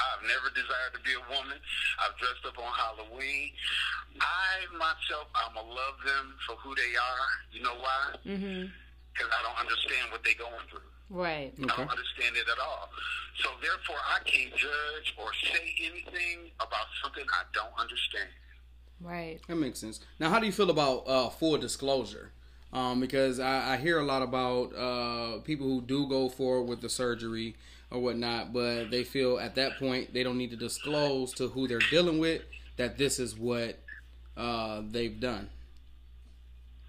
I've 0.00 0.24
never 0.24 0.48
desired 0.56 0.92
to 0.96 1.00
be 1.04 1.12
a 1.12 1.24
woman. 1.28 1.58
I've 2.00 2.16
dressed 2.16 2.44
up 2.48 2.56
on 2.58 2.72
Halloween. 2.72 3.52
I 4.20 4.66
myself, 4.76 5.28
I'ma 5.36 5.60
love 5.60 5.96
them 6.04 6.34
for 6.46 6.56
who 6.64 6.74
they 6.74 6.92
are. 6.96 7.28
You 7.52 7.62
know 7.62 7.76
why? 7.76 8.16
Mhm. 8.26 8.72
Because 9.12 9.30
I 9.32 9.40
don't 9.42 9.58
understand 9.58 10.10
what 10.10 10.22
they're 10.24 10.34
going 10.40 10.66
through. 10.70 10.86
Right. 11.10 11.52
I 11.58 11.66
don't 11.66 11.90
understand 11.90 12.36
it 12.36 12.46
at 12.48 12.58
all. 12.58 12.88
So 13.42 13.50
therefore, 13.60 13.98
I 14.06 14.22
can't 14.24 14.54
judge 14.54 15.14
or 15.18 15.32
say 15.34 15.74
anything 15.82 16.50
about 16.60 16.86
something 17.02 17.24
I 17.32 17.42
don't 17.52 17.74
understand. 17.78 18.28
Right. 19.00 19.40
That 19.48 19.56
makes 19.56 19.78
sense. 19.80 20.00
Now, 20.18 20.30
how 20.30 20.38
do 20.38 20.46
you 20.46 20.52
feel 20.52 20.70
about 20.70 21.08
uh, 21.08 21.28
full 21.30 21.56
disclosure? 21.58 22.32
Um, 22.72 23.00
because 23.00 23.40
I, 23.40 23.74
I 23.74 23.76
hear 23.78 23.98
a 23.98 24.04
lot 24.04 24.22
about 24.22 24.72
uh, 24.76 25.40
people 25.40 25.66
who 25.66 25.80
do 25.80 26.06
go 26.06 26.28
forward 26.28 26.68
with 26.68 26.80
the 26.82 26.88
surgery 26.88 27.56
or 27.90 28.00
whatnot, 28.00 28.52
but 28.52 28.90
they 28.90 29.04
feel 29.04 29.38
at 29.38 29.54
that 29.56 29.78
point 29.78 30.12
they 30.14 30.22
don't 30.22 30.38
need 30.38 30.50
to 30.50 30.56
disclose 30.56 31.32
to 31.34 31.48
who 31.48 31.66
they're 31.66 31.80
dealing 31.90 32.18
with 32.18 32.42
that 32.76 32.96
this 32.96 33.18
is 33.18 33.36
what 33.36 33.78
uh, 34.36 34.82
they've 34.90 35.20
done. 35.20 35.50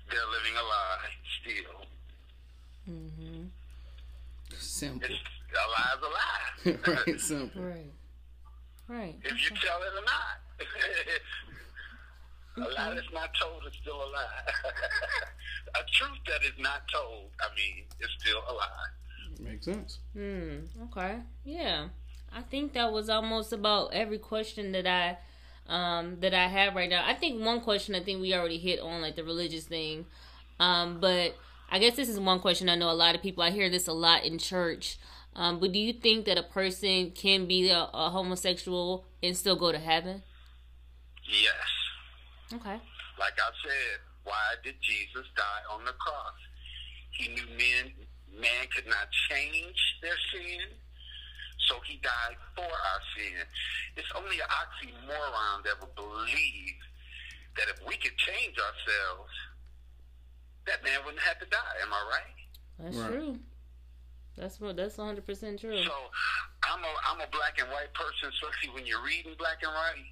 They're 0.10 0.20
living 0.32 0.54
a 0.58 0.64
lie 0.64 0.98
still. 1.42 1.82
Mm-hmm. 2.90 3.44
Simple, 4.58 5.10
It's, 5.10 5.20
a 5.52 5.66
lie's 5.72 6.02
a 6.04 6.10
lie. 6.10 7.04
right? 7.08 7.20
Simple. 7.20 7.62
Right. 7.62 7.92
Right. 8.88 9.16
if 9.24 9.32
you 9.32 9.56
tell 9.58 9.80
it 9.82 9.94
or 9.98 10.06
not. 10.06 10.38
a 12.58 12.70
lie 12.76 12.94
that's 12.96 13.14
not 13.14 13.32
told 13.40 13.66
is 13.66 13.74
still 13.82 13.96
a 13.96 14.10
lie. 14.12 14.44
a 15.76 15.84
truth 15.94 16.20
that 16.28 16.44
is 16.44 16.58
not 16.60 16.82
told, 16.94 17.32
I 17.40 17.48
mean, 17.56 17.86
is 18.00 18.10
still 18.20 18.40
a 18.50 18.54
lie. 18.54 18.90
Makes 19.42 19.66
sense. 19.66 20.00
Hmm. 20.14 20.66
Okay. 20.84 21.18
Yeah. 21.44 21.88
I 22.34 22.42
think 22.42 22.74
that 22.74 22.92
was 22.92 23.10
almost 23.10 23.52
about 23.52 23.94
every 23.94 24.20
question 24.20 24.72
that 24.72 24.88
I 24.88 25.18
um 25.68 26.18
that 26.20 26.34
I 26.34 26.48
have 26.48 26.76
right 26.76 26.90
now. 26.90 27.04
I 27.06 27.14
think 27.14 27.44
one 27.44 27.62
question 27.62 27.96
I 27.96 28.02
think 28.02 28.22
we 28.22 28.34
already 28.34 28.58
hit 28.58 28.80
on 28.80 29.02
like 29.02 29.16
the 29.16 29.24
religious 29.24 29.66
thing. 29.66 30.06
Um 30.60 31.00
but 31.00 31.36
I 31.70 31.80
guess 31.80 31.96
this 31.96 32.10
is 32.10 32.20
one 32.20 32.40
question 32.40 32.70
I 32.70 32.76
know 32.76 32.92
a 32.92 32.94
lot 32.94 33.16
of 33.16 33.22
people 33.22 33.44
I 33.44 33.50
hear 33.52 33.70
this 33.70 33.88
a 33.88 33.94
lot 33.94 34.24
in 34.24 34.38
church. 34.38 34.98
Um 35.36 35.60
but 35.60 35.72
do 35.72 35.80
you 35.80 35.94
think 35.94 36.26
that 36.26 36.38
a 36.38 36.44
person 36.44 37.12
can 37.12 37.48
be 37.48 37.70
a, 37.70 37.90
a 37.94 38.10
homosexual 38.10 39.06
and 39.24 39.36
still 39.36 39.56
go 39.56 39.72
to 39.72 39.80
heaven? 39.80 40.24
Yes. 41.28 42.54
Okay. 42.54 42.80
Like 43.20 43.38
I 43.38 43.52
said, 43.64 44.00
why 44.24 44.56
did 44.64 44.76
Jesus 44.82 45.26
die 45.36 45.74
on 45.74 45.86
the 45.86 45.94
cross? 45.94 46.34
He 47.12 47.28
knew 47.30 47.46
men, 47.58 47.94
man 48.40 48.68
could 48.74 48.88
not 48.88 49.10
change 49.30 49.78
their 50.02 50.18
sin, 50.32 50.72
so 51.68 51.76
he 51.86 51.98
died 52.02 52.38
for 52.56 52.66
our 52.66 53.02
sin. 53.16 53.44
It's 53.98 54.12
only 54.16 54.38
an 54.40 54.50
oxymoron 54.50 55.64
that 55.66 55.80
would 55.82 55.94
believe 55.96 56.78
that 57.58 57.68
if 57.70 57.80
we 57.86 57.96
could 57.98 58.16
change 58.18 58.56
ourselves, 58.58 59.32
that 60.68 60.84
man 60.84 61.00
wouldn't 61.06 61.22
have 61.24 61.40
to 61.40 61.46
die. 61.48 61.76
Am 61.84 61.92
I 61.94 62.02
right? 62.10 62.38
That's 62.80 62.98
Right. 62.98 63.12
true. 63.12 63.40
That's 64.38 64.60
what 64.60 64.78
that's 64.78 64.96
100% 64.98 65.60
true. 65.60 65.84
So 65.84 66.12
I'm 66.64 66.84
a 66.84 66.94
I'm 67.06 67.20
a 67.20 67.28
black 67.28 67.60
and 67.60 67.70
white 67.70 67.94
person, 67.94 68.30
especially 68.32 68.70
when 68.74 68.86
you're 68.86 69.04
reading 69.04 69.36
black 69.38 69.62
and 69.62 69.74
white. 69.74 70.08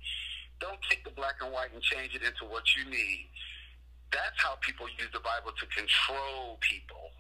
Don't 0.60 0.80
take 0.90 1.06
the 1.06 1.12
black 1.12 1.36
and 1.42 1.54
white 1.54 1.72
and 1.72 1.82
change 1.82 2.14
it 2.16 2.22
into 2.24 2.44
what 2.46 2.64
you 2.76 2.84
need. 2.92 3.30
That's 4.12 4.36
how 4.44 4.56
people 4.60 4.88
use 5.00 5.08
the 5.14 5.22
Bible 5.22 5.54
to 5.56 5.66
control 5.68 6.58
people. 6.60 7.12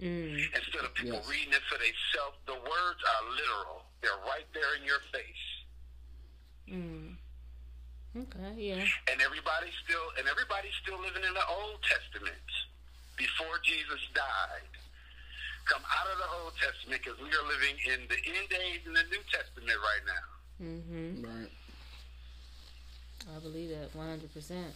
Mm. 0.00 0.36
Instead 0.54 0.84
of 0.84 0.92
people 0.94 1.16
Yes. 1.16 1.28
reading 1.28 1.52
it 1.54 1.62
for 1.68 1.78
themselves, 1.78 2.36
the 2.46 2.54
words 2.54 3.00
are 3.04 3.30
literal. 3.30 3.86
They're 4.02 4.22
right 4.28 4.46
there 4.52 4.74
in 4.76 4.84
your 4.84 5.00
face. 5.12 5.46
Mm. 6.68 7.16
Okay, 8.16 8.52
yeah. 8.56 8.84
And 9.10 9.20
everybody's 9.20 9.74
still 9.84 10.10
and 10.18 10.26
everybody's 10.28 10.74
still 10.82 11.00
living 11.00 11.24
in 11.24 11.34
the 11.34 11.46
Old 11.46 11.82
Testament 11.82 12.44
before 13.16 13.58
Jesus 13.62 14.00
died. 14.14 14.68
Come 15.66 15.82
out 15.84 16.06
of 16.12 16.18
the 16.18 16.28
Old 16.44 16.52
Testament 16.56 17.02
because 17.02 17.18
we 17.20 17.28
are 17.28 17.46
living 17.48 17.76
in 17.84 18.06
the 18.08 18.16
end 18.38 18.48
days 18.48 18.80
in 18.86 18.92
the 18.92 19.02
New 19.04 19.20
Testament 19.32 19.76
right 19.80 20.04
now. 20.06 20.26
Mm-hmm. 20.64 21.24
Right. 21.24 21.52
I 23.34 23.38
believe 23.40 23.70
that 23.70 23.92
100%. 23.92 24.72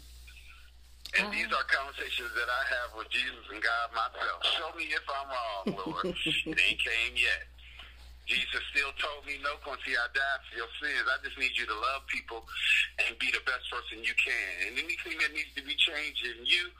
And 1.18 1.26
these 1.34 1.50
are 1.50 1.66
conversations 1.66 2.30
that 2.38 2.46
I 2.46 2.62
have 2.70 2.90
with 2.94 3.10
Jesus 3.10 3.42
and 3.50 3.58
God 3.58 3.86
myself. 3.90 4.38
Show 4.46 4.70
me 4.78 4.86
if 4.94 5.02
I'm 5.10 5.26
wrong, 5.26 5.64
Lord. 5.74 6.06
it 6.14 6.54
ain't 6.54 6.78
came 6.78 7.14
yet. 7.18 7.50
Jesus 8.30 8.62
still 8.70 8.94
told 8.94 9.26
me, 9.26 9.42
no, 9.42 9.58
Quincy, 9.66 9.98
I 9.98 10.06
died 10.14 10.40
for 10.46 10.54
your 10.62 10.70
sins. 10.78 11.02
I 11.10 11.18
just 11.26 11.34
need 11.34 11.50
you 11.58 11.66
to 11.66 11.74
love 11.74 12.06
people 12.06 12.46
and 13.02 13.18
be 13.18 13.26
the 13.34 13.42
best 13.42 13.66
person 13.66 14.06
you 14.06 14.14
can. 14.14 14.70
And 14.70 14.78
anything 14.78 15.18
that 15.18 15.34
needs 15.34 15.50
to 15.58 15.66
be 15.66 15.74
changed 15.74 16.22
in 16.22 16.46
you, 16.46 16.70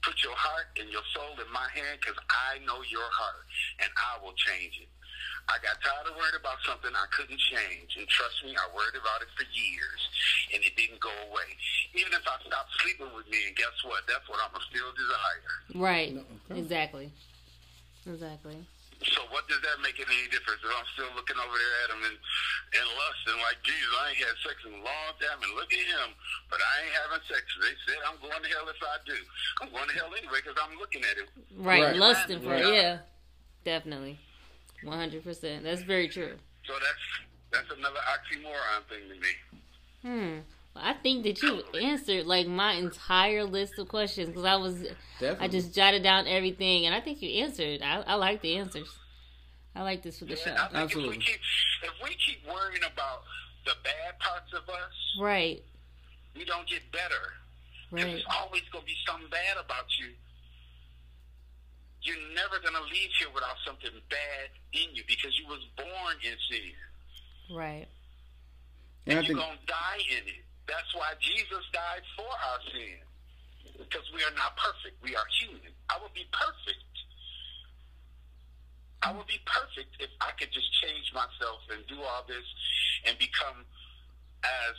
put 0.00 0.16
your 0.24 0.32
heart 0.32 0.72
and 0.80 0.88
your 0.88 1.04
soul 1.12 1.36
in 1.36 1.48
my 1.52 1.68
hand 1.68 2.00
because 2.00 2.16
I 2.32 2.64
know 2.64 2.80
your 2.88 3.04
heart 3.12 3.44
and 3.84 3.92
I 3.92 4.24
will 4.24 4.32
change 4.40 4.80
it. 4.80 4.88
I 5.46 5.62
got 5.62 5.78
tired 5.78 6.10
of 6.10 6.18
worrying 6.18 6.34
about 6.42 6.58
something 6.66 6.90
I 6.90 7.06
couldn't 7.14 7.38
change. 7.38 7.94
And 7.94 8.06
trust 8.10 8.42
me, 8.42 8.50
I 8.58 8.66
worried 8.74 8.98
about 8.98 9.22
it 9.22 9.30
for 9.38 9.46
years 9.54 10.02
and 10.50 10.58
it 10.66 10.74
didn't 10.74 10.98
go 10.98 11.12
away. 11.30 11.48
Even 11.94 12.10
if 12.18 12.26
I 12.26 12.34
stopped 12.42 12.74
sleeping 12.82 13.10
with 13.14 13.30
me, 13.30 13.38
and 13.46 13.54
guess 13.54 13.74
what? 13.86 14.02
That's 14.10 14.26
what 14.26 14.42
I'm 14.42 14.50
going 14.50 14.66
to 14.66 14.70
still 14.74 14.90
desire. 14.98 15.54
Right. 15.78 16.10
Okay. 16.50 16.58
Exactly. 16.58 17.06
Exactly. 18.06 18.58
So 19.14 19.22
what 19.28 19.44
does 19.46 19.60
that 19.60 19.78
make 19.84 20.00
it 20.00 20.08
any 20.08 20.26
difference 20.32 20.64
if 20.64 20.72
I'm 20.72 20.88
still 20.96 21.12
looking 21.14 21.36
over 21.36 21.52
there 21.52 21.76
at 21.84 21.88
him 21.94 22.00
and, 22.10 22.16
and 22.16 22.86
lusting 22.96 23.38
like, 23.44 23.60
Jesus, 23.60 23.92
I 23.92 24.04
ain't 24.10 24.22
had 24.24 24.36
sex 24.40 24.56
in 24.66 24.72
a 24.72 24.82
long 24.82 25.10
time 25.20 25.38
and 25.46 25.52
look 25.52 25.68
at 25.68 25.84
him, 25.84 26.10
but 26.48 26.58
I 26.58 26.72
ain't 26.80 26.94
having 27.06 27.22
sex. 27.28 27.44
They 27.60 27.76
said 27.86 28.00
I'm 28.08 28.16
going 28.24 28.40
to 28.40 28.50
hell 28.50 28.66
if 28.72 28.80
I 28.80 28.96
do. 29.04 29.18
I'm 29.62 29.70
going 29.70 29.86
to 29.92 29.94
hell 30.00 30.10
anyway 30.16 30.40
because 30.42 30.56
I'm 30.58 30.74
looking 30.80 31.04
at 31.06 31.22
it. 31.22 31.28
Right. 31.60 31.92
Right. 31.92 31.96
Lusting 32.00 32.40
for 32.40 32.56
Right. 32.56 32.66
yeah. 32.66 33.04
Definitely. 33.68 34.16
100%. 34.84 35.62
That's 35.62 35.82
very 35.82 36.08
true. 36.08 36.34
So 36.66 36.72
that's 36.74 37.62
that's 37.68 37.78
another 37.78 38.00
oxymoron 38.08 38.88
thing 38.88 39.08
to 39.08 39.20
me. 39.20 39.28
Hmm. 40.02 40.38
I 40.78 40.92
think 40.92 41.22
that 41.24 41.40
you 41.42 41.62
answered 41.80 42.26
like 42.26 42.46
my 42.46 42.72
entire 42.74 43.44
list 43.44 43.78
of 43.78 43.88
questions 43.88 44.28
because 44.28 44.44
I 44.44 44.56
was 44.56 44.82
Definitely. 45.20 45.44
I 45.46 45.48
just 45.48 45.74
jotted 45.74 46.02
down 46.02 46.26
everything 46.26 46.84
and 46.86 46.94
I 46.94 47.00
think 47.00 47.22
you 47.22 47.42
answered. 47.42 47.80
I, 47.82 48.02
I 48.06 48.14
like 48.16 48.42
the 48.42 48.56
answers. 48.58 48.88
I 49.74 49.82
like 49.82 50.02
this 50.02 50.18
for 50.18 50.26
the 50.26 50.36
show. 50.36 50.52
I 50.52 50.68
think 50.68 50.74
Absolutely. 50.74 51.16
If 51.16 51.20
we, 51.20 51.24
keep, 51.24 51.40
if 51.82 51.92
we 52.02 52.10
keep 52.16 52.46
worrying 52.46 52.82
about 52.84 53.22
the 53.64 53.72
bad 53.84 54.18
parts 54.18 54.52
of 54.52 54.68
us, 54.68 54.92
Right. 55.20 55.62
we 56.36 56.44
don't 56.44 56.66
get 56.68 56.80
better. 56.92 57.32
Right. 57.90 58.04
There's 58.04 58.24
always 58.38 58.62
going 58.72 58.82
to 58.82 58.86
be 58.86 58.96
something 59.06 59.28
bad 59.30 59.56
about 59.62 59.86
you. 59.98 60.12
You're 62.06 62.22
never 62.38 62.62
going 62.62 62.78
to 62.78 62.86
leave 62.86 63.10
here 63.18 63.28
without 63.34 63.58
something 63.66 63.90
bad 64.06 64.46
in 64.72 64.94
you 64.94 65.02
because 65.10 65.34
you 65.34 65.50
was 65.50 65.58
born 65.74 66.14
in 66.22 66.38
sin. 66.46 66.70
Right. 67.50 67.90
And 69.10 69.18
I 69.18 69.26
And 69.26 69.26
you're 69.26 69.34
think 69.34 69.42
going 69.42 69.58
to 69.58 69.66
die 69.66 70.02
in 70.14 70.22
it. 70.30 70.46
That's 70.70 70.90
why 70.94 71.18
Jesus 71.18 71.66
died 71.74 72.06
for 72.14 72.30
our 72.30 72.60
sin. 72.70 73.02
Because 73.74 74.06
we 74.14 74.22
are 74.22 74.34
not 74.38 74.54
perfect. 74.54 75.02
We 75.02 75.18
are 75.18 75.26
human. 75.42 75.74
I 75.90 75.98
would 75.98 76.14
be 76.14 76.26
perfect. 76.30 76.86
I 79.02 79.10
would 79.10 79.26
be 79.26 79.38
perfect 79.46 79.98
if 79.98 80.10
I 80.22 80.30
could 80.38 80.50
just 80.54 80.70
change 80.82 81.10
myself 81.10 81.62
and 81.70 81.82
do 81.86 81.98
all 82.02 82.22
this 82.26 82.46
and 83.06 83.18
become 83.18 83.66
as 84.42 84.76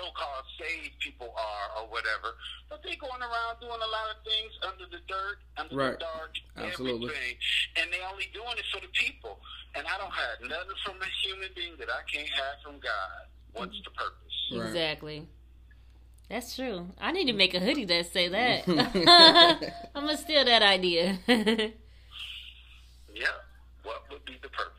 so-called 0.00 0.44
saved 0.56 0.96
people 1.04 1.28
are 1.36 1.66
or 1.76 1.84
whatever. 1.92 2.32
But 2.72 2.80
they're 2.82 2.96
going 2.96 3.20
around 3.20 3.60
doing 3.60 3.76
a 3.76 3.90
lot 3.92 4.08
of 4.16 4.24
things 4.24 4.52
under 4.64 4.86
the 4.88 5.04
dirt, 5.04 5.38
under 5.60 5.76
Right. 5.76 5.92
the 6.00 6.08
dark, 6.08 6.32
Absolutely. 6.56 7.12
everything. 7.12 7.36
And 7.76 7.92
they 7.92 8.00
only 8.10 8.26
doing 8.32 8.56
it 8.56 8.64
for 8.72 8.80
the 8.80 8.88
people. 8.96 9.36
And 9.76 9.84
I 9.86 9.98
don't 10.00 10.10
have 10.12 10.40
nothing 10.40 10.78
from 10.84 10.96
a 11.02 11.10
human 11.22 11.50
being 11.54 11.76
that 11.78 11.88
I 11.92 12.00
can't 12.10 12.28
have 12.32 12.56
from 12.64 12.80
God. 12.80 13.28
What's 13.52 13.76
the 13.84 13.90
purpose? 13.92 14.36
Right. 14.56 14.66
Exactly. 14.68 15.26
That's 16.30 16.54
true. 16.56 16.86
I 17.00 17.10
need 17.12 17.26
to 17.26 17.32
make 17.32 17.54
a 17.54 17.60
hoodie 17.60 17.84
that 17.86 18.06
say 18.12 18.28
that. 18.28 18.68
I'm 19.94 20.04
gonna 20.06 20.16
steal 20.16 20.44
that 20.44 20.62
idea. 20.62 21.18
Yeah. 23.12 23.26
What 23.82 24.04
would 24.10 24.24
be 24.24 24.34
the 24.40 24.48
purpose? 24.48 24.76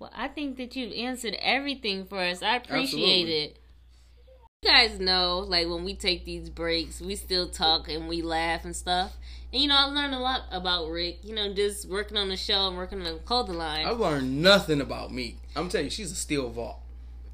well, 0.00 0.10
I 0.14 0.28
think 0.28 0.56
that 0.58 0.74
you've 0.76 0.92
answered 0.92 1.36
everything 1.40 2.04
for 2.04 2.18
us. 2.18 2.42
I 2.42 2.56
appreciate 2.56 2.82
Absolutely. 3.22 3.32
it. 3.44 3.58
You 4.62 4.70
guys 4.70 4.98
know, 4.98 5.38
like 5.38 5.68
when 5.68 5.84
we 5.84 5.94
take 5.94 6.24
these 6.24 6.50
breaks, 6.50 7.00
we 7.00 7.14
still 7.14 7.48
talk 7.48 7.88
and 7.88 8.08
we 8.08 8.22
laugh 8.22 8.64
and 8.64 8.74
stuff. 8.74 9.16
And 9.52 9.62
you 9.62 9.68
know, 9.68 9.76
I've 9.76 9.92
learned 9.92 10.14
a 10.14 10.18
lot 10.18 10.42
about 10.50 10.88
Rick. 10.88 11.18
You 11.22 11.32
know, 11.36 11.54
just 11.54 11.88
working 11.88 12.16
on 12.16 12.28
the 12.28 12.36
show 12.36 12.66
and 12.66 12.76
working 12.76 12.98
on 12.98 13.04
the 13.04 13.20
clothing 13.20 13.56
line. 13.56 13.86
I've 13.86 14.00
learned 14.00 14.42
nothing 14.42 14.80
about 14.80 15.12
me. 15.12 15.36
I'm 15.54 15.68
telling 15.68 15.86
you, 15.86 15.90
she's 15.92 16.10
a 16.10 16.16
steel 16.16 16.48
vault. 16.50 16.80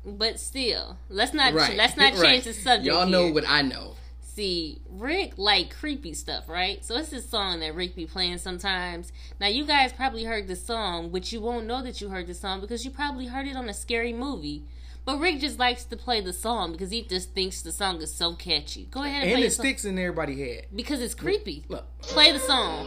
But 0.05 0.39
still, 0.39 0.99
let's 1.09 1.33
not 1.33 1.55
Right. 1.55 1.75
let's 1.79 1.97
not 1.97 2.11
change 2.13 2.21
Right. 2.23 2.45
the 2.45 2.53
subject. 2.53 2.85
Y'all 2.85 3.07
know 3.07 3.25
here. 3.25 3.33
what 3.33 3.49
I 3.49 3.63
know. 3.63 3.95
See, 4.21 4.81
Rick 4.91 5.33
like 5.39 5.75
creepy 5.75 6.13
stuff, 6.13 6.47
right? 6.47 6.85
So 6.85 6.95
it's 6.99 7.09
this 7.09 7.27
song 7.27 7.61
that 7.61 7.75
Rick 7.75 7.95
be 7.95 8.05
playing 8.05 8.37
sometimes. 8.37 9.13
Now 9.41 9.47
you 9.47 9.65
guys 9.65 9.95
probably 9.95 10.25
heard 10.25 10.47
the 10.47 10.57
song, 10.57 11.09
but 11.09 11.33
you 11.33 11.41
won't 11.41 11.65
know 11.67 11.83
that 11.85 12.03
you 12.03 12.11
heard 12.11 12.27
the 12.27 12.35
song 12.35 12.61
because 12.61 12.85
you 12.85 12.91
probably 12.91 13.29
heard 13.29 13.47
it 13.47 13.57
on 13.57 13.71
a 13.71 13.75
scary 13.75 14.13
movie. 14.13 14.65
But 15.05 15.19
Rick 15.19 15.41
just 15.41 15.59
likes 15.59 15.85
to 15.85 15.97
play 15.97 16.23
the 16.23 16.33
song 16.33 16.73
because 16.73 16.91
he 16.91 17.03
just 17.03 17.35
thinks 17.35 17.61
the 17.61 17.73
song 17.73 18.01
is 18.01 18.15
so 18.15 18.35
catchy. 18.35 18.89
Go 18.91 19.03
ahead 19.03 19.23
and, 19.23 19.31
And 19.31 19.39
play 19.39 19.47
it 19.47 19.51
sticks 19.53 19.85
in 19.85 19.99
everybody's 19.99 20.39
head. 20.39 20.67
because 20.75 21.01
it's 21.03 21.15
creepy. 21.15 21.65
Look. 21.69 21.85
Play 22.01 22.33
the 22.33 22.39
song. 22.39 22.87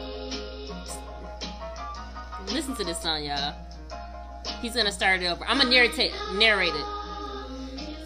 Listen 2.47 2.75
to 2.75 2.84
this 2.84 2.99
song, 3.01 3.23
y'all. 3.23 3.53
He's 4.62 4.73
gonna 4.73 4.91
start 4.91 5.21
it 5.21 5.27
over. 5.27 5.45
I'm 5.45 5.58
gonna 5.58 5.69
narrate 5.69 6.12
narrate 6.36 6.73
it. 6.73 6.86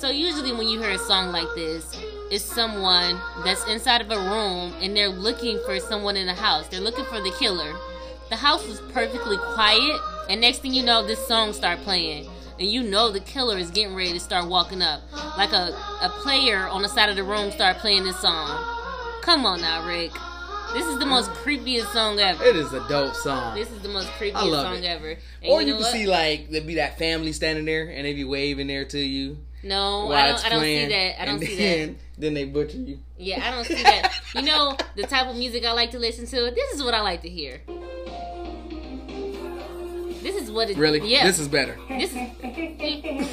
So 0.01 0.09
usually 0.09 0.51
when 0.51 0.67
you 0.67 0.81
hear 0.81 0.89
a 0.91 0.97
song 0.97 1.31
like 1.31 1.47
this, 1.55 1.95
it's 2.31 2.43
someone 2.43 3.19
that's 3.45 3.65
inside 3.67 4.01
of 4.01 4.09
a 4.09 4.17
room 4.17 4.73
and 4.81 4.97
they're 4.97 5.09
looking 5.09 5.59
for 5.65 5.79
someone 5.79 6.17
in 6.17 6.25
the 6.25 6.33
house. 6.33 6.67
They're 6.67 6.81
looking 6.81 7.05
for 7.05 7.21
the 7.21 7.31
killer. 7.39 7.73
The 8.29 8.35
house 8.35 8.67
was 8.67 8.79
perfectly 8.93 9.37
quiet, 9.53 9.99
and 10.29 10.41
next 10.41 10.59
thing 10.59 10.73
you 10.73 10.83
know, 10.83 11.05
this 11.05 11.25
song 11.27 11.53
start 11.53 11.79
playing. 11.81 12.29
And 12.61 12.69
you 12.69 12.83
know 12.83 13.09
the 13.09 13.19
killer 13.19 13.57
is 13.57 13.71
getting 13.71 13.95
ready 13.95 14.13
to 14.13 14.19
start 14.19 14.47
walking 14.47 14.83
up. 14.83 15.01
Like 15.35 15.51
a, 15.51 15.75
a 15.99 16.09
player 16.21 16.67
on 16.67 16.83
the 16.83 16.89
side 16.89 17.09
of 17.09 17.15
the 17.15 17.23
room 17.23 17.49
start 17.49 17.77
playing 17.77 18.03
this 18.03 18.19
song. 18.19 18.47
Come 19.23 19.47
on 19.47 19.61
now, 19.61 19.87
Rick. 19.87 20.11
This 20.71 20.85
is 20.85 20.99
the 20.99 21.07
most 21.07 21.31
creepiest 21.31 21.91
song 21.91 22.19
ever. 22.19 22.43
It 22.43 22.55
is 22.55 22.71
a 22.71 22.87
dope 22.87 23.15
song. 23.15 23.55
This 23.55 23.71
is 23.71 23.81
the 23.81 23.89
most 23.89 24.09
creepiest 24.09 24.35
I 24.35 24.43
love 24.43 24.75
song 24.75 24.83
it. 24.83 24.85
ever. 24.85 25.17
And 25.41 25.51
or 25.51 25.63
you, 25.63 25.69
know 25.69 25.73
can 25.77 25.81
what? 25.81 25.91
see 25.91 26.05
like 26.05 26.51
there'd 26.51 26.67
be 26.67 26.75
that 26.75 26.99
family 26.99 27.33
standing 27.33 27.65
there 27.65 27.87
and 27.87 28.05
they 28.05 28.13
be 28.13 28.25
waving 28.25 28.67
there 28.67 28.85
to 28.85 28.99
you. 28.99 29.39
No, 29.63 30.11
I 30.11 30.27
don't. 30.27 30.45
I 30.45 30.49
don't 30.49 30.61
see 30.61 30.85
that. 30.87 31.19
I 31.19 31.25
don't 31.25 31.35
and 31.35 31.43
see 31.43 31.55
then, 31.55 31.87
that. 31.87 31.97
Then 32.21 32.33
they 32.35 32.45
butcher 32.45 32.77
you. 32.77 32.99
Yeah, 33.17 33.43
I 33.43 33.49
don't 33.49 33.65
see 33.65 33.73
that. 33.83 34.13
You 34.35 34.43
know 34.43 34.77
the 34.95 35.07
type 35.07 35.25
of 35.25 35.35
music 35.35 35.65
I 35.65 35.71
like 35.71 35.89
to 35.91 35.99
listen 35.99 36.27
to. 36.27 36.51
This 36.51 36.73
is 36.75 36.83
what 36.83 36.93
I 36.93 37.01
like 37.01 37.23
to 37.23 37.29
hear. 37.29 37.61
This 40.21 40.35
is 40.35 40.51
what 40.51 40.69
it. 40.69 40.77
Really? 40.77 40.99
Yeah. 41.07 41.25
This 41.25 41.39
is 41.39 41.47
better. 41.47 41.77
This 41.89 42.11
is. 42.13 43.31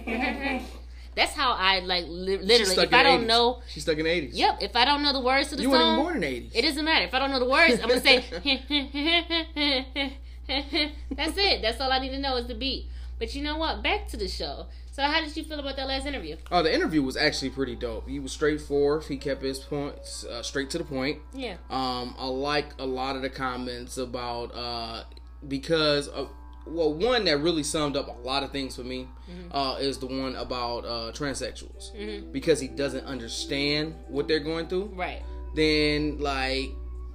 That's 1.16 1.32
how 1.32 1.52
I 1.52 1.80
like 1.80 2.04
li- 2.08 2.38
She's 2.38 2.46
literally. 2.46 2.72
stuck 2.72 2.84
If 2.86 2.92
in 2.92 2.98
I 2.98 3.02
don't 3.02 3.22
80s. 3.24 3.26
know, 3.26 3.62
She's 3.68 3.82
stuck 3.82 3.98
in 3.98 4.04
the 4.04 4.10
80s. 4.10 4.30
yep. 4.32 4.58
If 4.62 4.76
I 4.76 4.84
don't 4.84 5.02
know 5.02 5.12
the 5.12 5.20
words 5.20 5.48
to 5.48 5.56
the 5.56 5.62
You 5.62 5.70
weren't 5.70 5.82
song, 5.82 5.92
even 5.98 6.04
born 6.04 6.22
in 6.22 6.30
80s. 6.44 6.50
It 6.54 6.62
doesn't 6.62 6.84
matter. 6.84 7.04
If 7.06 7.14
I 7.14 7.18
don't 7.18 7.30
know 7.32 7.40
the 7.40 7.48
words, 7.50 7.80
I'm 7.82 7.88
gonna 7.88 8.00
say 8.00 8.18
That's 11.10 11.36
it. 11.36 11.62
That's 11.62 11.80
all 11.80 11.92
I 11.92 11.98
need 11.98 12.10
to 12.10 12.18
know 12.18 12.36
is 12.36 12.46
the 12.46 12.54
beat. 12.54 12.86
But 13.18 13.34
you 13.34 13.42
know 13.42 13.58
what? 13.58 13.82
Back 13.82 14.06
to 14.08 14.16
the 14.16 14.28
show. 14.28 14.66
So 14.92 15.02
how 15.02 15.20
did 15.20 15.36
you 15.36 15.44
feel 15.44 15.60
about 15.60 15.76
that 15.76 15.86
last 15.86 16.06
interview? 16.06 16.36
Oh, 16.50 16.62
the 16.62 16.74
interview 16.74 17.02
was 17.02 17.16
actually 17.16 17.50
pretty 17.50 17.76
dope. 17.76 18.08
He 18.08 18.18
was 18.18 18.32
straightforward. 18.32 19.04
He 19.04 19.16
kept 19.16 19.42
his 19.42 19.60
points 19.60 20.24
uh, 20.24 20.42
straight 20.42 20.68
to 20.70 20.78
the 20.78 20.84
point. 20.84 21.20
Yeah. 21.32 21.56
Um, 21.70 22.14
I 22.18 22.26
like 22.26 22.72
a 22.78 22.86
lot 22.86 23.14
of 23.14 23.22
the 23.22 23.30
comments 23.30 23.98
about 23.98 24.54
uh, 24.54 25.04
because 25.46 26.08
uh, 26.08 26.26
well, 26.66 26.92
one 26.92 27.24
that 27.24 27.38
really 27.38 27.62
summed 27.62 27.96
up 27.96 28.08
a 28.08 28.20
lot 28.20 28.42
of 28.42 28.50
things 28.50 28.76
for 28.76 28.82
me 28.82 29.08
uh, 29.52 29.76
is 29.80 29.98
the 29.98 30.06
one 30.06 30.34
about 30.36 30.84
uh, 30.84 31.12
transsexuals 31.12 32.32
because 32.32 32.60
he 32.60 32.68
doesn't 32.68 33.04
understand 33.06 33.94
what 34.08 34.26
they're 34.26 34.40
going 34.40 34.66
through. 34.66 34.92
Right. 34.94 35.22
Then 35.54 36.18
like 36.18 36.70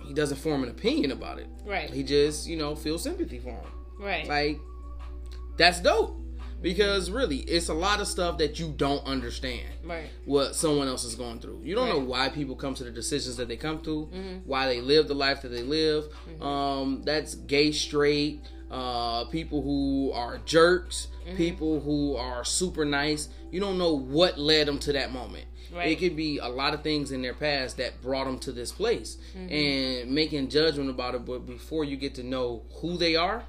he 0.06 0.14
doesn't 0.14 0.38
form 0.38 0.64
an 0.64 0.70
opinion 0.70 1.12
about 1.12 1.40
it. 1.40 1.48
Right. 1.66 1.90
He 1.90 2.04
just 2.04 2.48
you 2.48 2.56
know 2.56 2.74
feels 2.74 3.04
sympathy 3.04 3.40
for 3.40 3.50
him. 3.50 3.66
Right. 4.00 4.28
Like 4.28 4.60
that's 5.58 5.82
dope 5.82 6.25
because 6.62 7.12
really 7.12 7.38
it's 7.38 7.70
a 7.70 7.74
lot 7.74 8.00
of 8.00 8.08
stuff 8.08 8.38
that 8.40 8.60
you 8.60 8.74
don't 8.76 9.06
understand 9.06 9.68
Right. 9.84 10.10
what 10.26 10.56
someone 10.56 10.88
else 10.88 11.04
is 11.04 11.16
going 11.16 11.40
through. 11.40 11.62
You 11.64 11.76
don't 11.76 11.90
know 11.90 12.00
why 12.00 12.30
people 12.30 12.56
come 12.56 12.74
to 12.76 12.84
the 12.84 12.92
decisions 12.92 13.38
that 13.38 13.48
they 13.48 13.58
come 13.58 13.82
to, 13.82 14.10
mm-hmm. 14.14 14.38
why 14.46 14.68
they 14.68 14.82
live 14.82 15.08
the 15.08 15.16
life 15.16 15.42
that 15.44 15.50
they 15.50 15.64
live. 15.64 16.06
Mm-hmm. 16.06 16.44
Um, 16.44 17.02
that's 17.04 17.36
gay, 17.36 17.72
straight, 17.72 18.42
uh, 18.72 19.26
people 19.26 19.62
who 19.62 20.12
are 20.14 20.40
jerks, 20.46 21.08
mm-hmm. 21.26 21.38
people 21.38 21.80
who 21.80 22.16
are 22.16 22.44
super 22.44 22.86
nice. 22.86 23.30
You 23.52 23.60
don't 23.60 23.78
know 23.78 23.94
what 23.94 24.38
led 24.38 24.68
them 24.68 24.80
to 24.80 24.94
that 24.94 25.12
moment. 25.12 25.46
Right. 25.74 25.90
It 25.90 26.00
could 26.00 26.16
be 26.16 26.38
a 26.38 26.48
lot 26.48 26.74
of 26.74 26.84
things 26.84 27.12
in 27.12 27.22
their 27.22 27.34
past 27.34 27.78
that 27.78 28.02
brought 28.02 28.26
them 28.26 28.40
to 28.40 28.52
this 28.52 28.72
place, 28.72 29.18
and 29.36 30.12
making 30.12 30.50
judgment 30.50 30.90
about 30.90 31.16
it. 31.16 31.26
But 31.26 31.46
before 31.46 31.84
you 31.84 31.98
get 31.98 32.16
to 32.16 32.24
know 32.24 32.64
who 32.82 32.98
they 32.98 33.16
are, 33.16 33.44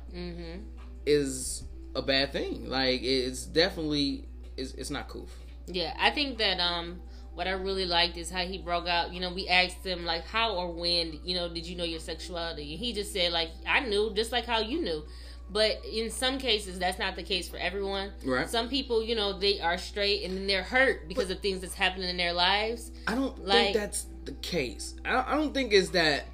is 1.05 1.65
a 1.97 2.03
bad 2.03 2.33
thing. 2.33 2.69
Like 2.69 3.01
it's 3.03 3.45
definitely 3.45 4.25
it's, 4.57 4.73
it's 4.75 4.91
not 4.91 5.09
cool. 5.09 5.29
Yeah, 5.67 5.95
I 5.99 6.11
think 6.11 6.39
that 6.39 6.61
um 6.61 7.01
what 7.35 7.47
I 7.47 7.51
really 7.53 7.85
liked 7.85 8.17
is 8.17 8.31
how 8.31 8.45
he 8.47 8.59
broke 8.59 8.87
out. 8.89 9.13
You 9.13 9.21
know, 9.21 9.33
we 9.33 9.47
asked 9.49 9.85
him 9.85 10.05
like 10.05 10.27
how 10.27 10.55
or 10.55 10.73
when, 10.73 11.19
you 11.25 11.35
know, 11.37 11.49
did 11.53 11.67
you 11.67 11.77
know 11.77 11.85
your 11.85 12.01
sexuality? 12.01 12.71
And 12.73 12.79
he 12.81 12.93
just 12.93 13.13
said 13.13 13.33
like 13.33 13.51
I 13.69 13.81
knew, 13.81 14.13
just 14.15 14.33
like 14.33 14.47
how 14.47 14.61
you 14.61 14.81
knew. 14.81 15.03
But 15.49 15.85
in 15.85 16.11
some 16.11 16.39
cases, 16.39 16.77
that's 16.79 16.99
not 16.99 17.15
the 17.15 17.23
case 17.23 17.49
for 17.49 17.57
everyone. 17.57 18.13
Right. 18.25 18.49
Some 18.51 18.69
people, 18.69 19.01
you 19.03 19.15
know, 19.15 19.39
they 19.39 19.61
are 19.61 19.79
straight 19.79 20.25
and 20.25 20.37
then 20.37 20.47
they're 20.49 20.65
hurt 20.65 21.09
because 21.09 21.31
of 21.31 21.39
things 21.41 21.61
that's 21.61 21.75
happening 21.75 22.09
in 22.09 22.17
their 22.17 22.33
lives. 22.33 22.91
I 23.07 23.15
don't 23.15 23.45
Like- 23.45 23.67
think 23.67 23.77
that's 23.77 24.07
the 24.25 24.33
case. 24.33 24.95
I 25.05 25.13
don't, 25.13 25.29
I 25.29 25.37
don't 25.37 25.55
think 25.55 25.73
it's 25.73 25.91
that 25.91 26.25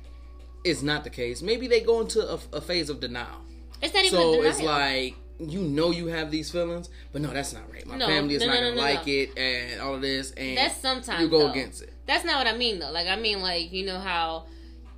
it's 0.64 0.80
not 0.82 1.04
the 1.04 1.10
case. 1.10 1.42
Maybe 1.42 1.66
they 1.66 1.80
go 1.80 2.00
into 2.00 2.20
a, 2.26 2.38
a 2.54 2.60
phase 2.62 2.88
of 2.88 3.00
denial. 3.00 3.42
It's 3.82 3.92
not 3.92 4.04
even. 4.04 4.18
So 4.18 4.42
a 4.42 4.46
it's 4.48 4.62
like 4.62 5.16
you 5.48 5.60
know 5.62 5.90
you 5.90 6.06
have 6.08 6.30
these 6.30 6.50
feelings, 6.50 6.88
but 7.12 7.22
no, 7.22 7.30
that's 7.30 7.52
not 7.52 7.70
right. 7.72 7.86
My 7.86 7.96
No, 7.96 8.06
family 8.06 8.34
is 8.34 8.42
no, 8.42 8.48
not 8.48 8.60
no, 8.60 8.70
gonna 8.70 8.80
like 8.80 9.06
it, 9.08 9.36
and 9.38 9.80
all 9.80 9.94
of 9.94 10.00
this, 10.02 10.32
and 10.32 10.56
That's 10.56 10.76
sometimes 10.76 11.20
you 11.20 11.28
go 11.28 11.40
though. 11.40 11.50
against 11.50 11.82
it. 11.82 11.92
That's 12.06 12.24
not 12.24 12.36
what 12.44 12.52
I 12.52 12.56
mean 12.56 12.78
though. 12.78 12.90
Like 12.90 13.06
I 13.08 13.16
mean 13.16 13.40
like 13.40 13.72
you 13.72 13.86
know 13.86 13.98
how 13.98 14.46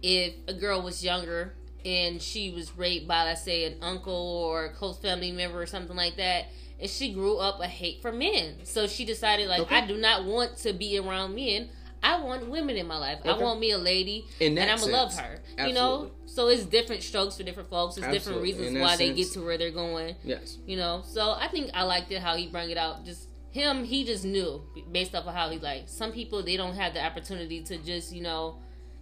if 0.03 0.35
a 0.49 0.55
girl 0.55 0.83
was 0.83 1.05
younger 1.05 1.55
and 1.85 2.21
she 2.21 2.51
was 2.51 2.77
raped 2.77 3.07
by 3.07 3.25
let's 3.25 3.43
say 3.43 3.65
an 3.65 3.77
uncle 3.83 4.13
or 4.15 4.67
a 4.67 4.73
close 4.73 4.99
family 4.99 5.33
member 5.33 5.61
or 5.61 5.67
something 5.67 5.97
like 5.97 6.17
that 6.17 6.47
and 6.81 6.91
she 6.91 7.13
grew 7.13 7.37
up 7.37 7.61
a 7.61 7.67
hate 7.69 8.01
for 8.03 8.11
men. 8.13 8.55
So 8.65 8.87
she 8.87 9.05
decided 9.05 9.49
like 9.49 9.61
Okay. 9.61 9.77
I 9.77 9.87
do 9.87 9.97
not 9.97 10.25
want 10.25 10.57
to 10.59 10.73
be 10.73 10.99
around 10.99 11.35
men. 11.35 11.69
I 12.05 12.21
want 12.21 12.49
women 12.49 12.77
in 12.77 12.87
my 12.87 12.99
life. 12.99 13.21
I 13.25 13.33
want 13.39 13.59
me 13.59 13.71
a 13.71 13.79
lady, 13.79 14.27
and 14.39 14.59
I'm 14.59 14.79
gonna 14.79 14.93
love 14.93 15.13
sense, 15.13 15.41
her. 15.59 15.67
You 15.67 15.73
know, 15.73 16.11
so 16.27 16.49
it's 16.49 16.65
different 16.65 17.03
strokes 17.03 17.39
for 17.39 17.45
different 17.45 17.71
folks. 17.71 17.97
It's 17.97 18.07
different 18.07 18.17
Absolutely. 18.19 18.51
In 18.51 18.59
reasons 18.59 18.79
why 18.79 18.97
they 18.97 19.15
get 19.15 19.33
to 19.33 19.41
where 19.41 19.57
they're 19.57 19.71
going. 19.71 20.15
Yes. 20.23 20.59
You 20.67 20.77
know, 20.77 21.03
so 21.07 21.33
I 21.33 21.49
think 21.49 21.71
I 21.73 21.85
liked 21.85 22.13
it 22.13 22.21
how 22.21 22.37
he 22.37 22.47
brought 22.47 22.69
it 22.69 22.77
out. 22.77 23.07
Just 23.07 23.29
him, 23.51 23.85
he 23.85 24.05
just 24.05 24.25
knew 24.25 24.63
based 24.93 25.15
off 25.15 25.27
of 25.27 25.35
how 25.35 25.49
he 25.49 25.59
like. 25.59 25.89
Some 25.89 26.13
people 26.13 26.43
they 26.43 26.59
don't 26.59 26.75
have 26.75 26.93
the 26.93 27.03
opportunity 27.03 27.63
to 27.63 27.79
just 27.79 28.15
you 28.15 28.23
know 28.23 28.59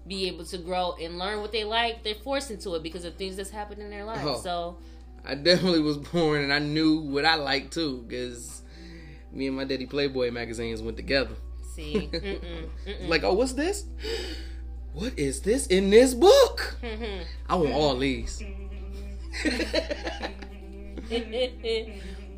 be 0.07 0.29
able 0.29 0.45
to 0.45 0.59
grow 0.59 0.95
and 1.01 1.19
learn 1.19 1.41
what 1.41 1.51
they 1.51 1.65
like. 1.65 2.05
They're 2.05 2.15
forced 2.15 2.53
into 2.53 2.75
it 2.77 2.85
because 2.85 3.05
of 3.05 3.17
things 3.17 3.35
that's 3.35 3.51
happened 3.51 3.83
in 3.83 3.91
their 3.91 4.05
life. 4.05 4.23
Oh. 4.23 4.41
So 4.41 4.79
I 5.25 5.35
definitely 5.35 5.81
was 5.81 5.97
born 5.97 6.43
and 6.43 6.53
I 6.53 6.61
knew 6.61 7.01
what 7.01 7.25
I 7.25 7.35
liked 7.35 7.73
too 7.73 8.05
because 8.07 8.63
me 9.33 9.49
and 9.49 9.57
my 9.57 9.65
daddy 9.65 9.87
Playboy 9.87 10.31
magazines 10.31 10.83
went 10.83 10.97
together. 10.97 11.35
See, 11.75 12.09
mm-mm, 12.13 12.69
mm-mm. 12.87 13.09
Like, 13.09 13.25
oh, 13.25 13.33
what's 13.35 13.53
this? 13.53 13.87
What 14.93 15.19
is 15.19 15.41
this 15.41 15.67
in 15.69 15.91
this 15.91 16.15
book? 16.15 16.77
I 17.49 17.55
want 17.55 17.73
all 17.73 17.97
these. 17.97 18.43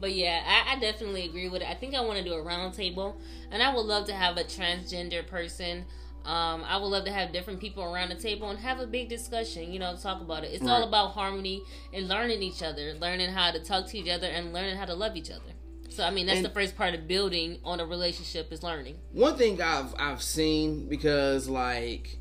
but 0.00 0.14
yeah, 0.14 0.42
I, 0.46 0.74
I 0.74 0.78
definitely 0.78 1.24
agree 1.24 1.48
with 1.48 1.62
it. 1.62 1.68
I 1.68 1.74
think 1.74 1.94
I 1.94 2.00
want 2.00 2.18
to 2.18 2.24
do 2.24 2.34
a 2.34 2.42
round 2.42 2.74
table, 2.74 3.16
and 3.50 3.62
I 3.62 3.74
would 3.74 3.86
love 3.86 4.06
to 4.06 4.14
have 4.14 4.36
a 4.36 4.44
transgender 4.44 5.26
person. 5.26 5.84
Um, 6.24 6.64
I 6.66 6.78
would 6.78 6.86
love 6.86 7.04
to 7.04 7.12
have 7.12 7.32
different 7.32 7.60
people 7.60 7.82
around 7.82 8.08
the 8.08 8.14
table 8.14 8.48
and 8.48 8.58
have 8.60 8.78
a 8.80 8.86
big 8.86 9.08
discussion. 9.08 9.72
You 9.72 9.78
know, 9.78 9.96
talk 9.96 10.22
about 10.22 10.44
it. 10.44 10.52
It's 10.52 10.66
all 10.66 10.84
about 10.84 11.10
harmony 11.10 11.62
and 11.92 12.08
learning 12.08 12.42
each 12.42 12.62
other, 12.62 12.94
learning 12.94 13.30
how 13.30 13.50
to 13.50 13.58
talk 13.58 13.88
to 13.88 13.98
each 13.98 14.08
other, 14.08 14.28
and 14.28 14.52
learning 14.52 14.76
how 14.76 14.86
to 14.86 14.94
love 14.94 15.16
each 15.16 15.30
other. 15.30 15.52
So 15.94 16.02
I 16.04 16.10
mean, 16.10 16.26
that's 16.26 16.38
And- 16.38 16.44
the 16.44 16.50
first 16.50 16.76
part 16.76 16.94
of 16.94 17.06
building 17.06 17.58
on 17.64 17.78
a 17.80 17.86
relationship 17.86 18.52
is 18.52 18.62
learning. 18.62 18.96
One 19.12 19.36
thing 19.36 19.60
I've 19.62 19.94
I've 19.98 20.22
seen 20.22 20.88
because 20.88 21.48
like 21.48 22.18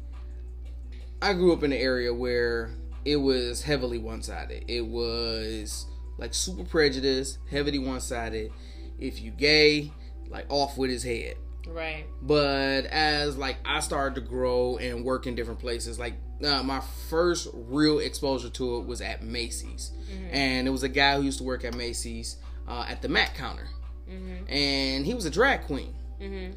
I 1.22 1.34
grew 1.34 1.54
up 1.54 1.64
in 1.64 1.72
an 1.72 1.80
area 1.80 2.14
where 2.14 2.72
it 3.06 3.18
was 3.18 3.64
heavily 3.64 3.98
one 3.98 4.22
sided. 4.22 4.66
It 4.68 4.86
was 4.86 5.86
like 6.18 6.34
super 6.34 6.64
prejudiced, 6.64 7.40
heavily 7.50 7.80
one 7.80 8.00
sided. 8.00 8.52
If 9.00 9.22
you 9.22 9.32
gay, 9.32 9.92
like 10.30 10.46
off 10.50 10.78
with 10.78 10.90
his 10.90 11.04
head. 11.04 11.36
Right. 11.66 12.06
but 12.22 12.86
as 12.88 13.38
like 13.38 13.56
I 13.66 13.80
started 13.80 14.16
to 14.16 14.22
grow 14.22 14.76
and 14.78 15.06
work 15.06 15.28
in 15.28 15.34
different 15.36 15.62
places, 15.62 15.98
like 15.98 16.14
uh, 16.46 16.62
my 16.62 16.82
first 17.10 17.48
real 17.54 18.00
exposure 18.00 18.50
to 18.50 18.78
it 18.80 18.86
was 18.86 19.00
at 19.00 19.24
Macy's, 19.24 19.92
and 20.32 20.68
it 20.68 20.72
was 20.72 20.84
a 20.84 20.90
guy 20.90 21.16
who 21.16 21.22
used 21.24 21.38
to 21.38 21.46
work 21.46 21.64
at 21.64 21.74
Macy's 21.74 22.36
uh, 22.68 22.86
at 22.88 23.02
the 23.02 23.10
Mac 23.10 23.36
counter, 23.36 23.68
mm-hmm. 24.10 24.48
and 24.52 25.06
he 25.06 25.14
was 25.14 25.26
a 25.26 25.30
drag 25.30 25.64
queen. 25.64 25.94
Mm-hmm. 26.22 26.54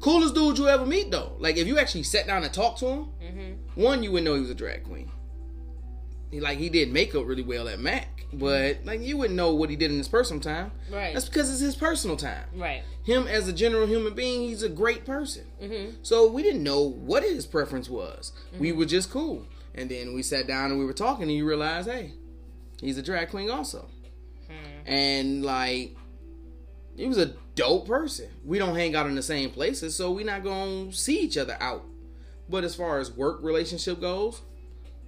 Coolest 0.00 0.34
dude 0.34 0.58
you 0.58 0.68
ever 0.68 0.84
meet 0.84 1.10
though. 1.10 1.32
Like 1.38 1.56
if 1.56 1.66
you 1.66 1.78
actually 1.78 2.02
sat 2.02 2.26
down 2.26 2.42
and 2.42 2.52
talked 2.52 2.80
to 2.80 2.86
him, 2.86 3.06
mm-hmm. 3.22 3.80
one 3.80 4.02
you 4.02 4.10
would 4.12 4.24
know 4.24 4.34
he 4.34 4.40
was 4.40 4.50
a 4.50 4.54
drag 4.54 4.84
queen. 4.84 5.10
He 6.30 6.40
like 6.40 6.58
he 6.58 6.68
did 6.68 6.92
makeup 6.92 7.26
really 7.26 7.42
well 7.42 7.68
at 7.68 7.78
Mac, 7.78 8.24
but 8.32 8.78
like 8.84 9.00
you 9.00 9.16
wouldn't 9.18 9.36
know 9.36 9.54
what 9.54 9.70
he 9.70 9.76
did 9.76 9.90
in 9.90 9.98
his 9.98 10.08
personal 10.08 10.40
time. 10.40 10.72
Right. 10.90 11.12
That's 11.14 11.28
because 11.28 11.50
it's 11.50 11.60
his 11.60 11.76
personal 11.76 12.16
time 12.16 12.44
Right. 12.54 12.82
him 13.04 13.26
as 13.28 13.46
a 13.48 13.52
general 13.52 13.86
human 13.86 14.14
being, 14.14 14.40
he's 14.48 14.62
a 14.62 14.68
great 14.68 15.04
person. 15.04 15.44
Mm-hmm. 15.62 15.96
So 16.02 16.30
we 16.30 16.42
didn't 16.42 16.62
know 16.62 16.80
what 16.80 17.22
his 17.22 17.46
preference 17.46 17.88
was. 17.88 18.32
We 18.58 18.72
were 18.72 18.86
just 18.86 19.10
cool. 19.10 19.46
And 19.74 19.90
then 19.90 20.14
we 20.14 20.22
sat 20.22 20.46
down 20.46 20.70
and 20.70 20.78
we 20.78 20.84
were 20.84 20.92
talking, 20.92 21.24
and 21.24 21.32
you 21.32 21.46
realize, 21.46 21.86
hey, 21.86 22.12
he's 22.80 22.98
a 22.98 23.02
drag 23.02 23.30
queen 23.30 23.50
also. 23.50 23.88
And 24.86 25.44
like, 25.44 25.96
he 26.96 27.06
was 27.06 27.18
a 27.18 27.34
dope 27.54 27.86
person. 27.86 28.28
We 28.44 28.58
don't 28.58 28.76
hang 28.76 28.94
out 28.94 29.06
in 29.06 29.14
the 29.14 29.22
same 29.22 29.50
places, 29.50 29.94
so 29.94 30.10
we're 30.12 30.26
not 30.26 30.44
gonna 30.44 30.92
see 30.92 31.20
each 31.20 31.36
other 31.36 31.56
out. 31.60 31.84
But 32.48 32.64
as 32.64 32.74
far 32.74 32.98
as 32.98 33.10
work 33.10 33.42
relationship 33.42 34.00
goes, 34.00 34.42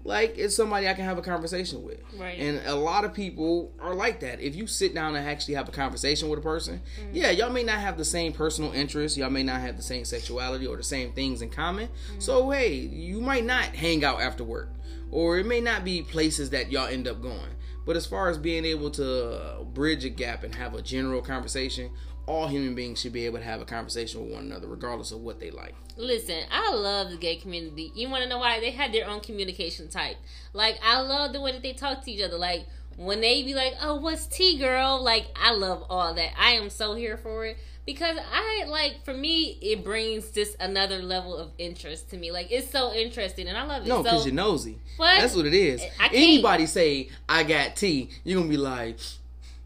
like 0.05 0.37
it's 0.37 0.55
somebody 0.55 0.87
I 0.87 0.95
can 0.95 1.05
have 1.05 1.19
a 1.19 1.23
conversation 1.23 1.83
with. 1.83 2.01
Right. 2.19 2.39
And 2.39 2.61
a 2.67 2.75
lot 2.75 3.05
of 3.05 3.15
people 3.15 3.73
are 3.81 3.95
like 3.95 4.21
that. 4.21 4.41
If 4.41 4.55
you 4.55 4.67
sit 4.67 4.95
down 4.95 5.17
and 5.17 5.27
actually 5.27 5.55
have 5.55 5.69
a 5.69 5.73
conversation 5.73 6.29
with 6.29 6.39
a 6.39 6.43
person, 6.43 6.83
mm. 7.01 7.09
yeah, 7.13 7.31
y'all 7.31 7.51
may 7.51 7.63
not 7.63 7.79
have 7.79 7.97
the 7.97 8.05
same 8.05 8.33
personal 8.33 8.73
interests, 8.73 9.17
y'all 9.17 9.31
may 9.31 9.43
not 9.43 9.61
have 9.61 9.77
the 9.77 9.83
same 9.83 10.05
sexuality 10.05 10.67
or 10.67 10.77
the 10.77 10.83
same 10.83 11.13
things 11.13 11.41
in 11.43 11.51
common. 11.51 11.89
Mm. 11.89 12.23
So 12.23 12.51
hey, 12.51 12.75
you 12.75 13.21
might 13.21 13.45
not 13.45 13.65
hang 13.75 14.05
out 14.05 14.21
after 14.21 14.45
work. 14.45 14.71
Or 15.11 15.39
it 15.39 15.47
may 15.47 15.61
not 15.61 15.85
be 15.85 16.03
places 16.03 16.51
that 16.51 16.73
y'all 16.73 16.89
end 16.89 17.07
up 17.07 17.23
going. 17.23 17.51
But 17.85 17.97
as 17.97 18.07
far 18.07 18.29
as 18.29 18.39
being 18.39 18.65
able 18.65 18.91
to 18.93 19.35
uh, 19.35 19.63
bridge 19.65 20.05
a 20.05 20.09
gap 20.09 20.43
and 20.45 20.55
have 20.55 20.75
a 20.75 20.83
general 20.83 21.21
conversation, 21.21 21.91
all 22.27 22.49
human 22.49 22.75
beings 22.75 23.01
should 23.01 23.13
be 23.13 23.27
able 23.27 23.39
to 23.39 23.45
have 23.45 23.61
a 23.61 23.65
conversation 23.65 24.23
with 24.23 24.33
one 24.33 24.45
another, 24.45 24.67
regardless 24.67 25.13
of 25.13 25.21
what 25.21 25.41
they 25.41 25.51
like. 25.51 25.75
Listen, 25.97 26.43
I 26.51 26.73
love 26.73 27.11
the 27.11 27.17
gay 27.17 27.37
community. 27.37 27.93
You 27.95 28.09
want 28.09 28.23
to 28.23 28.29
know 28.29 28.39
why? 28.39 28.61
They 28.61 28.71
had 28.71 28.93
their 28.93 29.09
own 29.09 29.21
communication 29.21 29.89
type. 29.89 30.17
Like, 30.53 30.79
I 30.83 31.01
love 31.01 31.33
the 31.33 31.41
way 31.41 31.53
that 31.53 31.63
they 31.63 31.75
talk 31.75 32.05
to 32.05 32.11
each 32.11 32.23
other. 32.23 32.39
Like, 32.39 32.67
when 32.97 33.21
they 33.21 33.43
be 33.43 33.55
like, 33.55 33.75
oh, 33.81 33.97
what's 33.97 34.27
tea, 34.27 34.59
girl? 34.59 35.03
Like, 35.03 35.27
I 35.37 35.53
love 35.53 35.85
all 35.91 36.15
that. 36.15 36.31
I 36.39 36.53
am 36.53 36.71
so 36.71 36.95
here 36.95 37.17
for 37.17 37.45
it. 37.45 37.59
Because 37.87 38.17
I, 38.33 38.65
like, 38.67 39.05
for 39.05 39.13
me, 39.13 39.59
it 39.61 39.85
brings 39.85 40.31
just 40.31 40.57
another 40.59 41.03
level 41.03 41.37
of 41.37 41.51
interest 41.59 42.11
to 42.11 42.17
me. 42.17 42.33
Like, 42.33 42.51
it's 42.51 42.71
so 42.71 42.95
interesting, 42.95 43.47
and 43.47 43.59
I 43.59 43.65
love 43.65 43.83
it. 43.83 43.89
No, 43.89 43.99
so, 43.99 44.03
because 44.05 44.27
you're 44.27 44.35
nosy. 44.35 44.79
What? 44.97 45.21
That's 45.21 45.37
what 45.37 45.47
it 45.47 45.55
is. 45.55 45.83
Anybody 46.13 46.67
say 46.67 47.11
I 47.29 47.43
got 47.43 47.77
tea, 47.77 48.11
you're 48.25 48.39
gonna 48.39 48.51
be 48.51 48.57
like, 48.57 48.99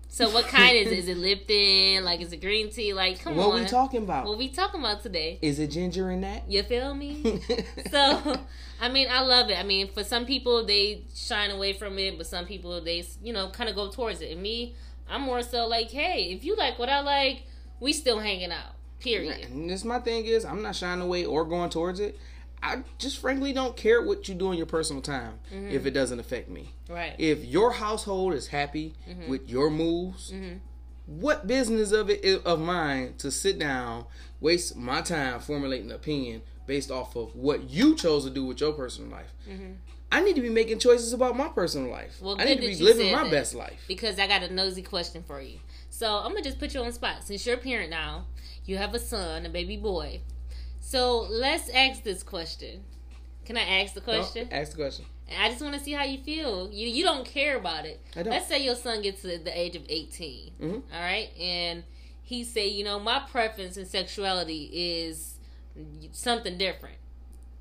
so 0.08 0.28
what 0.30 0.46
kind 0.46 0.76
is 0.76 0.88
it? 0.88 0.98
Is 0.98 1.08
it 1.14 1.16
Lipton? 1.16 2.04
Like, 2.04 2.20
is 2.20 2.32
it 2.32 2.40
green 2.40 2.70
tea? 2.70 2.92
Like, 2.92 3.22
come 3.22 3.36
"What 3.36 3.44
on. 3.44 3.50
What 3.50 3.60
we 3.60 3.66
talking 3.66 4.02
about? 4.02 4.26
What 4.26 4.36
we 4.36 4.48
talking 4.48 4.80
about 4.80 5.00
today? 5.02 5.38
is 5.40 5.60
it 5.60 5.70
ginger 5.70 6.10
in 6.10 6.22
that?" 6.22 6.50
You 6.50 6.64
feel 6.64 6.92
me? 6.92 7.40
so 7.90 8.36
i 8.80 8.88
mean 8.88 9.08
i 9.10 9.20
love 9.20 9.50
it 9.50 9.58
i 9.58 9.62
mean 9.62 9.88
for 9.88 10.04
some 10.04 10.24
people 10.24 10.64
they 10.64 11.02
shine 11.14 11.50
away 11.50 11.72
from 11.72 11.98
it 11.98 12.16
but 12.16 12.26
some 12.26 12.46
people 12.46 12.80
they 12.80 13.04
you 13.22 13.32
know 13.32 13.48
kind 13.50 13.68
of 13.68 13.74
go 13.74 13.90
towards 13.90 14.20
it 14.20 14.30
and 14.30 14.40
me 14.42 14.74
i'm 15.08 15.22
more 15.22 15.42
so 15.42 15.66
like 15.66 15.90
hey 15.90 16.30
if 16.30 16.44
you 16.44 16.54
like 16.56 16.78
what 16.78 16.88
i 16.88 17.00
like 17.00 17.42
we 17.80 17.92
still 17.92 18.18
hanging 18.20 18.52
out 18.52 18.74
period 19.00 19.44
And 19.46 19.70
this 19.70 19.84
my 19.84 20.00
thing 20.00 20.24
is, 20.26 20.44
I'm 20.44 20.60
not 20.62 20.74
shying 20.74 21.00
away 21.00 21.24
or 21.24 21.44
going 21.44 21.70
towards 21.70 22.00
it. 22.00 22.18
I 22.60 22.82
just 22.98 23.18
frankly 23.18 23.52
don't 23.52 23.76
care 23.76 24.02
what 24.02 24.28
you 24.28 24.34
do 24.34 24.50
in 24.50 24.58
your 24.58 24.66
personal 24.66 25.00
time 25.02 25.38
Mm-hmm. 25.54 25.68
if 25.70 25.86
it 25.86 25.92
doesn't 25.92 26.18
affect 26.18 26.48
me. 26.48 26.74
right 26.88 27.14
If 27.18 27.44
your 27.44 27.70
household 27.72 28.34
is 28.34 28.48
happy 28.48 28.94
Mm-hmm. 29.08 29.28
with 29.30 29.48
your 29.48 29.70
moves, 29.70 30.32
what 31.06 31.46
business 31.46 31.92
of 31.92 32.10
it 32.10 32.24
is 32.24 32.38
of 32.44 32.60
mine 32.60 33.14
to 33.18 33.30
sit 33.30 33.58
down, 33.58 34.04
waste 34.40 34.76
my 34.76 35.00
time 35.00 35.40
formulating 35.40 35.90
an 35.90 35.96
opinion 35.96 36.42
based 36.66 36.90
off 36.90 37.16
of 37.16 37.34
what 37.34 37.70
you 37.70 37.94
chose 37.94 38.24
to 38.24 38.30
do 38.30 38.44
with 38.44 38.60
your 38.60 38.72
personal 38.72 39.10
life? 39.10 39.32
I 40.10 40.20
need 40.22 40.36
to 40.36 40.42
be 40.42 40.48
making 40.50 40.78
choices 40.80 41.12
about 41.12 41.36
my 41.36 41.48
personal 41.48 41.90
life. 41.90 42.14
Mm-hmm. 42.16 42.24
Well, 42.26 42.36
I 42.40 42.44
need 42.44 42.60
to 42.60 42.66
be 42.66 42.76
living 42.76 43.12
my 43.12 43.22
that. 43.24 43.30
best 43.30 43.54
life. 43.54 43.80
because 43.86 44.18
i 44.18 44.26
got 44.26 44.42
a 44.42 44.52
nosy 44.52 44.82
question 44.82 45.22
for 45.26 45.40
you 45.40 45.58
so 45.98 46.06
i'm 46.18 46.30
gonna 46.32 46.42
just 46.42 46.58
put 46.58 46.72
you 46.74 46.80
on 46.80 46.86
the 46.86 46.92
spot 46.92 47.16
since 47.24 47.44
you're 47.46 47.56
a 47.56 47.58
parent 47.58 47.90
now 47.90 48.24
you 48.64 48.76
have 48.76 48.94
a 48.94 48.98
son 48.98 49.44
a 49.46 49.48
baby 49.48 49.76
boy 49.76 50.20
so 50.80 51.26
let's 51.30 51.68
ask 51.70 52.02
this 52.02 52.22
question 52.22 52.84
can 53.44 53.56
i 53.56 53.62
ask 53.80 53.94
the 53.94 54.00
question 54.00 54.46
No, 54.50 54.56
ask 54.56 54.70
the 54.72 54.76
question. 54.84 55.04
And 55.30 55.42
I 55.42 55.48
just 55.50 55.60
want 55.60 55.74
to 55.74 55.80
see 55.80 55.92
how 55.92 56.04
you 56.04 56.18
feel. 56.18 56.70
You 56.72 56.88
you 56.88 57.04
don't 57.04 57.26
care 57.26 57.56
about 57.58 57.84
it. 57.84 58.00
I 58.16 58.22
don't. 58.22 58.32
Let's 58.32 58.48
say 58.48 58.64
your 58.64 58.74
son 58.74 59.02
gets 59.02 59.20
to 59.22 59.36
the 59.38 59.52
age 59.64 59.76
of 59.76 59.82
18 59.86 60.52
Mhm. 60.58 60.82
all 60.94 61.00
right, 61.12 61.28
and 61.38 61.84
he 62.22 62.44
say, 62.44 62.68
you 62.68 62.82
know, 62.84 62.98
my 62.98 63.18
preference 63.34 63.76
in 63.76 63.84
sexuality 63.86 64.70
is 64.72 65.38
something 66.12 66.56
different. 66.58 66.97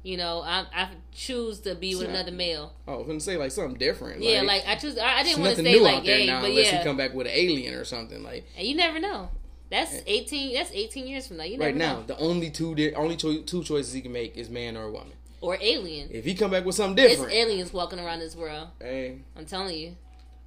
You 0.08 0.16
know, 0.16 0.42
I 0.42 0.66
I 0.74 0.90
choose 1.14 1.60
to 1.62 1.76
be 1.76 1.94
with 1.94 2.06
Snap. 2.06 2.16
another 2.16 2.32
male. 2.32 2.72
Oh, 2.88 2.94
I 2.94 2.98
was 3.00 3.08
gonna 3.08 3.20
say 3.20 3.36
like 3.36 3.52
something 3.52 3.78
different. 3.78 4.22
yeah, 4.22 4.42
like 4.42 4.64
I 4.66 4.76
choose. 4.76 4.98
I, 4.98 5.20
I 5.20 5.24
didn't 5.24 5.42
want 5.44 5.58
to 5.58 5.64
say 5.64 5.74
new 5.74 5.84
like 5.84 5.96
out 5.98 6.06
there 6.06 6.18
gay, 6.20 6.28
now 6.28 6.40
but 6.40 6.50
unless 6.50 6.72
yeah, 6.72 6.78
he 6.78 6.84
come 6.86 6.96
back 6.96 7.14
with 7.14 7.28
an 7.28 7.34
alien 7.36 7.74
or 7.74 7.84
something. 7.84 8.24
Like 8.24 8.46
and 8.58 8.66
you 8.66 8.74
never 8.74 9.00
know. 9.02 9.30
That's 9.70 9.94
eh. 9.94 10.02
18. 10.08 10.54
That's 10.54 10.72
18 10.72 11.08
years 11.08 11.28
from 11.28 11.36
now. 11.36 11.44
You 11.44 11.58
never 11.58 11.66
right 11.66 11.76
now, 11.76 11.96
know. 11.98 12.04
the 12.04 12.18
only 12.20 12.50
two 12.50 12.74
di- 12.74 12.94
only 12.94 13.18
cho- 13.18 13.42
two 13.42 13.66
choices 13.66 13.92
he 13.92 14.00
can 14.00 14.14
make 14.14 14.38
is 14.38 14.50
man 14.50 14.78
or 14.78 14.90
woman. 14.90 15.12
Or 15.42 15.58
alien. 15.60 16.08
If 16.10 16.24
he 16.24 16.36
come 16.36 16.52
back 16.52 16.64
with 16.64 16.76
something 16.76 17.04
It's 17.04 17.16
different, 17.16 17.34
aliens 17.34 17.74
walking 17.74 18.00
around 18.00 18.20
this 18.20 18.34
world. 18.34 18.70
hey, 18.80 19.20
I'm 19.36 19.46
telling 19.46 19.76
you. 19.76 19.98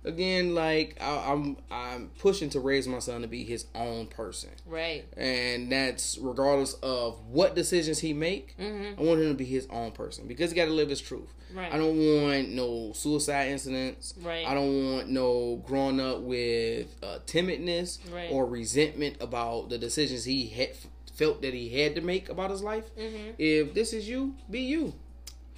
Again, 0.05 0.55
like 0.55 0.97
I, 1.01 1.33
I'm 1.33 1.57
I'm 1.71 2.11
pushing 2.19 2.51
to 2.51 2.61
raise 2.61 2.87
my 2.89 2.99
son 3.01 3.23
to 3.23 3.29
be 3.29 3.45
his 3.45 3.67
own 3.75 4.07
person, 4.07 4.51
Right. 4.67 5.05
and 5.17 5.71
that's 5.71 6.19
regardless 6.19 6.75
of 6.83 7.19
what 7.29 7.55
decisions 7.55 7.99
he 8.01 8.13
make. 8.13 8.57
Mm-hmm. 8.59 9.01
I 9.01 9.05
want 9.05 9.21
him 9.21 9.29
to 9.29 9.35
be 9.35 9.45
his 9.45 9.67
own 9.71 9.93
person 9.93 10.27
because 10.27 10.51
he 10.51 10.57
got 10.57 10.67
to 10.67 10.73
live 10.73 10.89
his 10.89 11.01
truth. 11.01 11.33
Right. 11.55 11.73
I 11.73 11.79
don't 11.79 11.97
want 11.99 12.51
no 12.51 12.93
suicide 12.95 13.49
incidents. 13.49 14.15
Right. 14.23 14.47
I 14.47 14.55
don't 14.55 14.95
want 14.95 15.09
no 15.09 15.57
growing 15.67 15.99
up 16.01 16.21
with 16.21 16.95
uh, 17.03 17.19
timidness 17.27 17.99
Right. 18.13 18.31
or 18.31 18.47
resentment 18.47 19.17
about 19.21 19.69
the 19.69 19.77
decisions 19.79 20.25
he 20.25 20.47
had 20.49 20.71
felt 21.13 21.43
that 21.43 21.53
he 21.53 21.69
had 21.83 21.97
to 21.97 22.01
make 22.01 22.29
about 22.29 22.51
his 22.51 22.63
life. 22.63 22.85
Mhm. 22.97 23.35
If 23.37 23.75
this 23.75 23.93
is 23.93 24.09
you, 24.09 24.37
be 24.51 24.61
you. 24.61 24.95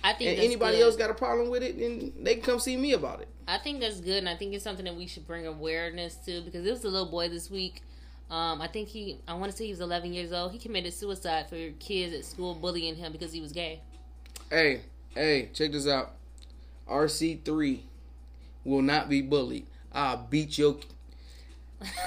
I 0.05 0.13
think 0.15 0.31
And 0.31 0.41
anybody 0.41 0.79
good. 0.79 0.85
else 0.85 0.97
got 0.97 1.11
a 1.11 1.15
problem 1.15 1.49
with 1.51 1.63
it, 1.63 1.79
then 1.79 2.13
they 2.23 2.35
can 2.35 2.43
come 2.43 2.59
see 2.59 2.77
me 2.77 2.93
about 2.93 3.21
it. 3.21 3.29
I 3.47 3.59
think 3.59 3.81
that's 3.81 4.01
good, 4.01 4.19
and 4.19 4.29
I 4.29 4.37
think 4.37 4.53
it's 4.55 4.65
something 4.65 4.85
that 4.85 4.97
we 4.97 5.07
should 5.07 5.27
bring 5.27 5.47
awareness 5.47 6.17
to 6.27 6.41
because 6.43 6.65
there 6.65 6.73
was 6.73 6.85
a 6.85 6.89
little 6.89 7.11
boy 7.11 7.29
this 7.29 7.51
week. 7.51 7.83
Um, 8.31 8.61
I 8.61 8.67
think 8.69 8.89
he, 8.89 9.19
I 9.29 9.35
want 9.35 9.53
to 9.53 9.57
say 9.59 9.65
he 9.67 9.71
was 9.71 9.81
11 9.81 10.13
years 10.13 10.33
old. 10.33 10.53
He 10.53 10.59
committed 10.59 10.93
suicide 10.95 11.49
for 11.49 11.57
kids 11.79 12.15
at 12.15 12.25
school 12.25 12.55
bullying 12.55 12.97
him 12.97 13.13
because 13.13 13.33
he 13.33 13.41
was 13.41 13.53
gay. 13.53 13.81
Hey, 14.51 14.81
hey, 15.15 15.51
check 15.53 15.73
this 15.73 15.87
out. 15.87 16.13
RC3 16.89 17.81
will 18.65 18.83
not 18.83 19.09
be 19.09 19.21
bullied. 19.23 19.67
I'll 19.93 20.17
beat 20.17 20.57
your. 20.59 20.77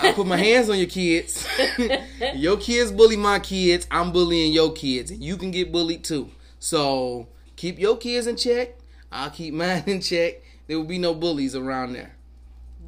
I 0.02 0.14
put 0.14 0.26
my 0.26 0.38
hands 0.48 0.70
on 0.70 0.78
your 0.78 0.88
kids. 0.88 1.46
your 2.36 2.58
kids 2.58 2.92
bully 2.92 3.18
my 3.18 3.40
kids. 3.40 3.88
I'm 3.92 4.12
bullying 4.12 4.52
your 4.54 4.74
kids, 4.74 5.12
and 5.12 5.24
you 5.24 5.38
can 5.38 5.52
get 5.52 5.72
bullied 5.72 6.04
too. 6.04 6.30
So 6.60 7.28
keep 7.56 7.80
your 7.80 7.98
kids 7.98 8.28
in 8.28 8.38
check. 8.38 8.76
I'll 9.12 9.30
keep 9.30 9.54
mine 9.54 9.84
in 9.88 10.02
check. 10.02 10.42
There 10.68 10.78
will 10.78 10.86
be 10.86 10.98
no 10.98 11.14
bullies 11.14 11.56
around 11.56 11.94
there. 11.94 12.16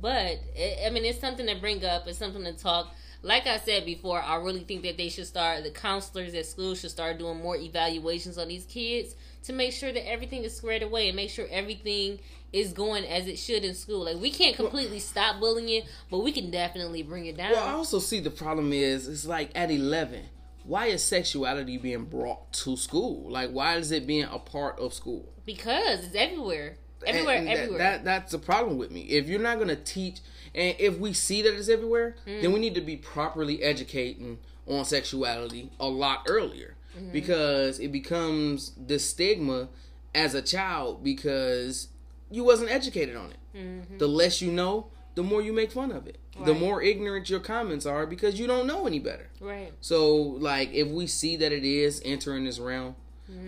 But 0.01 0.39
I 0.85 0.89
mean, 0.91 1.05
it's 1.05 1.19
something 1.19 1.47
to 1.47 1.55
bring 1.55 1.83
up. 1.83 2.07
It's 2.07 2.19
something 2.19 2.43
to 2.43 2.53
talk 2.53 2.93
like 3.23 3.47
I 3.47 3.57
said 3.57 3.85
before, 3.85 4.21
I 4.21 4.35
really 4.35 4.63
think 4.63 4.83
that 4.83 4.97
they 4.97 5.09
should 5.09 5.27
start, 5.27 5.63
the 5.63 5.71
counselors 5.71 6.33
at 6.33 6.45
school 6.45 6.75
should 6.75 6.91
start 6.91 7.17
doing 7.17 7.41
more 7.41 7.55
evaluations 7.55 8.37
on 8.37 8.47
these 8.47 8.65
kids 8.65 9.15
to 9.43 9.53
make 9.53 9.73
sure 9.73 9.91
that 9.91 10.07
everything 10.07 10.43
is 10.43 10.55
squared 10.55 10.83
away 10.83 11.07
and 11.07 11.15
make 11.15 11.29
sure 11.29 11.47
everything 11.49 12.19
is 12.53 12.73
going 12.73 13.03
as 13.05 13.27
it 13.27 13.37
should 13.37 13.63
in 13.63 13.73
school. 13.73 14.05
Like, 14.05 14.17
we 14.17 14.29
can't 14.31 14.55
completely 14.55 14.99
stop 14.99 15.39
bullying, 15.39 15.83
but 16.09 16.19
we 16.19 16.31
can 16.31 16.51
definitely 16.51 17.03
bring 17.03 17.25
it 17.25 17.37
down. 17.37 17.51
Well, 17.51 17.67
I 17.67 17.71
also 17.71 17.99
see 17.99 18.19
the 18.19 18.29
problem 18.29 18.71
is, 18.71 19.07
it's 19.07 19.25
like 19.25 19.51
at 19.55 19.71
11, 19.71 20.23
why 20.67 20.87
is 20.87 21.03
sexuality 21.03 21.77
being 21.77 22.05
brought 22.05 22.51
to 22.53 22.75
school? 22.77 23.29
Like, 23.31 23.51
why 23.51 23.75
is 23.77 23.91
it 23.91 24.05
being 24.05 24.25
a 24.25 24.37
part 24.39 24.77
of 24.79 24.93
school? 24.93 25.31
Because 25.45 26.03
it's 26.05 26.15
everywhere. 26.15 26.77
Everywhere, 27.05 27.35
And 27.37 27.47
that- 27.47 27.57
everywhere. 27.57 27.77
That, 27.79 28.03
that's 28.03 28.31
the 28.33 28.39
problem 28.39 28.77
with 28.77 28.91
me. 28.91 29.01
If 29.01 29.27
you're 29.29 29.39
not 29.39 29.55
going 29.57 29.69
to 29.69 29.75
teach, 29.75 30.19
and 30.53 30.75
if 30.79 30.97
we 30.97 31.13
see 31.13 31.41
that 31.43 31.53
it's 31.53 31.69
everywhere, 31.69 32.15
Mm. 32.25 32.41
then 32.41 32.51
we 32.51 32.59
need 32.59 32.75
to 32.75 32.81
be 32.81 32.97
properly 32.97 33.63
educating 33.63 34.39
on 34.67 34.83
sexuality 34.85 35.71
a 35.79 35.87
lot 35.87 36.23
earlier 36.27 36.75
Mm-hmm. 36.97 37.11
because 37.11 37.79
it 37.79 37.91
becomes 37.91 38.71
the 38.87 38.97
stigma 38.97 39.69
as 40.15 40.33
a 40.33 40.41
child 40.41 41.03
because 41.03 41.89
you 42.31 42.43
wasn't 42.43 42.71
educated 42.71 43.15
on 43.15 43.31
it. 43.31 43.99
The 43.99 44.07
less 44.07 44.41
you 44.41 44.51
know, 44.51 44.87
the 45.15 45.23
more 45.23 45.41
you 45.41 45.53
make 45.53 45.71
fun 45.71 45.91
of 45.91 46.07
it. 46.07 46.17
The 46.43 46.51
Mm-hmm. 46.51 46.59
More 46.61 46.81
ignorant 46.81 47.29
your 47.29 47.39
comments 47.39 47.85
are 47.85 48.05
because 48.05 48.39
you 48.39 48.45
don't 48.47 48.67
know 48.67 48.85
any 48.87 48.99
better. 48.99 49.29
right. 49.41 49.71
So, 49.81 50.15
like, 50.15 50.71
if 50.73 50.87
we 50.87 51.07
see 51.07 51.35
that 51.37 51.51
it 51.51 51.63
is 51.65 52.01
entering 52.05 52.45
this 52.45 52.59
realm 52.59 52.95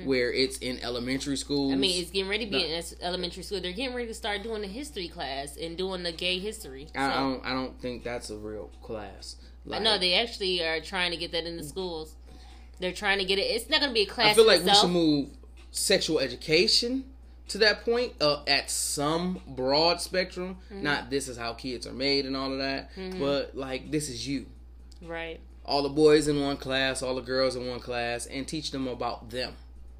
where 0.03 0.31
it's 0.33 0.57
in 0.57 0.77
elementary 0.81 1.37
schools, 1.37 1.71
Mm-hmm. 1.71 1.77
I 1.77 1.81
mean, 1.81 2.01
it's 2.01 2.11
getting 2.11 2.29
ready 2.29 2.45
to 2.45 2.51
be 2.51 2.57
No. 2.67 2.75
in 2.75 2.83
elementary 3.01 3.43
school. 3.43 3.61
They're 3.61 3.71
getting 3.71 3.95
ready 3.95 4.07
to 4.07 4.13
start 4.13 4.43
doing 4.43 4.61
the 4.61 4.67
history 4.67 5.07
class 5.07 5.55
and 5.55 5.77
doing 5.77 6.03
the 6.03 6.11
gay 6.11 6.39
history. 6.39 6.87
So, 6.93 6.99
I, 7.01 7.13
don't. 7.13 7.45
I 7.45 7.53
don't 7.53 7.79
think 7.81 8.03
that's 8.03 8.29
a 8.29 8.37
real 8.37 8.69
class. 8.81 9.35
I 9.65 9.69
Like, 9.73 9.81
know 9.83 9.97
they 9.97 10.15
actually 10.15 10.63
are 10.63 10.81
trying 10.81 11.11
to 11.11 11.17
get 11.17 11.31
that 11.31 11.45
in 11.45 11.57
the 11.57 11.63
schools. 11.63 12.15
They're 12.79 12.91
trying 12.93 13.19
to 13.19 13.25
get 13.25 13.37
it. 13.39 13.43
It's 13.43 13.69
not 13.69 13.79
going 13.81 13.91
to 13.91 13.93
be 13.93 14.01
a 14.01 14.05
class. 14.05 14.31
I 14.31 14.33
feel 14.33 14.47
like 14.47 14.63
we 14.63 14.73
should 14.73 14.89
move 14.89 15.29
sexual 15.71 16.19
education 16.19 17.03
to 17.49 17.57
that 17.59 17.83
point 17.83 18.13
uh, 18.21 18.43
at 18.47 18.69
some 18.69 19.41
broad 19.47 20.01
spectrum. 20.01 20.57
Mm-hmm. 20.71 20.83
Not 20.83 21.09
this 21.09 21.27
is 21.27 21.37
how 21.37 21.53
kids 21.53 21.85
are 21.85 21.93
made 21.93 22.25
and 22.25 22.35
all 22.35 22.51
of 22.51 22.59
that, 22.59 22.91
but 23.19 23.55
like 23.55 23.91
this 23.91 24.09
is 24.09 24.27
you. 24.27 24.45
Right. 25.01 25.39
All 25.65 25.83
the 25.83 25.89
boys 25.89 26.27
in 26.27 26.41
one 26.41 26.57
class, 26.57 27.03
all 27.03 27.15
the 27.15 27.21
girls 27.21 27.55
in 27.55 27.67
one 27.67 27.79
class, 27.79 28.25
and 28.25 28.47
teach 28.47 28.71
them 28.71 28.87
about 28.87 29.29
them. 29.29 29.53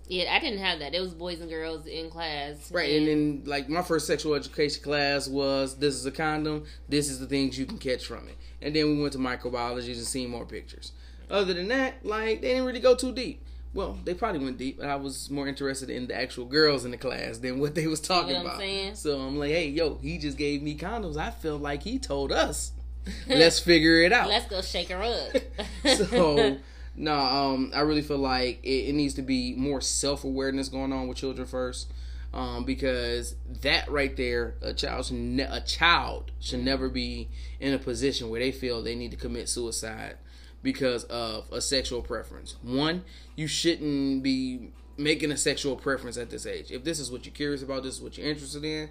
Yeah, 0.08 0.34
I 0.34 0.40
didn't 0.40 0.58
have 0.60 0.80
that. 0.80 0.96
It 0.96 1.02
was 1.02 1.14
boys 1.14 1.40
and 1.40 1.50
girls 1.50 1.86
in 1.86 2.10
class. 2.10 2.72
Right, 2.72 2.98
and 2.98 3.08
then 3.08 3.44
like 3.46 3.70
my 3.70 3.84
first 3.84 4.08
sexual 4.08 4.34
education 4.34 4.82
class 4.82 5.28
was 5.28 5.78
this 5.78 5.94
is 5.94 6.06
a 6.08 6.12
condom, 6.12 6.66
this 6.88 7.10
is 7.10 7.20
the 7.20 7.28
things 7.28 7.60
you 7.60 7.68
can 7.68 7.78
catch 7.78 8.06
from 8.06 8.28
it. 8.28 8.36
And 8.60 8.76
then 8.76 8.88
we 8.88 9.02
went 9.02 9.14
to 9.14 9.20
microbiology 9.20 9.94
and 9.94 9.98
seen 9.98 10.32
more 10.32 10.46
pictures. 10.46 10.94
Other 11.30 11.54
than 11.54 11.68
that, 11.68 12.04
like 12.04 12.42
they 12.42 12.50
didn't 12.50 12.66
really 12.66 12.80
go 12.80 12.96
too 12.96 13.12
deep. 13.12 13.44
Well, 13.74 13.98
they 14.04 14.16
probably 14.16 14.44
went 14.44 14.58
deep, 14.58 14.82
I 14.82 14.96
was 14.96 15.30
more 15.30 15.48
interested 15.48 15.90
in 15.90 16.08
the 16.08 16.16
actual 16.16 16.46
girls 16.46 16.86
in 16.86 16.92
the 16.92 16.98
class 16.98 17.38
than 17.38 17.60
what 17.60 17.76
they 17.76 17.86
was 17.86 18.00
talking 18.00 18.34
what 18.34 18.40
I'm 18.40 18.46
about. 18.46 18.58
saying? 18.58 18.96
So 18.96 19.20
I'm 19.20 19.38
like, 19.38 19.52
hey, 19.52 19.68
yo, 19.68 20.00
he 20.02 20.18
just 20.18 20.38
gave 20.38 20.64
me 20.64 20.76
condoms. 20.76 21.18
I 21.18 21.30
feel 21.30 21.58
like 21.58 21.84
he 21.84 22.00
told 22.00 22.32
us. 22.32 22.72
Let's 23.28 23.60
figure 23.60 24.02
it 24.02 24.12
out. 24.12 24.28
Let's 24.28 24.48
go 24.48 24.62
shake 24.62 24.90
her 24.90 25.02
up. 25.02 25.38
so 25.98 26.58
no 26.96 27.16
um 27.18 27.72
i 27.74 27.80
really 27.80 28.02
feel 28.02 28.18
like 28.18 28.60
it, 28.62 28.90
it 28.90 28.94
needs 28.94 29.14
to 29.14 29.22
be 29.22 29.54
more 29.56 29.80
self-awareness 29.80 30.68
going 30.68 30.92
on 30.92 31.08
with 31.08 31.18
children 31.18 31.48
first 31.48 31.90
um 32.34 32.66
because 32.66 33.36
that 33.62 33.90
right 33.90 34.18
there 34.18 34.56
a 34.62 34.74
child 34.74 35.06
should 35.06 35.16
ne- 35.16 35.44
a 35.44 35.62
child 35.62 36.32
should 36.42 36.60
never 36.60 36.90
be 36.90 37.30
in 37.60 37.74
a 37.74 37.78
position 37.80 38.30
where 38.30 38.42
they 38.42 38.52
feel 38.52 38.84
they 38.84 38.96
need 38.96 39.12
to 39.12 39.18
commit 39.18 39.48
suicide 39.48 40.18
because 40.62 41.04
of 41.06 41.46
a 41.52 41.62
sexual 41.62 42.02
preference 42.02 42.56
one 42.62 43.04
you 43.36 43.48
shouldn't 43.48 44.22
be 44.24 44.72
making 44.98 45.32
a 45.32 45.38
sexual 45.38 45.76
preference 45.76 46.18
at 46.18 46.30
this 46.30 46.46
age 46.46 46.72
if 46.72 46.84
this 46.84 47.00
is 47.00 47.12
what 47.12 47.26
you're 47.26 47.34
curious 47.34 47.62
about 47.62 47.84
this 47.84 47.96
is 47.96 48.02
what 48.02 48.18
you're 48.18 48.28
interested 48.28 48.64
in 48.64 48.90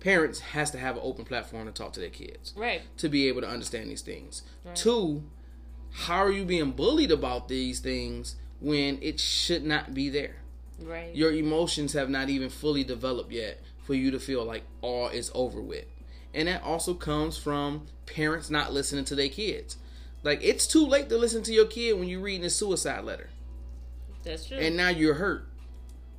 parents 0.00 0.40
has 0.40 0.70
to 0.70 0.78
have 0.78 0.96
an 0.96 1.02
open 1.04 1.24
platform 1.24 1.66
to 1.66 1.72
talk 1.72 1.92
to 1.92 2.00
their 2.00 2.08
kids 2.08 2.52
right. 2.56 2.82
to 2.96 3.08
be 3.08 3.28
able 3.28 3.40
to 3.40 3.48
understand 3.48 3.90
these 3.90 4.02
things. 4.02 4.42
Two, 4.74 5.24
how 5.90 6.18
are 6.18 6.30
you 6.30 6.44
being 6.44 6.72
bullied 6.72 7.10
about 7.10 7.48
these 7.48 7.80
things 7.80 8.36
when 8.60 8.98
it 9.02 9.18
should 9.18 9.64
not 9.64 9.94
be 9.94 10.08
there? 10.08 10.36
Right. 10.80 11.14
Your 11.14 11.32
emotions 11.32 11.92
have 11.94 12.08
not 12.08 12.28
even 12.28 12.50
fully 12.50 12.84
developed 12.84 13.32
yet 13.32 13.60
for 13.82 13.94
you 13.94 14.10
to 14.10 14.20
feel 14.20 14.44
like 14.44 14.62
all 14.80 15.08
is 15.08 15.30
over 15.34 15.60
with. 15.60 15.86
And 16.34 16.46
that 16.46 16.62
also 16.62 16.94
comes 16.94 17.36
from 17.36 17.86
parents 18.06 18.50
not 18.50 18.72
listening 18.72 19.04
to 19.06 19.14
their 19.14 19.28
kids. 19.28 19.76
Like 20.22 20.40
it's 20.42 20.66
too 20.66 20.86
late 20.86 21.08
to 21.08 21.16
listen 21.16 21.42
to 21.44 21.52
your 21.52 21.66
kid 21.66 21.98
when 21.98 22.08
you're 22.08 22.20
reading 22.20 22.44
a 22.44 22.50
suicide 22.50 23.04
letter 23.04 23.30
That's 24.24 24.46
true. 24.46 24.58
and 24.58 24.76
now 24.76 24.88
you're 24.88 25.14
hurt. 25.14 25.46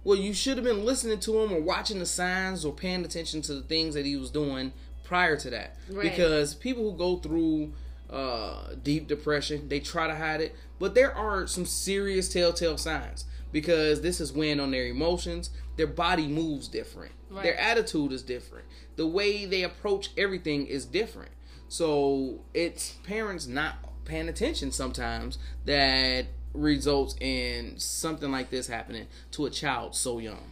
Well, 0.04 0.18
you 0.18 0.34
should 0.34 0.58
have 0.58 0.64
been 0.64 0.86
listening 0.86 1.20
to 1.20 1.42
him 1.42 1.52
or 1.52 1.62
watching 1.62 2.00
the 2.00 2.06
signs 2.06 2.64
or 2.64 2.74
paying 2.74 3.04
attention 3.04 3.42
to 3.44 3.54
the 3.54 3.62
things 3.62 3.94
that 3.96 4.06
he 4.06 4.16
was 4.16 4.32
doing 4.32 4.72
prior 5.04 5.36
to 5.38 5.50
that. 5.50 5.76
Right. 5.90 6.04
Because 6.04 6.56
people 6.56 6.90
who 6.90 6.98
go 6.98 7.18
through 7.18 7.74
uh, 8.10 8.76
deep 8.82 9.08
depression, 9.08 9.68
they 9.68 9.80
try 9.80 10.08
to 10.08 10.16
hide 10.16 10.42
it, 10.42 10.56
but 10.80 10.96
there 10.96 11.14
are 11.14 11.46
some 11.48 11.66
serious 11.66 12.30
telltale 12.30 12.78
signs 12.78 13.26
because 13.52 14.02
this 14.02 14.22
is 14.22 14.32
weighing 14.32 14.60
on 14.60 14.72
their 14.72 14.86
emotions. 14.88 15.50
Their 15.76 15.88
body 15.88 16.28
moves 16.28 16.68
different. 16.68 17.12
Right. 17.30 17.44
Their 17.44 17.60
attitude 17.60 18.12
is 18.12 18.24
different. 18.24 18.66
The 18.96 19.06
way 19.08 19.46
they 19.46 19.64
approach 19.64 20.12
everything 20.18 20.66
is 20.68 20.86
different. 20.86 21.32
So 21.68 22.40
it's 22.54 22.94
parents 23.04 23.46
not 23.46 23.76
paying 24.10 24.28
attention 24.28 24.72
sometimes 24.72 25.38
that 25.66 26.26
results 26.54 27.16
in 27.22 27.78
something 27.78 28.32
like 28.32 28.50
this 28.50 28.68
happening 28.68 29.08
to 29.32 29.46
a 29.46 29.50
child 29.50 29.96
so 29.96 30.18
young. 30.20 30.52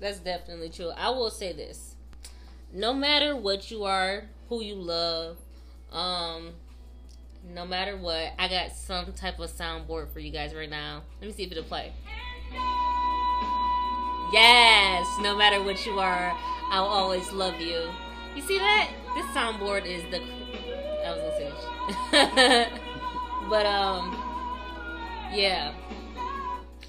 That's 0.00 0.18
definitely 0.18 0.70
true. 0.70 0.90
I 0.96 1.10
will 1.10 1.30
say 1.30 1.52
this. 1.52 1.94
No 2.72 2.92
matter 2.92 3.36
what 3.36 3.70
you 3.70 3.84
are, 3.84 4.24
who 4.48 4.62
you 4.62 4.74
love, 4.74 5.38
um, 5.92 6.50
no 7.54 7.64
matter 7.64 7.96
what, 7.96 8.32
I 8.38 8.48
got 8.48 8.72
some 8.72 9.12
type 9.12 9.38
of 9.38 9.50
soundboard 9.50 10.10
for 10.12 10.18
you 10.18 10.32
guys 10.32 10.52
right 10.54 10.68
now. 10.68 11.02
Let 11.20 11.28
me 11.28 11.32
see 11.32 11.44
if 11.44 11.52
it'll 11.52 11.64
play. 11.64 11.92
Yes, 14.32 15.06
no 15.20 15.36
matter 15.36 15.62
what 15.62 15.86
you 15.86 16.00
are, 16.00 16.36
I'll 16.70 16.84
always 16.84 17.30
love 17.30 17.60
you. 17.60 17.88
You 18.34 18.42
see 18.42 18.58
that? 18.58 18.90
This 19.14 19.24
soundboard 19.26 19.86
is 19.86 20.02
the. 20.10 20.20
I 21.06 21.12
was 21.12 21.20
gonna 21.20 22.66
say, 22.66 22.68
but 23.48 23.66
um, 23.66 24.12
yeah. 25.32 25.72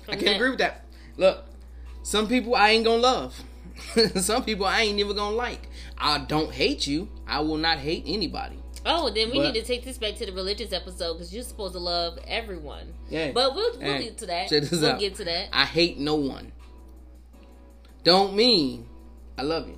I 0.10 0.16
can 0.16 0.28
agree 0.30 0.50
with 0.50 0.60
that. 0.60 0.86
Look, 1.18 1.44
some 2.04 2.28
people 2.28 2.56
I 2.56 2.70
ain't 2.72 2.86
gonna 2.86 3.02
love. 3.02 3.44
some 4.16 4.44
people 4.44 4.66
I 4.66 4.82
ain't 4.82 5.00
even 5.00 5.16
gonna 5.16 5.36
like. 5.36 5.68
I 5.98 6.20
don't 6.20 6.52
hate 6.52 6.88
you. 6.88 7.10
I 7.28 7.42
will 7.42 7.58
not 7.58 7.80
hate 7.80 8.04
anybody. 8.06 8.58
Oh, 8.86 9.10
then 9.10 9.32
we 9.32 9.40
But- 9.40 9.54
need 9.54 9.60
to 9.60 9.66
take 9.66 9.84
this 9.84 9.98
back 9.98 10.16
to 10.16 10.26
the 10.26 10.32
religious 10.32 10.72
episode 10.72 11.14
because 11.16 11.34
you're 11.34 11.44
supposed 11.44 11.74
to 11.74 11.80
love 11.80 12.18
everyone. 12.26 12.94
Yeah. 13.10 13.32
But 13.32 13.54
we'll, 13.54 13.78
we'll 13.78 14.00
get 14.00 14.18
to 14.20 14.26
that. 14.28 14.50
we'll 14.50 14.86
out. 14.86 15.00
get 15.00 15.16
to 15.16 15.26
that. 15.26 15.50
I 15.52 15.66
hate 15.66 16.00
no 16.00 16.16
one. 16.16 16.54
Don't 18.04 18.34
mean 18.36 18.86
I 19.38 19.42
love 19.42 19.68
you. 19.68 19.78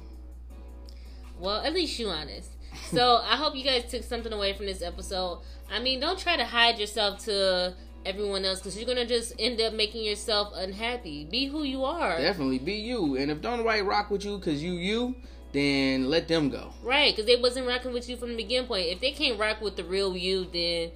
Well, 1.40 1.62
at 1.64 1.74
least 1.74 1.98
you 1.98 2.10
honest. 2.10 2.52
So 2.92 3.18
I 3.18 3.36
hope 3.36 3.56
you 3.56 3.64
guys 3.64 3.90
took 3.90 4.04
something 4.04 4.34
away 4.34 4.54
from 4.54 4.66
this 4.66 4.82
episode. 4.82 5.42
I 5.72 5.80
mean, 5.80 6.00
don't 6.00 6.18
try 6.18 6.38
to 6.38 6.46
hide 6.46 6.80
yourself 6.80 7.24
to 7.26 7.74
everyone 8.06 8.46
else 8.46 8.60
because 8.60 8.78
you're 8.78 8.88
gonna 8.88 9.06
just 9.06 9.34
end 9.38 9.60
up 9.62 9.74
making 9.74 10.04
yourself 10.04 10.54
unhappy. 10.56 11.26
Be 11.26 11.48
who 11.48 11.64
you 11.64 11.84
are. 11.84 12.18
Definitely 12.18 12.60
be 12.60 12.74
you. 12.74 13.18
And 13.18 13.32
if 13.32 13.42
don't 13.42 13.58
nobody 13.58 13.82
rock 13.82 14.10
with 14.10 14.26
you 14.26 14.38
because 14.38 14.64
you 14.64 14.74
you, 14.74 15.16
then 15.52 16.10
let 16.10 16.28
them 16.28 16.50
go. 16.50 16.74
Right, 16.84 17.16
because 17.16 17.26
they 17.26 17.36
wasn't 17.36 17.68
rocking 17.68 17.94
with 17.94 18.10
you 18.10 18.18
from 18.18 18.30
the 18.30 18.36
beginning 18.36 18.68
point. 18.68 18.88
If 18.88 19.00
they 19.00 19.12
can't 19.12 19.40
rock 19.40 19.62
with 19.62 19.76
the 19.76 19.84
real 19.84 20.16
you, 20.16 20.46
then 20.46 20.92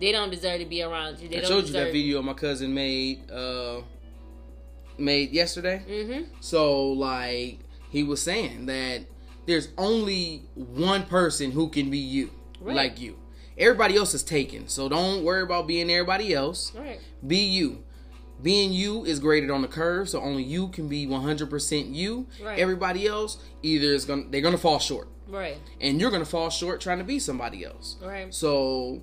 they 0.00 0.12
don't 0.12 0.30
deserve 0.30 0.60
to 0.60 0.66
be 0.66 0.82
around 0.82 1.20
you. 1.20 1.28
They 1.28 1.40
I 1.40 1.44
showed 1.44 1.66
you 1.66 1.72
that 1.72 1.92
video 1.92 2.22
my 2.22 2.34
cousin 2.34 2.74
made 2.74 3.30
uh 3.30 3.82
made 4.98 5.32
yesterday. 5.32 5.82
Mm-hmm. 5.88 6.24
So 6.40 6.92
like 6.92 7.58
he 7.90 8.02
was 8.02 8.22
saying 8.22 8.66
that 8.66 9.04
there's 9.46 9.68
only 9.78 10.42
one 10.54 11.04
person 11.04 11.50
who 11.52 11.68
can 11.68 11.90
be 11.90 11.98
you, 11.98 12.30
Right. 12.60 12.76
like 12.76 13.00
you. 13.00 13.16
everybody 13.58 13.96
else 13.96 14.12
is 14.12 14.22
taken. 14.22 14.68
So 14.68 14.88
don't 14.88 15.24
worry 15.24 15.42
about 15.42 15.66
being 15.66 15.90
everybody 15.90 16.34
else. 16.34 16.72
Right. 16.74 17.00
Be 17.26 17.38
you. 17.38 17.82
Being 18.42 18.72
you 18.74 19.04
is 19.06 19.18
graded 19.18 19.50
on 19.50 19.62
the 19.62 19.68
curve, 19.68 20.10
so 20.10 20.20
only 20.20 20.42
you 20.42 20.68
can 20.68 20.88
be 20.88 21.06
100% 21.06 21.94
you. 21.94 22.26
Right. 22.42 22.58
Everybody 22.58 23.06
else 23.06 23.38
either 23.62 23.86
is 23.88 24.04
going 24.04 24.24
to 24.24 24.30
they're 24.30 24.42
going 24.42 24.54
to 24.54 24.60
fall 24.60 24.78
short. 24.78 25.08
Right. 25.26 25.56
And 25.80 25.98
you're 26.00 26.10
going 26.10 26.22
to 26.22 26.28
fall 26.30 26.50
short 26.50 26.80
trying 26.82 26.98
to 26.98 27.04
be 27.04 27.18
somebody 27.18 27.64
else. 27.64 27.96
Right. 28.02 28.32
So 28.34 29.02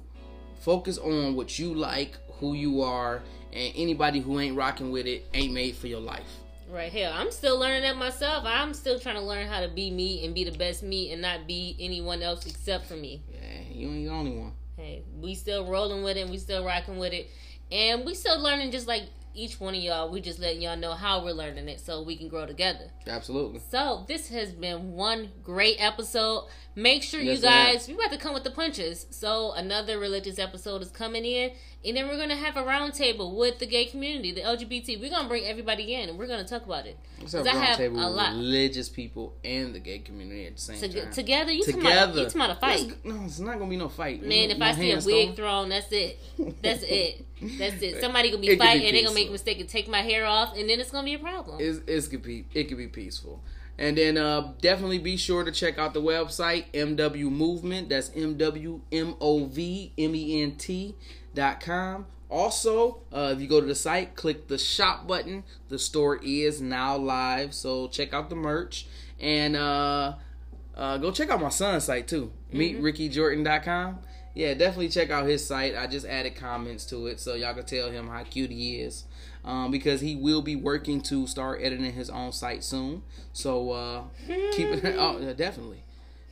focus 0.59 0.97
on 0.99 1.35
what 1.35 1.57
you 1.57 1.73
like, 1.73 2.15
who 2.39 2.53
you 2.53 2.81
are, 2.83 3.23
and 3.51 3.73
anybody 3.75 4.19
who 4.19 4.39
ain't 4.39 4.55
rocking 4.55 4.91
with 4.91 5.07
it 5.07 5.25
ain't 5.33 5.51
made 5.53 5.75
for 5.75 5.87
your 5.87 5.99
life. 5.99 6.29
Right. 6.73 6.91
Hell, 6.91 7.13
I'm 7.13 7.29
still 7.31 7.59
learning 7.59 7.83
that 7.83 7.97
myself. 7.97 8.45
I'm 8.47 8.73
still 8.73 8.99
trying 8.99 9.15
to 9.15 9.21
learn 9.21 9.45
how 9.45 9.61
to 9.61 9.67
be 9.67 9.91
me 9.91 10.25
and 10.25 10.33
be 10.33 10.43
the 10.43 10.57
best 10.57 10.81
me 10.81 11.11
and 11.11 11.21
not 11.21 11.45
be 11.45 11.77
anyone 11.79 12.23
else 12.23 12.47
except 12.47 12.87
for 12.87 12.95
me. 12.95 13.21
Yeah, 13.31 13.59
you 13.71 13.89
ain't 13.89 14.05
the 14.07 14.11
only 14.11 14.31
one. 14.31 14.53
Hey, 14.75 15.03
we 15.21 15.35
still 15.35 15.67
rolling 15.67 16.03
with 16.03 16.17
it. 16.17 16.27
We 16.27 16.39
still 16.39 16.65
rocking 16.65 16.97
with 16.97 17.13
it, 17.13 17.29
and 17.71 18.03
we 18.03 18.15
still 18.15 18.41
learning 18.41 18.71
just 18.71 18.87
like 18.87 19.03
each 19.35 19.59
one 19.59 19.75
of 19.75 19.81
y'all. 19.81 20.09
We 20.09 20.19
just 20.19 20.39
letting 20.39 20.63
y'all 20.63 20.75
know 20.75 20.93
how 20.93 21.23
we're 21.23 21.33
learning 21.33 21.67
it 21.69 21.79
so 21.79 22.01
we 22.01 22.15
can 22.15 22.27
grow 22.27 22.45
together. 22.47 22.89
Absolutely. 23.07 23.61
So 23.69 24.05
this 24.07 24.29
has 24.29 24.51
been 24.51 24.93
one 24.93 25.29
great 25.43 25.77
episode. 25.79 26.47
Make 26.75 27.03
sure 27.03 27.19
Yes, 27.19 27.37
you 27.37 27.43
guys 27.43 27.87
we 27.87 27.93
about 27.93 28.11
to 28.11 28.17
come 28.17 28.33
with 28.33 28.43
the 28.43 28.51
punches. 28.51 29.05
So 29.11 29.53
another 29.53 29.99
religious 29.99 30.39
episode 30.39 30.81
is 30.81 30.89
coming 30.89 31.25
in, 31.25 31.51
and 31.85 31.97
then 31.97 32.07
we're 32.07 32.17
gonna 32.17 32.35
have 32.35 32.55
a 32.57 32.63
roundtable 32.63 33.35
with 33.35 33.59
the 33.59 33.65
gay 33.65 33.85
community, 33.85 34.31
the 34.31 34.41
LGBT. 34.41 34.99
We're 34.99 35.09
gonna 35.09 35.27
bring 35.27 35.45
everybody 35.45 35.93
in, 35.93 36.09
and 36.09 36.17
we're 36.17 36.27
gonna 36.27 36.43
talk 36.47 36.65
about 36.65 36.85
it. 36.85 36.97
Let's 37.19 37.33
have 37.33 37.45
'Cause 37.45 37.53
a 37.55 37.57
I 37.57 37.63
have 37.65 37.77
roundtable 37.79 38.03
a 38.03 38.07
with 38.07 38.15
lot. 38.17 38.33
religious 38.35 38.89
people 38.89 39.33
and 39.43 39.73
the 39.75 39.79
gay 39.79 39.99
community 39.99 40.45
at 40.47 40.55
the 40.55 40.61
same 40.61 40.79
Tog- 40.79 41.03
time. 41.03 41.11
together, 41.13 41.51
you 41.51 41.63
talking 41.63 41.81
about 41.81 42.15
you 42.15 42.23
talking 42.25 42.41
about 42.41 42.57
a 42.57 42.59
fight. 42.59 43.05
No, 43.05 43.23
it's 43.25 43.39
not 43.39 43.57
gonna 43.59 43.69
be 43.69 43.77
no 43.77 43.89
fight. 43.89 44.21
Man, 44.23 44.47
No- 44.47 44.53
if 44.53 44.57
no 44.59 44.65
I 44.65 44.73
see 44.75 44.91
a 44.91 44.99
wig 44.99 45.35
thrown. 45.35 45.69
that's 45.69 45.91
it. 45.91 46.19
That's 46.61 46.83
it. 46.87 47.25
That's 47.41 47.81
it. 47.81 47.99
Somebody 48.01 48.29
gonna 48.29 48.39
It 48.39 48.41
be 48.41 48.47
could 48.47 48.59
be 48.59 48.65
fighting, 48.65 48.87
and 48.87 48.95
they 48.95 49.03
gonna 49.03 49.13
make 49.15 49.29
a 49.29 49.31
mistake 49.31 49.59
and 49.59 49.67
take 49.67 49.87
my 49.89 50.01
hair 50.01 50.25
off, 50.25 50.55
and 50.57 50.69
then 50.69 50.79
it's 50.79 50.91
gonna 50.91 51.05
be 51.05 51.13
a 51.15 51.19
problem. 51.19 51.57
It's, 51.59 51.79
it's 51.87 52.07
could 52.07 52.23
be 52.23 52.45
it 52.53 52.65
could 52.69 52.77
be 52.77 52.87
peaceful. 52.87 53.41
And 53.75 53.97
then 53.97 54.17
uh, 54.19 54.53
definitely 54.61 54.99
be 54.99 55.17
sure 55.17 55.43
to 55.43 55.51
check 55.51 55.79
out 55.79 55.95
the 55.95 56.01
website 56.01 56.65
MW 56.75 57.31
Movement. 57.31 57.89
That's 57.89 58.11
M 58.15 58.37
W 58.37 58.81
M 58.91 59.15
O 59.19 59.45
V 59.45 59.91
M 59.97 60.13
E 60.15 60.41
N 60.43 60.55
T 60.57 60.93
com. 61.35 62.05
Also, 62.29 63.01
uh, 63.11 63.31
if 63.35 63.41
you 63.41 63.47
go 63.47 63.61
to 63.61 63.67
the 63.67 63.75
site, 63.75 64.15
click 64.15 64.47
the 64.47 64.57
shop 64.57 65.07
button. 65.07 65.43
The 65.69 65.77
store 65.77 66.19
is 66.23 66.61
now 66.61 66.97
live, 66.97 67.53
so 67.53 67.87
check 67.87 68.13
out 68.13 68.29
the 68.29 68.35
merch 68.35 68.87
and 69.19 69.55
uh, 69.55 70.15
uh, 70.75 70.97
go 70.97 71.11
check 71.11 71.29
out 71.29 71.41
my 71.41 71.49
son's 71.49 71.85
site 71.85 72.07
too. 72.07 72.31
MeetRickyJordan.com. 72.53 73.99
Yeah, 74.35 74.53
definitely 74.55 74.89
check 74.89 75.11
out 75.11 75.27
his 75.27 75.45
site. 75.45 75.75
I 75.77 75.87
just 75.87 76.05
added 76.05 76.35
comments 76.35 76.85
to 76.87 77.07
it 77.07 77.19
so 77.19 77.35
y'all 77.35 77.53
can 77.53 77.65
tell 77.65 77.89
him 77.91 78.07
how 78.07 78.23
cute 78.23 78.49
he 78.49 78.77
is. 78.77 79.05
Um, 79.45 79.71
because 79.71 80.01
he 80.01 80.15
will 80.15 80.41
be 80.41 80.55
working 80.55 81.01
to 81.01 81.27
start 81.27 81.59
editing 81.61 81.93
his 81.93 82.09
own 82.09 82.31
site 82.31 82.63
soon. 82.63 83.03
So 83.33 83.71
uh, 83.71 84.03
keep 84.27 84.67
it. 84.69 84.95
Oh, 84.97 85.33
definitely. 85.33 85.83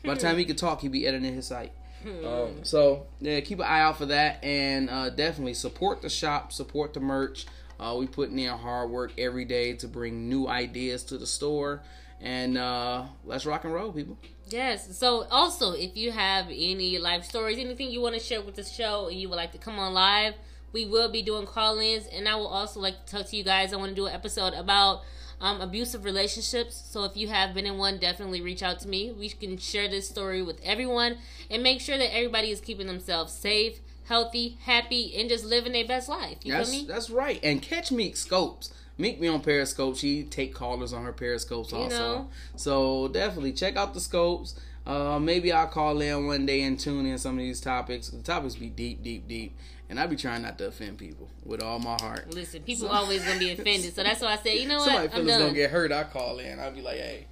By 0.03 0.15
the 0.15 0.19
time 0.19 0.37
he 0.37 0.45
can 0.45 0.55
talk, 0.55 0.81
he'll 0.81 0.91
be 0.91 1.05
editing 1.05 1.35
his 1.35 1.45
site. 1.47 1.73
Um, 2.05 2.63
so 2.63 3.07
yeah, 3.19 3.39
keep 3.41 3.59
an 3.59 3.65
eye 3.65 3.81
out 3.81 3.97
for 3.97 4.07
that, 4.07 4.43
and 4.43 4.89
uh, 4.89 5.09
definitely 5.09 5.53
support 5.53 6.01
the 6.01 6.09
shop, 6.09 6.51
support 6.51 6.93
the 6.93 6.99
merch. 6.99 7.45
Uh, 7.79 7.95
we 7.97 8.07
putting 8.07 8.37
in 8.37 8.49
hard 8.49 8.91
work 8.91 9.11
every 9.17 9.45
day 9.45 9.73
to 9.73 9.87
bring 9.87 10.29
new 10.29 10.47
ideas 10.47 11.03
to 11.05 11.17
the 11.17 11.25
store, 11.25 11.81
and 12.19 12.57
uh, 12.57 13.05
let's 13.25 13.45
rock 13.45 13.63
and 13.63 13.73
roll, 13.73 13.91
people. 13.91 14.17
Yes. 14.49 14.97
So 14.97 15.25
also, 15.31 15.71
if 15.71 15.95
you 15.95 16.11
have 16.11 16.45
any 16.47 16.97
life 16.99 17.23
stories, 17.23 17.57
anything 17.57 17.89
you 17.89 18.01
want 18.01 18.15
to 18.15 18.21
share 18.21 18.41
with 18.41 18.55
the 18.55 18.63
show, 18.63 19.07
and 19.07 19.19
you 19.19 19.29
would 19.29 19.35
like 19.35 19.53
to 19.53 19.57
come 19.57 19.79
on 19.79 19.93
live, 19.93 20.35
we 20.73 20.85
will 20.85 21.11
be 21.11 21.21
doing 21.21 21.45
call-ins, 21.47 22.05
and 22.07 22.27
I 22.27 22.35
will 22.35 22.47
also 22.47 22.79
like 22.79 23.05
to 23.05 23.17
talk 23.17 23.27
to 23.27 23.35
you 23.35 23.43
guys. 23.43 23.73
I 23.73 23.77
want 23.77 23.89
to 23.89 23.95
do 23.95 24.05
an 24.05 24.13
episode 24.13 24.53
about 24.53 25.01
um, 25.41 25.59
abusive 25.59 26.05
relationships. 26.05 26.81
So 26.89 27.03
if 27.03 27.17
you 27.17 27.27
have 27.27 27.53
been 27.53 27.65
in 27.65 27.77
one, 27.77 27.97
definitely 27.97 28.41
reach 28.41 28.63
out 28.63 28.79
to 28.81 28.87
me. 28.87 29.11
We 29.11 29.29
can 29.29 29.57
share 29.57 29.89
this 29.89 30.07
story 30.07 30.41
with 30.41 30.61
everyone 30.63 31.17
and 31.49 31.61
make 31.63 31.81
sure 31.81 31.97
that 31.97 32.15
everybody 32.15 32.51
is 32.51 32.61
keeping 32.61 32.87
themselves 32.87 33.33
safe, 33.33 33.79
healthy, 34.05 34.57
happy, 34.61 35.13
and 35.17 35.27
just 35.27 35.43
living 35.43 35.73
their 35.73 35.85
best 35.87 36.07
life. 36.07 36.37
You 36.43 36.53
That's 36.53 36.69
feel 36.71 36.81
me? 36.83 36.87
that's 36.87 37.09
right. 37.09 37.39
And 37.43 37.61
catch 37.61 37.91
Meek 37.91 38.15
Scopes. 38.15 38.71
Meek 38.97 39.19
me 39.19 39.27
on 39.27 39.41
Periscope. 39.41 39.97
She 39.97 40.23
take 40.23 40.53
callers 40.53 40.93
on 40.93 41.03
her 41.03 41.13
Periscopes 41.13 41.73
also. 41.73 41.89
know. 41.89 42.29
So 42.55 43.07
definitely 43.07 43.53
check 43.53 43.75
out 43.75 43.95
the 43.95 43.99
scopes. 43.99 44.59
Uh, 44.85 45.19
maybe 45.19 45.51
I'll 45.51 45.67
call 45.67 46.01
in 46.01 46.27
one 46.27 46.45
day 46.45 46.61
and 46.63 46.79
tune 46.79 47.05
in 47.05 47.17
some 47.17 47.33
of 47.33 47.39
these 47.39 47.61
topics. 47.61 48.09
The 48.09 48.21
topics 48.21 48.55
be 48.55 48.67
deep, 48.67 49.01
deep, 49.03 49.27
deep, 49.27 49.55
and 49.91 49.99
I 49.99 50.07
be 50.07 50.15
trying 50.15 50.41
not 50.41 50.57
to 50.57 50.67
offend 50.67 50.97
people 50.97 51.29
with 51.45 51.61
all 51.61 51.77
my 51.77 51.95
heart. 52.01 52.33
Listen, 52.33 52.63
people 52.63 52.87
always 52.87 53.23
gonna 53.23 53.37
be 53.37 53.51
offended, 53.57 53.93
so 53.93 54.01
that's 54.01 54.21
why 54.21 54.33
I 54.33 54.37
say, 54.37 54.59
you 54.59 54.67
know 54.67 54.79
Somebody 54.79 55.07
what, 55.09 55.15
I'm 55.17 55.25
feelings 55.25 55.43
gonna 55.43 55.53
get 55.53 55.69
hurt. 55.69 55.91
I 55.91 56.05
call 56.05 56.39
in. 56.39 56.59
I'll 56.59 56.71
be 56.71 56.81
like, 56.81 56.97
hey. 56.97 57.27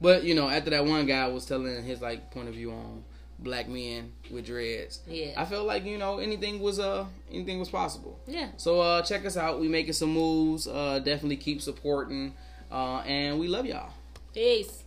But 0.00 0.22
you 0.22 0.34
know, 0.36 0.48
after 0.48 0.70
that 0.70 0.84
one 0.86 1.06
guy 1.06 1.26
was 1.26 1.44
telling 1.46 1.82
his 1.82 2.00
like 2.00 2.30
point 2.30 2.46
of 2.48 2.54
view 2.54 2.70
on 2.70 3.02
black 3.40 3.68
men 3.68 4.12
with 4.30 4.46
dreads, 4.46 5.00
Yeah. 5.08 5.32
I 5.36 5.44
felt 5.44 5.66
like 5.66 5.84
you 5.84 5.96
know 5.98 6.18
anything 6.18 6.60
was 6.60 6.78
uh 6.78 7.06
anything 7.32 7.58
was 7.58 7.68
possible. 7.70 8.20
yeah. 8.26 8.48
So 8.58 8.80
uh 8.80 9.02
check 9.02 9.24
us 9.24 9.36
out. 9.36 9.58
We 9.60 9.66
making 9.68 9.94
some 9.94 10.10
moves. 10.12 10.68
Uh 10.68 10.98
definitely 10.98 11.36
keep 11.38 11.62
supporting. 11.62 12.34
Uh 12.70 12.98
and 13.06 13.40
we 13.40 13.48
love 13.48 13.64
y'all. 13.66 13.90
Peace. 14.34 14.84